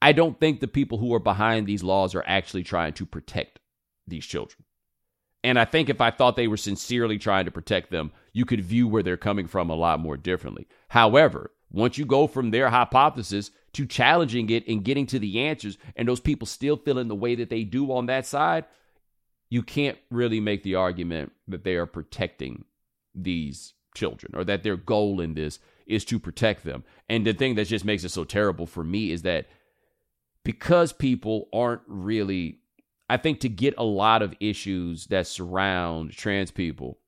I 0.00 0.12
don't 0.12 0.38
think 0.38 0.60
the 0.60 0.68
people 0.68 0.98
who 0.98 1.12
are 1.12 1.18
behind 1.18 1.66
these 1.66 1.82
laws 1.82 2.14
are 2.14 2.24
actually 2.24 2.62
trying 2.62 2.92
to 2.94 3.06
protect 3.06 3.58
these 4.06 4.24
children. 4.24 4.65
And 5.46 5.60
I 5.60 5.64
think 5.64 5.88
if 5.88 6.00
I 6.00 6.10
thought 6.10 6.34
they 6.34 6.48
were 6.48 6.56
sincerely 6.56 7.18
trying 7.18 7.44
to 7.44 7.52
protect 7.52 7.92
them, 7.92 8.10
you 8.32 8.44
could 8.44 8.64
view 8.64 8.88
where 8.88 9.04
they're 9.04 9.16
coming 9.16 9.46
from 9.46 9.70
a 9.70 9.76
lot 9.76 10.00
more 10.00 10.16
differently. 10.16 10.66
However, 10.88 11.52
once 11.70 11.96
you 11.96 12.04
go 12.04 12.26
from 12.26 12.50
their 12.50 12.68
hypothesis 12.68 13.52
to 13.74 13.86
challenging 13.86 14.50
it 14.50 14.66
and 14.66 14.82
getting 14.82 15.06
to 15.06 15.20
the 15.20 15.38
answers, 15.38 15.78
and 15.94 16.08
those 16.08 16.18
people 16.18 16.48
still 16.48 16.76
feeling 16.76 17.06
the 17.06 17.14
way 17.14 17.36
that 17.36 17.48
they 17.48 17.62
do 17.62 17.92
on 17.92 18.06
that 18.06 18.26
side, 18.26 18.64
you 19.48 19.62
can't 19.62 19.96
really 20.10 20.40
make 20.40 20.64
the 20.64 20.74
argument 20.74 21.30
that 21.46 21.62
they 21.62 21.76
are 21.76 21.86
protecting 21.86 22.64
these 23.14 23.74
children 23.94 24.34
or 24.34 24.42
that 24.42 24.64
their 24.64 24.76
goal 24.76 25.20
in 25.20 25.34
this 25.34 25.60
is 25.86 26.04
to 26.06 26.18
protect 26.18 26.64
them. 26.64 26.82
And 27.08 27.24
the 27.24 27.32
thing 27.32 27.54
that 27.54 27.68
just 27.68 27.84
makes 27.84 28.02
it 28.02 28.08
so 28.08 28.24
terrible 28.24 28.66
for 28.66 28.82
me 28.82 29.12
is 29.12 29.22
that 29.22 29.46
because 30.42 30.92
people 30.92 31.48
aren't 31.52 31.82
really, 31.86 32.58
I 33.08 33.16
think 33.16 33.40
to 33.40 33.48
get 33.48 33.74
a 33.78 33.84
lot 33.84 34.22
of 34.22 34.34
issues 34.40 35.06
that 35.06 35.26
surround 35.26 36.12
trans 36.12 36.50
people, 36.50 36.98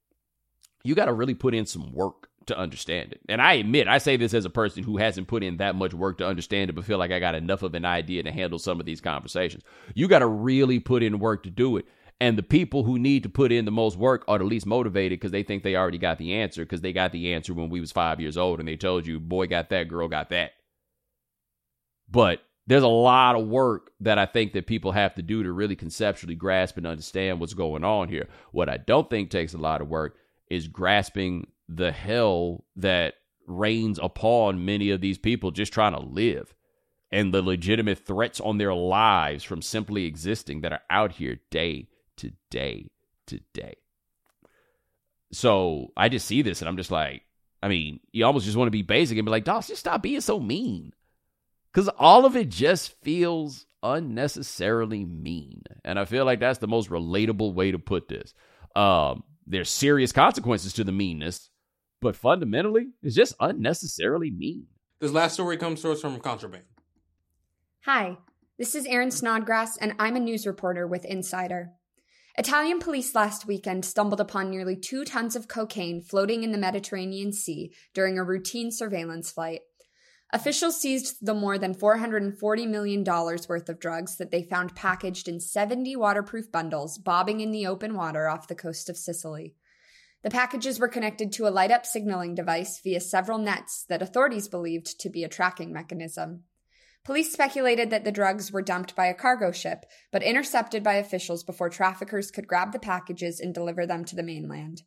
you 0.85 0.95
got 0.95 1.07
to 1.07 1.13
really 1.13 1.35
put 1.35 1.55
in 1.55 1.67
some 1.67 1.93
work 1.93 2.29
to 2.47 2.59
understand 2.59 3.13
it. 3.13 3.21
And 3.29 3.43
I 3.43 3.55
admit, 3.55 3.89
I 3.89 3.99
say 3.99 4.17
this 4.17 4.33
as 4.33 4.45
a 4.45 4.51
person 4.51 4.83
who 4.83 4.97
hasn't 4.97 5.29
put 5.29 5.43
in 5.43 5.59
that 5.59 5.75
much 5.75 5.95
work 5.95 6.19
to 6.19 6.27
understand 6.27 6.71
it, 6.71 6.75
but 6.75 6.85
feel 6.85 6.99
like 6.99 7.11
I 7.11 7.21
got 7.21 7.35
enough 7.35 7.63
of 7.63 7.75
an 7.75 7.85
idea 7.85 8.23
to 8.23 8.33
handle 8.33 8.59
some 8.59 8.81
of 8.81 8.87
these 8.87 9.01
conversations. 9.01 9.65
You 9.95 10.09
got 10.09 10.21
to 10.21 10.27
really 10.27 10.81
put 10.81 11.03
in 11.03 11.19
work 11.19 11.43
to 11.45 11.51
do 11.51 11.77
it. 11.77 11.87
And 12.21 12.37
the 12.37 12.43
people 12.43 12.83
who 12.83 12.99
need 12.99 13.23
to 13.23 13.29
put 13.29 13.53
in 13.53 13.65
the 13.65 13.71
most 13.71 13.97
work 13.97 14.25
are 14.27 14.39
the 14.39 14.45
least 14.45 14.67
motivated 14.67 15.21
because 15.21 15.31
they 15.31 15.45
think 15.45 15.63
they 15.63 15.77
already 15.77 15.99
got 15.99 16.19
the 16.19 16.35
answer 16.35 16.65
because 16.65 16.81
they 16.81 16.93
got 16.93 17.13
the 17.13 17.33
answer 17.33 17.55
when 17.55 17.69
we 17.69 17.81
was 17.81 17.93
five 17.93 18.21
years 18.21 18.37
old 18.37 18.59
and 18.59 18.69
they 18.69 18.77
told 18.77 19.07
you, 19.07 19.21
boy 19.21 19.47
got 19.47 19.69
that, 19.71 19.89
girl 19.89 20.09
got 20.09 20.31
that. 20.31 20.53
But 22.11 22.41
there's 22.69 22.83
a 22.83 22.89
lot 22.89 23.35
of 23.35 23.49
work 23.49 23.91
that 24.01 24.19
I 24.19 24.27
think 24.27 24.53
that 24.53 24.67
people 24.67 24.93
have 24.93 25.15
to 25.15 25.23
do 25.23 25.43
to 25.43 25.51
really 25.51 25.75
conceptually 25.75 26.35
grasp 26.35 26.77
and 26.77 26.87
understand 26.87 27.41
what's 27.41 27.55
going 27.55 27.83
on 27.83 28.11
here. 28.11 28.29
What 28.53 28.69
I 28.69 28.77
don't 28.77 29.09
think 29.09 29.31
takes 29.31 29.55
a 29.55 29.59
lot 29.59 29.81
of 29.81 29.89
work 29.89 30.17
is 30.51 30.69
grasping 30.69 31.49
the 31.67 31.91
hell 31.93 32.67
that 32.77 33.15
reigns 33.47 33.99
upon 34.03 34.67
many 34.67 34.91
of 34.91 35.01
these 35.01 35.17
people 35.17 35.51
just 35.51 35.73
trying 35.73 35.95
to 35.95 36.01
live 36.01 36.55
and 37.11 37.33
the 37.33 37.41
legitimate 37.41 38.07
threats 38.07 38.39
on 38.39 38.59
their 38.59 38.75
lives 38.75 39.45
from 39.45 39.63
simply 39.63 40.05
existing 40.05 40.61
that 40.61 40.75
are 40.75 40.83
out 40.91 41.13
here 41.13 41.41
day 41.51 41.89
to 42.19 42.33
day 42.51 42.91
to 43.29 43.41
day. 43.55 43.77
So 45.33 45.89
I 45.97 46.11
just 46.11 46.27
see 46.27 46.43
this 46.43 46.61
and 46.61 46.69
I'm 46.69 46.77
just 46.77 46.91
like, 46.91 47.23
I 47.63 47.69
mean, 47.69 48.01
you 48.13 48.27
almost 48.27 48.45
just 48.45 48.59
want 48.59 48.67
to 48.67 48.73
be 48.73 48.83
basic 48.83 49.17
and 49.17 49.25
be 49.25 49.31
like, 49.31 49.45
Doss, 49.45 49.69
just 49.69 49.81
stop 49.81 50.03
being 50.03 50.21
so 50.21 50.39
mean 50.39 50.93
because 51.79 51.95
all 51.97 52.25
of 52.25 52.35
it 52.35 52.49
just 52.49 53.01
feels 53.03 53.65
unnecessarily 53.85 55.05
mean. 55.05 55.63
And 55.85 55.97
I 55.97 56.07
feel 56.07 56.25
like 56.25 56.41
that's 56.41 56.59
the 56.59 56.67
most 56.67 56.91
relatable 56.91 57.55
way 57.55 57.71
to 57.71 57.79
put 57.79 58.09
this. 58.09 58.35
Um, 58.75 59.23
there's 59.47 59.71
serious 59.71 60.11
consequences 60.11 60.73
to 60.73 60.83
the 60.83 60.91
meanness, 60.91 61.51
but 62.01 62.17
fundamentally, 62.17 62.89
it's 63.01 63.15
just 63.15 63.37
unnecessarily 63.39 64.33
mean. 64.33 64.67
This 64.99 65.13
last 65.13 65.35
story 65.35 65.57
comes 65.57 65.81
to 65.83 65.93
us 65.93 66.01
from 66.01 66.19
Contraband. 66.19 66.65
Hi, 67.85 68.19
this 68.59 68.75
is 68.75 68.85
Erin 68.87 69.13
Snodgrass, 69.13 69.77
and 69.77 69.95
I'm 70.01 70.17
a 70.17 70.21
news 70.21 70.49
reporter 70.49 70.85
with 70.85 71.05
Insider. 71.05 71.71
Italian 72.37 72.81
police 72.81 73.15
last 73.15 73.47
weekend 73.47 73.85
stumbled 73.85 74.21
upon 74.21 74.51
nearly 74.51 74.75
two 74.75 75.05
tons 75.05 75.37
of 75.37 75.47
cocaine 75.47 76.03
floating 76.03 76.43
in 76.43 76.51
the 76.51 76.59
Mediterranean 76.59 77.33
Sea 77.33 77.73
during 77.95 78.19
a 78.19 78.25
routine 78.25 78.73
surveillance 78.73 79.31
flight. 79.31 79.61
Officials 80.31 80.79
seized 80.79 81.25
the 81.25 81.33
more 81.33 81.57
than 81.57 81.75
$440 81.75 82.69
million 82.69 83.03
worth 83.03 83.69
of 83.69 83.81
drugs 83.81 84.17
that 84.19 84.31
they 84.31 84.43
found 84.43 84.77
packaged 84.77 85.27
in 85.27 85.41
70 85.41 85.97
waterproof 85.97 86.53
bundles 86.53 86.99
bobbing 86.99 87.41
in 87.41 87.51
the 87.51 87.67
open 87.67 87.95
water 87.95 88.29
off 88.29 88.49
the 88.49 88.55
coast 88.55 88.91
of 88.91 88.99
Sicily. 88.99 89.55
The 90.23 90.31
packages 90.31 90.79
were 90.79 90.89
connected 90.89 91.33
to 91.33 91.47
a 91.47 91.51
light 91.51 91.71
up 91.71 91.87
signaling 91.87 92.35
device 92.35 92.79
via 92.83 93.01
several 93.01 93.39
nets 93.39 93.85
that 93.89 94.03
authorities 94.03 94.49
believed 94.49 95.01
to 95.01 95.09
be 95.09 95.25
a 95.25 95.29
tracking 95.29 95.73
mechanism. 95.73 96.43
Police 97.05 97.33
speculated 97.33 97.89
that 97.89 98.05
the 98.05 98.13
drugs 98.13 98.53
were 98.53 98.61
dumped 98.61 98.95
by 98.95 99.07
a 99.07 99.15
cargo 99.15 99.51
ship, 99.51 99.87
but 100.13 100.23
intercepted 100.23 100.83
by 100.83 100.95
officials 100.95 101.43
before 101.43 101.71
traffickers 101.71 102.31
could 102.31 102.47
grab 102.47 102.73
the 102.73 102.79
packages 102.79 103.41
and 103.41 103.55
deliver 103.55 103.87
them 103.87 104.05
to 104.05 104.17
the 104.17 104.23
mainland. 104.23 104.83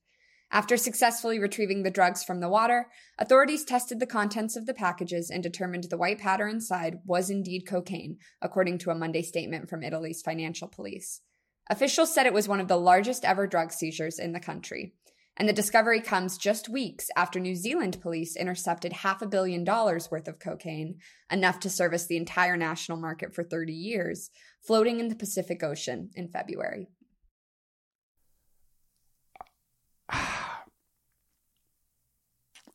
After 0.53 0.75
successfully 0.75 1.39
retrieving 1.39 1.83
the 1.83 1.89
drugs 1.89 2.25
from 2.25 2.41
the 2.41 2.49
water, 2.49 2.87
authorities 3.17 3.63
tested 3.63 4.01
the 4.01 4.05
contents 4.05 4.57
of 4.57 4.65
the 4.65 4.73
packages 4.73 5.29
and 5.29 5.41
determined 5.41 5.85
the 5.85 5.97
white 5.97 6.19
powder 6.19 6.45
inside 6.45 6.99
was 7.05 7.29
indeed 7.29 7.65
cocaine, 7.65 8.17
according 8.41 8.77
to 8.79 8.91
a 8.91 8.95
Monday 8.95 9.21
statement 9.21 9.69
from 9.69 9.81
Italy's 9.81 10.21
financial 10.21 10.67
police. 10.67 11.21
Officials 11.69 12.13
said 12.13 12.25
it 12.25 12.33
was 12.33 12.49
one 12.49 12.59
of 12.59 12.67
the 12.67 12.75
largest 12.75 13.23
ever 13.23 13.47
drug 13.47 13.71
seizures 13.71 14.19
in 14.19 14.33
the 14.33 14.41
country. 14.41 14.93
And 15.37 15.47
the 15.47 15.53
discovery 15.53 16.01
comes 16.01 16.37
just 16.37 16.67
weeks 16.67 17.09
after 17.15 17.39
New 17.39 17.55
Zealand 17.55 18.01
police 18.01 18.35
intercepted 18.35 18.91
half 18.91 19.21
a 19.21 19.27
billion 19.27 19.63
dollars 19.63 20.11
worth 20.11 20.27
of 20.27 20.39
cocaine, 20.39 20.99
enough 21.31 21.61
to 21.61 21.69
service 21.69 22.07
the 22.07 22.17
entire 22.17 22.57
national 22.57 22.97
market 22.97 23.33
for 23.33 23.45
30 23.45 23.71
years, 23.71 24.29
floating 24.61 24.99
in 24.99 25.07
the 25.07 25.15
Pacific 25.15 25.63
Ocean 25.63 26.09
in 26.13 26.27
February. 26.27 26.89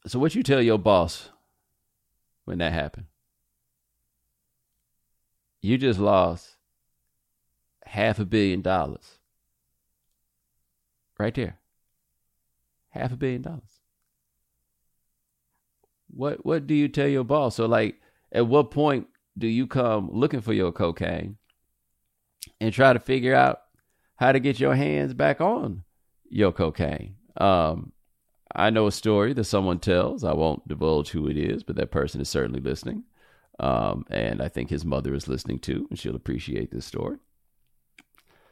So 0.07 0.21
what 0.21 0.37
you 0.37 0.43
tell 0.45 0.63
your 0.63 0.79
boss 0.79 1.31
when 2.45 2.59
that 2.59 2.73
happened? 2.73 3.07
You 5.61 5.79
just 5.79 5.99
lost 5.99 6.57
half 7.85 8.21
a 8.21 8.25
billion 8.25 8.63
dollars. 8.63 9.19
Right 11.19 11.35
there. 11.35 11.59
Half 12.91 13.13
a 13.13 13.17
billion 13.17 13.43
dollars. 13.43 13.81
What 16.09 16.47
what 16.47 16.69
do 16.69 16.75
you 16.75 16.89
tell 16.89 17.09
your 17.09 17.25
boss? 17.25 17.57
So 17.57 17.67
like 17.67 17.97
at 18.31 18.47
what 18.47 18.71
point 18.71 19.09
do 19.37 19.49
you 19.49 19.67
come 19.67 20.09
looking 20.13 20.41
for 20.41 20.53
your 20.53 20.71
cocaine 20.71 21.37
and 22.61 22.73
try 22.73 22.93
to 22.93 23.01
figure 23.01 23.35
out 23.35 23.63
how 24.15 24.31
to 24.31 24.39
get 24.39 24.61
your 24.61 24.77
hands 24.77 25.15
back 25.15 25.41
on 25.41 25.83
your 26.31 26.53
cocaine? 26.53 27.17
Um, 27.39 27.93
I 28.59 28.71
know 28.71 28.87
a 28.87 28.93
story 28.93 29.35
that 29.35 29.45
someone 29.45 29.79
tells. 29.79 30.25
I 30.25 30.33
won't 30.33 30.67
divulge 30.67 31.11
who 31.11 31.29
it 31.29 31.37
is, 31.37 31.63
but 31.63 31.77
that 31.77 31.91
person 31.91 32.23
is 32.23 32.31
certainly 32.31 32.61
listening. 32.61 33.05
Um, 33.61 34.07
and 34.11 34.41
I 34.41 34.49
think 34.49 34.71
his 34.71 34.85
mother 34.85 35.15
is 35.15 35.29
listening 35.29 35.59
too, 35.59 35.87
and 35.91 35.99
she'll 35.99 36.17
appreciate 36.17 36.71
this 36.71 36.87
story. 36.87 37.19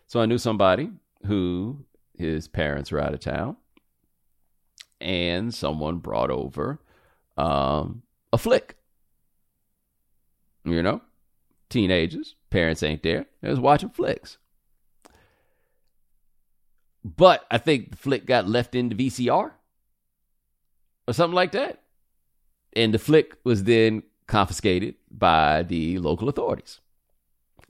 So 0.06 0.20
I 0.20 0.26
knew 0.26 0.36
somebody 0.36 0.90
who 1.26 1.86
his 2.16 2.48
parents 2.48 2.92
were 2.92 3.00
out 3.00 3.14
of 3.14 3.20
town, 3.20 3.56
and 5.00 5.54
someone 5.54 5.98
brought 5.98 6.30
over 6.30 6.80
um, 7.38 8.02
a 8.30 8.38
flick. 8.38 8.76
You 10.66 10.82
know, 10.82 11.00
teenagers, 11.70 12.36
parents 12.50 12.82
ain't 12.82 13.02
there. 13.02 13.26
They 13.40 13.48
was 13.48 13.60
watching 13.60 13.90
flicks. 13.90 14.36
But 17.02 17.44
I 17.50 17.58
think 17.58 17.90
the 17.90 17.96
flick 17.96 18.26
got 18.26 18.48
left 18.48 18.74
in 18.74 18.90
the 18.90 18.94
VCR 18.94 19.52
or 21.06 21.14
something 21.14 21.34
like 21.34 21.52
that. 21.52 21.82
And 22.74 22.92
the 22.92 22.98
flick 22.98 23.36
was 23.44 23.64
then 23.64 24.02
confiscated 24.26 24.96
by 25.10 25.62
the 25.62 25.98
local 25.98 26.28
authorities, 26.28 26.80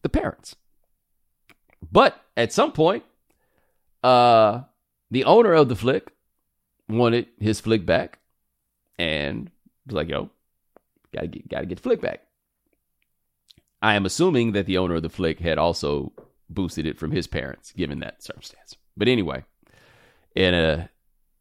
the 0.03 0.09
parents. 0.09 0.57
But 1.93 2.21
at 2.37 2.53
some 2.53 2.73
point, 2.73 3.05
uh, 4.03 4.63
the 5.11 5.25
owner 5.25 5.53
of 5.53 5.69
the 5.69 5.77
flick 5.77 6.13
wanted 6.89 7.27
his 7.39 7.61
flick 7.61 7.85
back 7.85 8.19
and 8.99 9.51
was 9.87 9.95
like, 9.95 10.09
yo, 10.09 10.31
gotta 11.13 11.27
get, 11.27 11.49
gotta 11.49 11.67
get 11.67 11.77
the 11.77 11.83
flick 11.83 12.01
back. 12.01 12.21
I 13.83 13.95
am 13.95 14.07
assuming 14.07 14.53
that 14.53 14.67
the 14.67 14.79
owner 14.79 14.95
of 14.95 15.03
the 15.03 15.11
flick 15.11 15.41
had 15.41 15.59
also 15.59 16.13
boosted 16.49 16.87
it 16.87 16.99
from 16.99 17.11
his 17.11 17.27
parents, 17.27 17.73
given 17.73 18.01
that 18.01 18.23
circumstance. 18.23 18.77
But 18.97 19.09
anyway, 19.09 19.45
in 20.35 20.55
a 20.55 20.91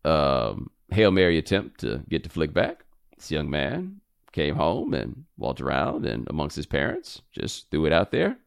um, 0.04 0.70
Hail 0.94 1.12
Mary 1.12 1.38
attempt 1.38 1.80
to 1.82 2.04
get 2.10 2.24
the 2.24 2.30
flick 2.30 2.54
back. 2.54 2.86
This 3.18 3.32
young 3.32 3.50
man 3.50 4.02
came 4.32 4.56
home 4.56 4.94
and 4.94 5.26
walked 5.38 5.62
around 5.62 6.06
and 6.06 6.28
amongst 6.30 6.56
his 6.56 6.66
parents 6.66 7.22
just 7.32 7.70
threw 7.70 7.86
it 7.86 7.94
out 7.94 8.12
there. 8.12 8.38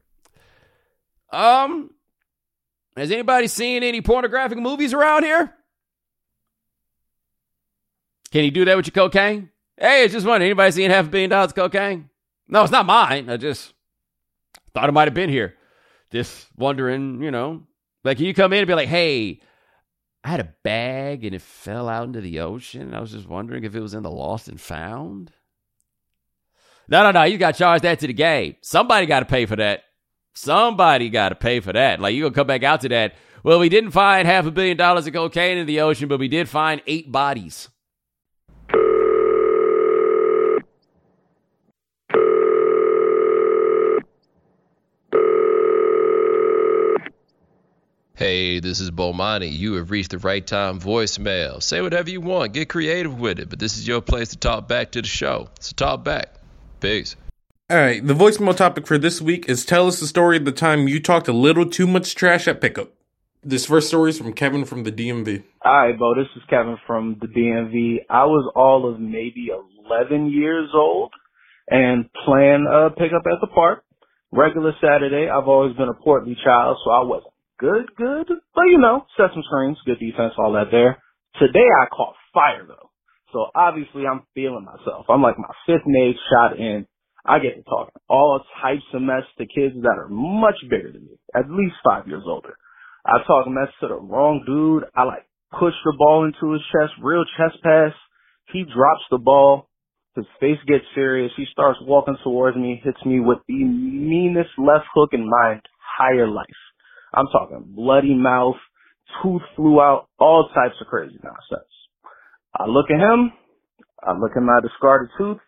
Um, 1.30 1.90
has 2.97 3.11
anybody 3.11 3.47
seen 3.47 3.82
any 3.82 4.01
pornographic 4.01 4.59
movies 4.59 4.92
around 4.92 5.24
here? 5.24 5.55
Can 8.32 8.44
you 8.44 8.51
do 8.51 8.64
that 8.64 8.76
with 8.76 8.86
your 8.86 8.92
cocaine? 8.92 9.51
Hey, 9.78 10.05
it's 10.05 10.14
just 10.14 10.26
wondering, 10.26 10.51
anybody 10.51 10.72
seen 10.72 10.90
half 10.90 11.07
a 11.07 11.09
billion 11.09 11.30
dollars 11.30 11.51
of 11.51 11.57
cocaine? 11.57 12.11
No, 12.49 12.62
it's 12.62 12.72
not 12.72 12.86
mine. 12.86 13.28
I 13.28 13.36
just 13.36 13.74
thought 14.72 14.88
it 14.88 14.92
might 14.92 15.09
have 15.09 15.14
been 15.14 15.30
here. 15.30 15.55
Just 16.11 16.49
wondering, 16.57 17.22
you 17.22 17.30
know, 17.30 17.62
like 18.05 18.20
you 18.20 18.32
come 18.32 18.53
in 18.53 18.61
and 18.61 18.66
be 18.66 18.74
like, 18.74 18.88
hey, 18.88 19.40
I 20.27 20.31
had 20.31 20.41
a 20.41 20.55
bag 20.64 21.24
and 21.24 21.37
it 21.37 21.41
fell 21.41 21.89
out 21.89 22.09
into 22.09 22.20
the 22.20 22.41
ocean. 22.41 22.95
I 22.95 23.01
was 23.01 23.12
just 23.12 23.29
wondering 23.29 23.62
if 23.62 23.77
it 23.77 23.81
was 23.81 23.95
in 23.95 24.03
the 24.03 24.11
lost 24.11 24.49
and 24.49 24.61
found. 24.61 25.31
No, 26.89 27.05
no, 27.05 27.12
no. 27.12 27.22
You 27.22 27.39
got 27.39 27.53
charged 27.53 27.85
that 27.85 28.01
to 28.01 28.09
the 28.09 28.12
game. 28.12 28.57
Somebody 28.61 29.07
got 29.07 29.20
to 29.20 29.27
pay 29.27 29.47
for 29.47 29.55
that. 29.55 29.85
Somebody 30.35 31.11
got 31.11 31.29
to 31.29 31.37
pay 31.37 31.61
for 31.61 31.72
that. 31.72 32.01
Like, 32.01 32.12
you 32.12 32.22
going 32.22 32.33
to 32.33 32.37
come 32.41 32.49
back 32.49 32.64
out 32.64 32.81
to 32.81 32.89
that. 32.89 33.14
Well, 33.45 33.61
we 33.61 33.68
didn't 33.68 33.93
find 33.93 34.27
half 34.27 34.47
a 34.47 34.51
billion 34.51 34.77
dollars 34.77 35.07
of 35.07 35.12
cocaine 35.12 35.59
in 35.59 35.66
the 35.68 35.83
ocean, 35.83 36.09
but 36.09 36.18
we 36.18 36.27
did 36.27 36.49
find 36.49 36.83
eight 36.89 37.12
bodies. 37.12 37.68
Hey, 48.17 48.61
this 48.61 48.81
is 48.81 48.91
Bomani. 48.91 49.53
You 49.53 49.75
have 49.75 49.91
reached 49.91 50.12
the 50.12 50.19
right 50.19 50.45
time 50.45 50.81
voicemail. 50.81 51.62
Say 51.62 51.83
whatever 51.83 52.09
you 52.09 52.23
want, 52.23 52.55
get 52.55 52.71
creative 52.71 53.21
with 53.21 53.39
it, 53.39 53.51
but 53.51 53.59
this 53.59 53.77
is 53.77 53.87
your 53.87 54.01
place 54.01 54.31
to 54.31 54.39
talk 54.39 54.67
back 54.67 54.93
to 54.93 55.03
the 55.03 55.07
show. 55.07 55.51
So 55.61 55.75
talk 55.77 56.03
back. 56.03 56.33
Peace. 56.81 57.14
All 57.69 57.77
right, 57.77 58.05
the 58.05 58.14
voicemail 58.14 58.57
topic 58.57 58.87
for 58.87 58.97
this 58.97 59.21
week 59.21 59.51
is 59.51 59.67
tell 59.67 59.87
us 59.87 60.01
the 60.01 60.07
story 60.07 60.39
of 60.39 60.47
the 60.47 60.53
time 60.53 60.89
you 60.89 60.99
talked 60.99 61.29
a 61.29 61.35
little 61.35 61.69
too 61.69 61.87
much 61.87 62.14
trash 62.14 62.49
at 62.49 62.62
pickup. 62.62 62.89
This 63.45 63.67
first 63.67 63.89
story 63.89 64.09
is 64.09 64.19
from 64.19 64.33
Kevin 64.33 64.64
from 64.64 64.85
the 64.85 64.93
DMV. 64.93 65.45
Hi, 65.62 65.93
Bo. 65.93 66.14
This 66.14 66.29
is 66.37 66.43
Kevin 66.49 66.79
from 66.87 67.19
the 67.21 67.27
DMV. 67.27 68.07
I 68.09 68.25
was 68.25 68.51
all 68.57 68.91
of 68.91 68.99
maybe 68.99 69.51
11 69.85 70.33
years 70.33 70.71
old 70.73 71.12
and 71.69 72.09
playing 72.25 72.67
uh, 72.67 72.89
pickup 72.97 73.25
at 73.27 73.43
the 73.43 73.49
park. 73.55 73.85
Regular 74.33 74.73
Saturday. 74.81 75.29
I've 75.29 75.49
always 75.49 75.77
been 75.77 75.91
a 75.91 75.95
portly 76.03 76.35
child, 76.43 76.79
so 76.83 76.91
I 76.91 77.05
wasn't 77.05 77.36
good, 77.59 77.86
good. 77.96 78.28
But 78.54 78.64
you 78.70 78.78
know, 78.78 79.07
set 79.16 79.30
some 79.34 79.42
screens, 79.46 79.78
good 79.86 80.00
defense, 80.00 80.34
all 80.38 80.52
that 80.54 80.70
there. 80.70 81.02
Today 81.38 81.66
I 81.82 81.86
caught 81.94 82.14
fire 82.34 82.64
though. 82.66 82.90
So 83.32 83.46
obviously 83.54 84.07
I'm 84.07 84.22
feeling 84.34 84.64
myself. 84.66 85.07
I'm 85.09 85.22
like 85.22 85.38
my 85.38 85.52
fifth 85.66 85.86
nade 85.86 86.16
shot 86.30 86.59
in. 86.59 86.86
I 87.24 87.40
get 87.40 87.57
to 87.57 87.62
talking 87.64 88.00
all 88.09 88.40
types 88.62 88.84
of 88.94 89.02
mess 89.02 89.24
to 89.38 89.46
kids 89.46 89.74
that 89.82 89.98
are 89.98 90.09
much 90.09 90.57
bigger 90.70 90.92
than 90.92 91.07
me, 91.07 91.18
at 91.34 91.50
least 91.50 91.74
five 91.84 92.09
years 92.09 92.22
older. 92.26 92.57
I 93.04 93.18
talk 93.26 93.48
mess 93.48 93.68
to 93.80 93.88
the 93.88 93.96
wrong 93.96 94.44
dude. 94.46 94.84
I 94.94 95.04
like 95.04 95.26
push 95.52 95.74
the 95.84 95.94
ball 95.98 96.24
into 96.24 96.52
his 96.52 96.62
chest, 96.72 96.92
real 97.02 97.24
chest 97.36 97.62
pass. 97.62 97.92
He 98.52 98.64
drops 98.64 99.04
the 99.11 99.18
ball. 99.18 99.68
His 100.16 100.26
face 100.40 100.59
gets 100.66 100.84
serious. 100.94 101.32
He 101.36 101.46
starts 101.52 101.78
walking 101.82 102.16
towards 102.24 102.57
me, 102.57 102.80
hits 102.82 103.04
me 103.04 103.20
with 103.20 103.38
the 103.48 103.64
meanest 103.64 104.50
left 104.59 104.86
hook 104.94 105.11
in 105.12 105.28
my 105.28 105.61
entire 105.61 106.28
life. 106.28 106.46
I'm 107.17 107.27
talking 107.33 107.64
bloody 107.67 108.14
mouth, 108.14 108.57
tooth 109.23 109.43
flew 109.57 109.81
out, 109.81 110.09
all 110.19 110.51
types 110.55 110.75
of 110.81 110.87
crazy 110.87 111.19
nonsense. 111.25 111.71
I 112.55 112.67
look 112.67 112.87
at 112.91 113.01
him. 113.01 113.33
I 114.03 114.12
look 114.12 114.33
at 114.37 114.43
my 114.43 114.61
discarded 114.61 115.11
tooth. 115.17 115.39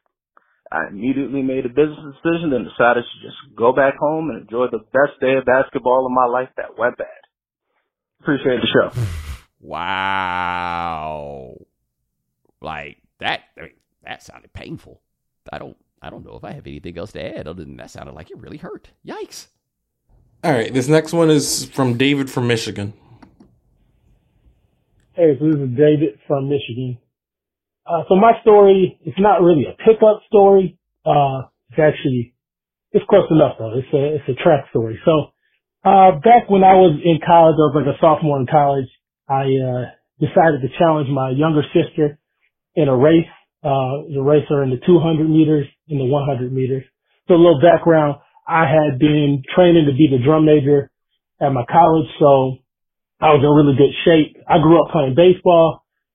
I 0.72 0.88
immediately 0.90 1.42
made 1.42 1.64
a 1.66 1.68
business 1.68 2.14
decision 2.16 2.52
and 2.52 2.66
decided 2.68 3.04
to 3.04 3.26
just 3.26 3.36
go 3.56 3.72
back 3.72 3.96
home 3.98 4.30
and 4.30 4.42
enjoy 4.42 4.66
the 4.70 4.78
best 4.78 5.20
day 5.20 5.34
of 5.36 5.44
basketball 5.44 6.06
of 6.06 6.12
my 6.12 6.26
life 6.26 6.48
that 6.56 6.78
went 6.78 6.98
bad. 6.98 7.06
Appreciate 8.20 8.60
the 8.60 8.66
show. 8.66 8.90
Wow. 9.60 11.56
Like 12.60 12.98
that 13.18 13.40
I 13.58 13.62
mean, 13.62 13.72
that 14.04 14.22
sounded 14.22 14.52
painful. 14.52 15.00
I 15.52 15.58
don't 15.58 15.76
I 16.00 16.10
don't 16.10 16.24
know 16.24 16.36
if 16.36 16.44
I 16.44 16.52
have 16.52 16.68
anything 16.68 16.96
else 16.96 17.10
to 17.12 17.38
add 17.38 17.48
other 17.48 17.64
than 17.64 17.76
that 17.78 17.90
sounded 17.90 18.14
like 18.14 18.30
it 18.30 18.38
really 18.38 18.58
hurt. 18.58 18.92
Yikes. 19.04 19.48
All 20.44 20.52
right, 20.52 20.72
this 20.72 20.86
next 20.86 21.12
one 21.12 21.30
is 21.30 21.64
from 21.74 21.98
David 21.98 22.30
from 22.30 22.46
Michigan. 22.46 22.92
Hey, 25.14 25.36
so 25.38 25.46
this 25.46 25.56
is 25.56 25.76
David 25.76 26.20
from 26.28 26.48
Michigan. 26.48 26.98
Uh, 27.84 28.04
so 28.08 28.14
my 28.14 28.32
story, 28.42 29.00
it's 29.04 29.18
not 29.18 29.42
really 29.42 29.64
a 29.64 29.76
pickup 29.82 30.22
story. 30.28 30.78
Uh, 31.04 31.48
it's 31.70 31.78
actually, 31.78 32.34
it's 32.92 33.04
close 33.10 33.26
enough 33.30 33.56
though. 33.58 33.78
It's 33.78 33.92
a, 33.92 34.14
it's 34.14 34.38
a 34.38 34.42
track 34.42 34.66
story. 34.70 35.00
So, 35.04 35.32
uh, 35.84 36.12
back 36.22 36.48
when 36.48 36.62
I 36.62 36.74
was 36.74 37.00
in 37.02 37.18
college, 37.24 37.54
I 37.58 37.66
was 37.70 37.74
like 37.74 37.94
a 37.94 37.98
sophomore 38.00 38.38
in 38.38 38.46
college. 38.46 38.86
I, 39.28 39.42
uh, 39.42 39.90
decided 40.20 40.62
to 40.62 40.68
challenge 40.78 41.08
my 41.08 41.30
younger 41.30 41.62
sister 41.74 42.18
in 42.74 42.88
a 42.88 42.96
race, 42.96 43.30
uh, 43.62 44.06
the 44.10 44.22
racer 44.22 44.62
in 44.62 44.70
the 44.70 44.78
200 44.84 45.28
meters, 45.28 45.66
in 45.88 45.98
the 45.98 46.04
100 46.04 46.52
meters. 46.52 46.84
So 47.26 47.34
a 47.34 47.36
little 47.36 47.60
background. 47.60 48.18
I 48.48 48.66
had 48.66 48.98
been 48.98 49.44
training 49.54 49.86
to 49.86 49.92
be 49.92 50.08
the 50.10 50.24
drum 50.24 50.46
major 50.46 50.90
at 51.40 51.52
my 51.52 51.64
college. 51.70 52.08
So 52.18 52.58
I 53.20 53.34
was 53.34 53.42
in 53.44 53.50
really 53.50 53.76
good 53.78 53.94
shape. 54.04 54.36
I 54.48 54.58
grew 54.58 54.82
up 54.82 54.92
playing 54.92 55.14
baseball 55.16 55.74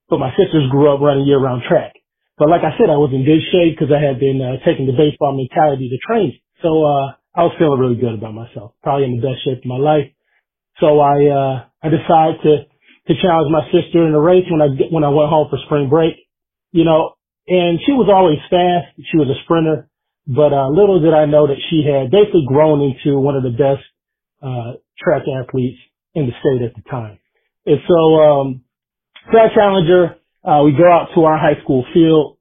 but 0.09 0.19
my 0.19 0.31
sisters 0.37 0.69
grew 0.69 0.93
up 0.93 1.01
running 1.01 1.25
year 1.25 1.39
round 1.39 1.63
track. 1.67 1.93
But 2.37 2.49
like 2.49 2.61
I 2.61 2.77
said, 2.77 2.89
I 2.89 2.97
was 3.01 3.11
in 3.13 3.25
good 3.25 3.41
shape 3.51 3.77
because 3.77 3.93
I 3.93 4.01
had 4.03 4.19
been 4.19 4.41
uh, 4.41 4.61
taking 4.65 4.85
the 4.85 4.93
baseball 4.93 5.33
mentality 5.33 5.89
to 5.89 5.97
training. 6.05 6.37
So, 6.61 6.85
uh, 6.85 7.15
I 7.35 7.43
was 7.43 7.55
feeling 7.59 7.79
really 7.79 7.97
good 7.99 8.13
about 8.13 8.33
myself, 8.33 8.73
probably 8.83 9.05
in 9.05 9.19
the 9.19 9.27
best 9.27 9.43
shape 9.43 9.59
of 9.59 9.65
my 9.65 9.77
life. 9.77 10.07
So 10.79 10.99
I, 10.99 11.15
uh, 11.27 11.55
I 11.83 11.89
decided 11.89 12.41
to, 12.43 12.53
to 13.09 13.21
challenge 13.21 13.51
my 13.51 13.65
sister 13.71 14.07
in 14.07 14.13
a 14.13 14.21
race 14.21 14.45
when 14.49 14.61
I, 14.61 14.69
when 14.91 15.03
I 15.03 15.09
went 15.09 15.29
home 15.29 15.47
for 15.49 15.59
spring 15.65 15.89
break, 15.89 16.15
you 16.71 16.85
know, 16.85 17.15
and 17.47 17.79
she 17.85 17.93
was 17.93 18.09
always 18.09 18.39
fast. 18.49 18.95
She 19.11 19.17
was 19.17 19.29
a 19.29 19.39
sprinter, 19.43 19.89
but, 20.27 20.53
uh, 20.53 20.69
little 20.69 20.99
did 21.01 21.13
I 21.13 21.25
know 21.25 21.47
that 21.47 21.59
she 21.69 21.83
had 21.83 22.11
basically 22.11 22.45
grown 22.47 22.81
into 22.81 23.19
one 23.19 23.35
of 23.35 23.43
the 23.43 23.51
best, 23.51 23.83
uh, 24.41 24.73
track 24.99 25.23
athletes 25.27 25.79
in 26.15 26.27
the 26.27 26.33
state 26.39 26.61
at 26.65 26.75
the 26.75 26.89
time. 26.89 27.19
And 27.65 27.79
so, 27.87 27.99
um, 28.21 28.61
Track 29.31 29.53
Challenger, 29.55 30.17
uh, 30.43 30.61
we 30.65 30.73
go 30.73 30.83
out 30.91 31.09
to 31.15 31.23
our 31.23 31.37
high 31.37 31.61
school 31.63 31.85
field. 31.93 32.37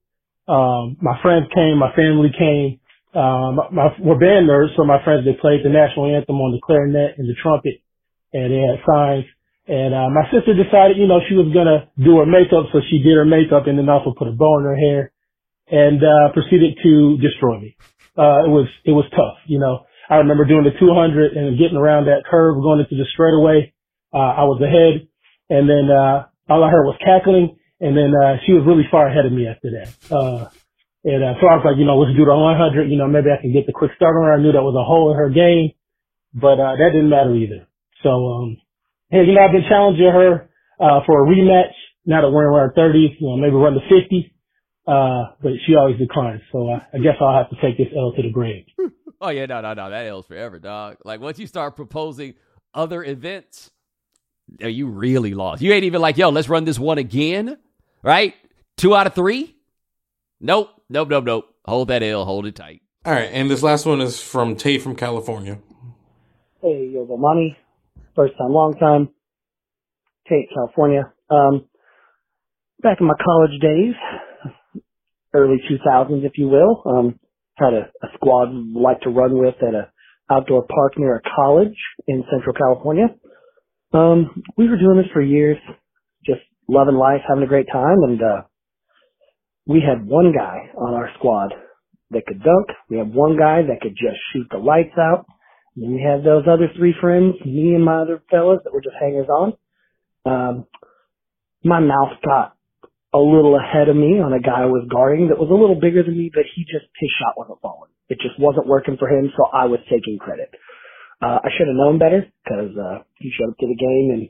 Um, 0.49 0.97
my 1.01 1.21
friends 1.23 1.47
came, 1.55 1.79
my 1.79 1.95
family 1.95 2.31
came. 2.37 2.81
Um, 3.15 3.61
my, 3.71 3.95
we're 4.01 4.19
band 4.19 4.49
nerds, 4.49 4.75
so 4.77 4.85
my 4.85 5.03
friends, 5.05 5.25
they 5.25 5.35
played 5.35 5.63
the 5.65 5.69
national 5.69 6.11
anthem 6.15 6.41
on 6.41 6.53
the 6.53 6.61
clarinet 6.65 7.19
and 7.19 7.29
the 7.29 7.35
trumpet, 7.43 7.79
and 8.33 8.51
they 8.51 8.59
had 8.59 8.81
signs. 8.89 9.27
And, 9.69 9.95
uh, 9.95 10.11
my 10.11 10.27
sister 10.33 10.55
decided, 10.55 10.97
you 10.97 11.07
know, 11.07 11.21
she 11.29 11.35
was 11.37 11.53
gonna 11.55 11.89
do 12.03 12.19
her 12.19 12.27
makeup, 12.27 12.67
so 12.73 12.81
she 12.91 12.99
did 12.99 13.15
her 13.15 13.25
makeup 13.25 13.69
and 13.69 13.79
then 13.79 13.89
also 13.89 14.15
put 14.17 14.29
a 14.29 14.33
bow 14.33 14.59
in 14.59 14.65
her 14.65 14.77
hair 14.77 15.13
and, 15.71 16.03
uh, 16.03 16.33
proceeded 16.33 16.79
to 16.83 17.19
destroy 17.19 17.59
me. 17.59 17.77
Uh, 18.17 18.45
it 18.45 18.51
was, 18.51 18.69
it 18.85 18.93
was 18.93 19.05
tough, 19.11 19.39
you 19.47 19.59
know. 19.59 19.85
I 20.11 20.17
remember 20.17 20.45
doing 20.45 20.65
the 20.65 20.79
200 20.79 21.33
and 21.33 21.59
getting 21.59 21.77
around 21.77 22.07
that 22.07 22.25
curve, 22.31 22.57
going 22.57 22.81
into 22.81 22.97
the 22.97 23.09
straightaway. 23.13 23.73
Uh, 24.13 24.19
I 24.19 24.45
was 24.45 24.61
ahead 24.61 25.09
and 25.49 25.69
then, 25.69 25.89
uh, 25.91 26.27
all 26.49 26.65
I 26.65 26.71
heard 26.71 26.85
was 26.85 26.99
cackling, 27.05 27.57
and 27.81 27.97
then 27.97 28.13
uh, 28.15 28.37
she 28.45 28.53
was 28.53 28.65
really 28.67 28.87
far 28.91 29.09
ahead 29.09 29.27
of 29.27 29.33
me 29.33 29.47
after 29.47 29.71
that. 29.73 29.89
Uh, 30.11 30.49
and 31.05 31.25
uh, 31.25 31.35
so 31.41 31.49
I 31.49 31.57
was 31.59 31.65
like, 31.67 31.79
you 31.79 31.85
know, 31.85 31.99
let's 31.99 32.17
do 32.17 32.25
the 32.25 32.35
100. 32.35 32.91
You 32.91 32.99
know, 32.99 33.09
maybe 33.09 33.31
I 33.31 33.41
can 33.41 33.53
get 33.53 33.67
the 33.67 33.73
quick 33.75 33.93
start 33.97 34.15
on 34.17 34.25
her. 34.25 34.35
I 34.35 34.41
knew 34.41 34.53
that 34.53 34.63
was 34.63 34.77
a 34.79 34.85
hole 34.87 35.11
in 35.13 35.19
her 35.19 35.31
game, 35.31 35.73
but 36.35 36.61
uh, 36.61 36.77
that 36.79 36.91
didn't 36.95 37.11
matter 37.11 37.35
either. 37.35 37.67
So, 38.03 38.11
um, 38.11 38.59
hey, 39.11 39.25
you 39.27 39.35
know, 39.35 39.43
I've 39.43 39.53
been 39.53 39.69
challenging 39.69 40.07
her 40.07 40.51
uh, 40.79 41.01
for 41.07 41.25
a 41.25 41.29
rematch. 41.29 41.75
Now 42.07 42.23
that 42.23 42.31
we're 42.31 42.51
in 42.51 42.55
our 42.55 42.73
30s, 42.75 43.19
you 43.19 43.27
know, 43.29 43.37
maybe 43.37 43.55
run 43.55 43.75
the 43.75 43.87
50. 43.87 44.32
Uh, 44.87 45.27
but 45.41 45.53
she 45.65 45.77
always 45.77 45.99
declines. 45.99 46.41
So 46.51 46.69
uh, 46.69 46.81
I 46.93 46.99
guess 46.99 47.15
I'll 47.21 47.37
have 47.37 47.51
to 47.51 47.57
take 47.63 47.79
this 47.79 47.87
L 47.97 48.13
to 48.17 48.23
the 48.23 48.31
grave. 48.31 48.65
oh 49.21 49.31
yeah, 49.31 49.47
no, 49.47 49.61
no, 49.61 49.75
no, 49.75 49.91
that 49.91 50.07
L's 50.07 50.27
forever, 50.27 50.59
dog. 50.59 50.97
Like 51.05 51.21
once 51.21 51.39
you 51.39 51.47
start 51.47 51.77
proposing 51.77 52.35
other 52.75 53.05
events, 53.05 53.71
you 54.59 54.89
really 54.89 55.35
lost. 55.35 55.63
You 55.63 55.73
ain't 55.73 55.85
even 55.85 56.01
like, 56.01 56.19
yo, 56.19 56.31
let's 56.31 56.49
run 56.49 56.65
this 56.65 56.79
one 56.79 56.99
again, 56.99 57.59
right? 58.03 58.35
Two 58.77 58.97
out 58.97 59.07
of 59.07 59.15
three? 59.15 59.55
Nope, 60.41 60.71
nope, 60.89 61.09
nope, 61.09 61.25
nope. 61.25 61.55
Hold 61.65 61.89
that 61.89 62.03
L, 62.03 62.25
hold 62.25 62.47
it 62.47 62.57
tight. 62.57 62.83
All 63.05 63.13
right, 63.13 63.31
and 63.33 63.49
this 63.49 63.63
last 63.63 63.87
one 63.87 64.01
is 64.01 64.21
from 64.21 64.57
Tate 64.57 64.83
from 64.83 64.97
California. 64.97 65.59
Hey, 66.61 66.91
yo, 66.93 67.05
money. 67.17 67.57
First 68.15 68.35
time, 68.37 68.53
long 68.53 68.75
time. 68.75 69.09
Tate, 70.29 70.49
California. 70.53 71.13
Um, 71.31 71.67
back 72.83 72.99
in 73.01 73.07
my 73.07 73.15
college 73.25 73.61
days, 73.61 73.95
early 75.35 75.57
2000s, 75.71 76.25
if 76.25 76.33
you 76.37 76.49
will, 76.49 76.83
um, 76.87 77.21
had 77.57 77.75
a, 77.75 77.91
a 78.03 78.09
squad 78.15 78.49
like 78.53 79.01
to 79.03 79.11
run 79.11 79.39
with 79.39 79.55
at 79.63 79.75
a 79.75 79.91
outdoor 80.31 80.67
park 80.67 80.95
near 80.97 81.17
a 81.17 81.23
college 81.37 81.77
in 82.07 82.25
Central 82.31 82.55
California. 82.55 83.07
Um, 83.93 84.43
we 84.57 84.69
were 84.69 84.79
doing 84.79 84.97
this 84.97 85.13
for 85.13 85.21
years, 85.21 85.59
just 86.25 86.41
loving 86.69 86.95
life, 86.95 87.21
having 87.29 87.45
a 87.45 87.49
great 87.49 87.67
time, 87.71 87.99
and 88.03 88.23
uh, 88.23 88.43
we 89.67 89.81
had 89.87 90.07
one 90.07 90.33
guy 90.37 90.71
on 90.77 90.95
our 90.95 91.11
squad 91.19 91.53
that 92.11 92.27
could 92.27 92.43
dunk. 92.43 92.69
We 92.89 92.99
had 92.99 93.13
one 93.13 93.37
guy 93.39 93.63
that 93.63 93.81
could 93.81 93.97
just 93.97 94.19
shoot 94.33 94.47
the 94.51 94.59
lights 94.59 94.97
out. 94.99 95.27
And 95.77 95.95
we 95.95 96.03
had 96.03 96.25
those 96.25 96.45
other 96.47 96.71
three 96.77 96.95
friends, 97.01 97.35
me 97.45 97.75
and 97.75 97.85
my 97.85 98.03
other 98.03 98.23
fellas 98.31 98.61
that 98.65 98.73
were 98.73 98.83
just 98.83 98.97
hangers 99.01 99.29
on. 99.29 99.55
Um, 100.25 100.67
my 101.65 101.81
mouth 101.81 102.21
got 102.25 102.57
a 103.15 103.19
little 103.19 103.57
ahead 103.59 103.89
of 103.89 103.97
me 103.97 104.21
on 104.21 104.33
a 104.33 104.41
guy 104.41 104.63
I 104.63 104.67
was 104.67 104.89
guarding 104.91 105.29
that 105.29 105.39
was 105.39 105.51
a 105.51 105.55
little 105.55 105.81
bigger 105.81 106.03
than 106.03 106.19
me, 106.19 106.31
but 106.33 106.45
he 106.55 106.65
just, 106.65 106.87
his 107.01 107.11
shot 107.21 107.35
wasn't 107.37 107.61
falling. 107.63 107.91
It 108.09 108.19
just 108.21 108.39
wasn't 108.41 108.67
working 108.67 108.97
for 108.99 109.09
him, 109.09 109.33
so 109.37 109.47
I 109.53 109.67
was 109.67 109.81
taking 109.91 110.19
credit. 110.19 110.51
Uh, 111.23 111.39
I 111.45 111.51
should 111.57 111.69
have 111.69 111.77
known 111.77 111.99
better 111.99 112.27
because 112.45 112.73
uh, 112.77 113.05
he 113.19 113.33
showed 113.39 113.51
up 113.51 113.59
to 113.59 113.67
the 113.67 113.77
game 113.77 114.11
in 114.15 114.29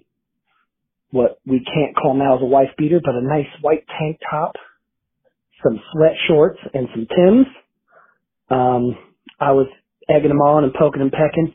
what 1.11 1.41
we 1.47 1.61
can't 1.65 1.97
call 1.97 2.15
now 2.15 2.37
as 2.37 2.43
a 2.43 2.47
wife 2.47 2.71
beater, 2.79 3.01
but 3.05 3.15
a 3.15 3.23
nice 3.23 3.49
white 3.63 3.85
tank 3.99 4.19
top, 4.31 4.55
some 5.65 5.81
sweat 5.93 6.15
shorts, 6.29 6.59
and 6.75 6.89
some 6.95 7.07
Tims. 7.07 7.47
Um, 8.51 8.97
I 9.41 9.53
was 9.53 9.69
egging 10.09 10.31
him 10.31 10.41
on 10.43 10.65
and 10.65 10.75
poking 10.75 11.03
and 11.03 11.13
pecking. 11.13 11.55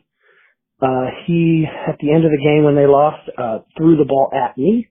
Uh, 0.81 1.07
he, 1.25 1.65
at 1.87 1.97
the 2.01 2.11
end 2.13 2.25
of 2.25 2.31
the 2.31 2.43
game 2.43 2.63
when 2.63 2.75
they 2.75 2.87
lost, 2.87 3.29
uh, 3.37 3.59
threw 3.77 3.97
the 3.97 4.05
ball 4.05 4.31
at 4.33 4.57
me. 4.57 4.89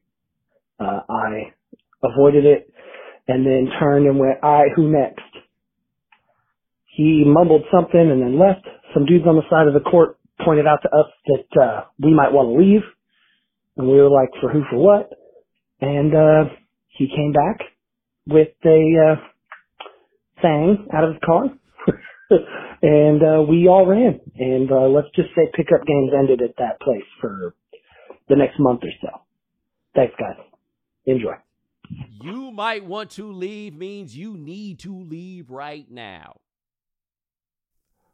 Uh, 0.80 1.00
I 1.08 1.54
avoided 2.02 2.44
it 2.44 2.72
and 3.28 3.46
then 3.46 3.68
turned 3.80 4.06
and 4.06 4.18
went, 4.18 4.42
I, 4.42 4.64
who 4.74 4.90
next? 4.90 5.22
He 6.96 7.24
mumbled 7.26 7.64
something 7.72 8.00
and 8.00 8.22
then 8.22 8.38
left. 8.38 8.66
Some 8.94 9.06
dudes 9.06 9.26
on 9.26 9.36
the 9.36 9.42
side 9.50 9.68
of 9.68 9.74
the 9.74 9.88
court 9.88 10.18
pointed 10.44 10.66
out 10.66 10.80
to 10.82 10.88
us 10.88 11.06
that 11.26 11.62
uh, 11.62 11.84
we 11.98 12.14
might 12.14 12.32
want 12.32 12.50
to 12.50 12.64
leave, 12.64 12.82
and 13.76 13.88
we 13.88 13.96
were 13.96 14.10
like, 14.10 14.30
for 14.40 14.50
who, 14.50 14.62
for 14.70 14.78
what? 14.78 15.10
And 15.80 16.14
uh, 16.14 16.52
he 16.88 17.08
came 17.08 17.32
back 17.32 17.60
with 18.26 18.48
a 18.64 19.12
uh, 19.12 19.16
thing 20.42 20.88
out 20.94 21.04
of 21.04 21.14
his 21.14 21.22
car, 21.24 21.44
and 22.82 23.22
uh, 23.22 23.42
we 23.48 23.68
all 23.68 23.86
ran. 23.86 24.20
And 24.38 24.70
uh, 24.70 24.88
let's 24.88 25.08
just 25.16 25.30
say 25.36 25.50
pickup 25.54 25.86
games 25.86 26.12
ended 26.18 26.42
at 26.42 26.56
that 26.58 26.80
place 26.80 27.06
for 27.20 27.54
the 28.28 28.36
next 28.36 28.58
month 28.60 28.82
or 28.84 28.90
so. 29.02 29.20
Thanks, 29.94 30.14
guys. 30.18 30.44
Enjoy. 31.06 31.34
You 32.22 32.50
might 32.50 32.84
want 32.84 33.10
to 33.12 33.30
leave 33.30 33.74
means 33.74 34.16
you 34.16 34.36
need 34.36 34.80
to 34.80 34.98
leave 34.98 35.50
right 35.50 35.88
now. 35.90 36.36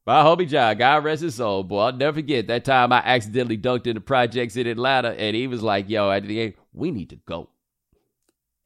My 0.05 0.23
homie 0.23 0.49
John, 0.49 0.77
God 0.79 1.05
rest 1.05 1.23
his 1.23 1.37
soul, 1.37 1.63
boy. 1.63 1.81
I'll 1.81 1.93
never 1.93 2.17
forget 2.17 2.49
that 2.49 2.65
time 2.65 2.93
I 2.93 2.99
accidentally 3.05 3.57
dunked 3.57 3.87
in 3.87 3.95
the 3.95 4.01
projects 4.01 4.57
in 4.57 4.67
Atlanta, 4.67 5.11
and 5.11 5.37
he 5.37 5.47
was 5.47 5.63
like, 5.63 5.89
yo, 5.89 6.11
at 6.11 6.25
the 6.25 6.35
game, 6.35 6.55
we 6.73 6.91
need 6.91 7.11
to 7.11 7.17
go. 7.17 7.51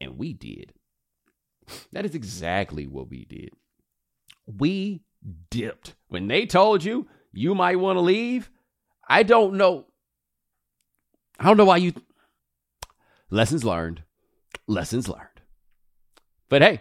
And 0.00 0.16
we 0.16 0.32
did. 0.32 0.72
That 1.92 2.06
is 2.06 2.14
exactly 2.14 2.86
what 2.86 3.10
we 3.10 3.24
did. 3.26 3.50
We 4.46 5.02
dipped. 5.50 5.94
When 6.08 6.28
they 6.28 6.46
told 6.46 6.84
you 6.84 7.06
you 7.32 7.54
might 7.54 7.80
want 7.80 7.96
to 7.96 8.00
leave, 8.00 8.50
I 9.06 9.22
don't 9.22 9.54
know. 9.54 9.86
I 11.38 11.44
don't 11.44 11.56
know 11.56 11.64
why 11.66 11.78
you. 11.78 11.92
Lessons 13.30 13.64
learned. 13.64 14.02
Lessons 14.68 15.08
learned. 15.08 15.28
But 16.48 16.62
hey, 16.62 16.80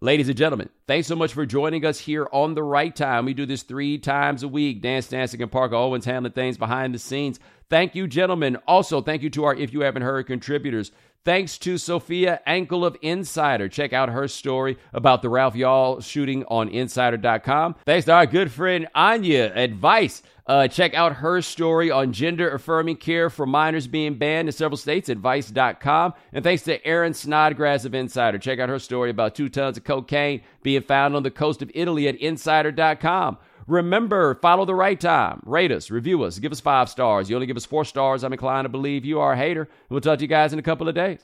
ladies 0.00 0.28
and 0.28 0.36
gentlemen, 0.38 0.68
thanks 0.86 1.06
so 1.08 1.16
much 1.16 1.32
for 1.32 1.46
joining 1.46 1.84
us 1.84 1.98
here 1.98 2.28
on 2.32 2.54
the 2.54 2.62
right 2.62 2.94
time. 2.94 3.24
We 3.24 3.34
do 3.34 3.46
this 3.46 3.62
three 3.62 3.98
times 3.98 4.42
a 4.42 4.48
week. 4.48 4.82
Dance 4.82 5.08
Dancing 5.08 5.42
and 5.42 5.50
Parker 5.50 5.74
Owens 5.74 6.04
handling 6.04 6.32
things 6.32 6.58
behind 6.58 6.94
the 6.94 6.98
scenes. 6.98 7.38
Thank 7.68 7.94
you, 7.94 8.08
gentlemen. 8.08 8.56
Also, 8.66 9.00
thank 9.00 9.22
you 9.22 9.30
to 9.30 9.44
our 9.44 9.54
If 9.54 9.72
You 9.72 9.82
Haven't 9.82 10.02
Heard 10.02 10.26
contributors. 10.26 10.90
Thanks 11.24 11.58
to 11.58 11.76
Sophia 11.76 12.40
Ankel 12.46 12.86
of 12.86 12.96
Insider. 13.02 13.68
Check 13.68 13.92
out 13.92 14.08
her 14.08 14.26
story 14.26 14.78
about 14.94 15.20
the 15.20 15.28
Ralph 15.28 15.54
Yarl 15.54 16.02
shooting 16.02 16.44
on 16.48 16.68
insider.com. 16.70 17.76
Thanks 17.84 18.06
to 18.06 18.12
our 18.12 18.26
good 18.26 18.50
friend 18.50 18.88
Anya 18.94 19.52
Advice. 19.54 20.22
Uh, 20.46 20.66
check 20.66 20.94
out 20.94 21.16
her 21.16 21.42
story 21.42 21.90
on 21.90 22.12
gender 22.12 22.50
affirming 22.50 22.96
care 22.96 23.28
for 23.30 23.46
minors 23.46 23.86
being 23.86 24.14
banned 24.14 24.48
in 24.48 24.52
several 24.52 24.78
states, 24.78 25.08
advice.com. 25.08 26.14
And 26.32 26.42
thanks 26.42 26.62
to 26.64 26.84
Erin 26.84 27.14
Snodgrass 27.14 27.84
of 27.84 27.94
Insider. 27.94 28.38
Check 28.38 28.58
out 28.58 28.68
her 28.68 28.78
story 28.78 29.10
about 29.10 29.34
two 29.34 29.48
tons 29.48 29.76
of 29.76 29.84
cocaine 29.84 30.40
being 30.62 30.82
found 30.82 31.14
on 31.14 31.22
the 31.22 31.30
coast 31.30 31.62
of 31.62 31.70
Italy 31.74 32.08
at 32.08 32.16
insider.com. 32.16 33.36
Remember, 33.70 34.34
follow 34.34 34.64
the 34.64 34.74
right 34.74 34.98
time. 34.98 35.40
Rate 35.46 35.70
us, 35.70 35.92
review 35.92 36.24
us, 36.24 36.40
give 36.40 36.50
us 36.50 36.58
five 36.58 36.88
stars. 36.88 37.30
You 37.30 37.36
only 37.36 37.46
give 37.46 37.56
us 37.56 37.64
four 37.64 37.84
stars, 37.84 38.24
I'm 38.24 38.32
inclined 38.32 38.64
to 38.64 38.68
believe 38.68 39.04
you 39.04 39.20
are 39.20 39.34
a 39.34 39.36
hater. 39.36 39.68
We'll 39.88 40.00
talk 40.00 40.18
to 40.18 40.24
you 40.24 40.28
guys 40.28 40.52
in 40.52 40.58
a 40.58 40.62
couple 40.62 40.88
of 40.88 40.96
days. 40.96 41.20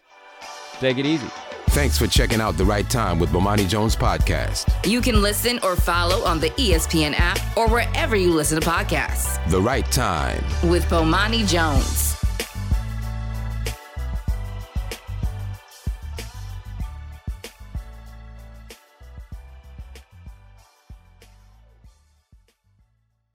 Take 0.79 0.99
it 0.99 1.07
easy. 1.07 1.27
Thanks 1.71 1.99
for 1.99 2.07
checking 2.07 2.41
out 2.41 2.57
The 2.57 2.65
Right 2.65 2.89
Time 2.89 3.19
with 3.19 3.31
Bomani 3.31 3.69
Jones 3.69 3.97
podcast. 3.97 4.73
You 4.89 5.01
can 5.01 5.21
listen 5.23 5.59
or 5.65 5.75
follow 5.75 6.25
on 6.25 6.39
the 6.39 6.51
ESPN 6.51 7.15
app 7.19 7.41
or 7.57 7.69
wherever 7.69 8.15
you 8.15 8.33
listen 8.33 8.61
to 8.61 8.67
podcasts. 8.67 9.45
The 9.51 9.61
Right 9.61 9.91
Time 9.91 10.43
with 10.71 10.85
Bomani 10.85 11.49
Jones. 11.49 12.16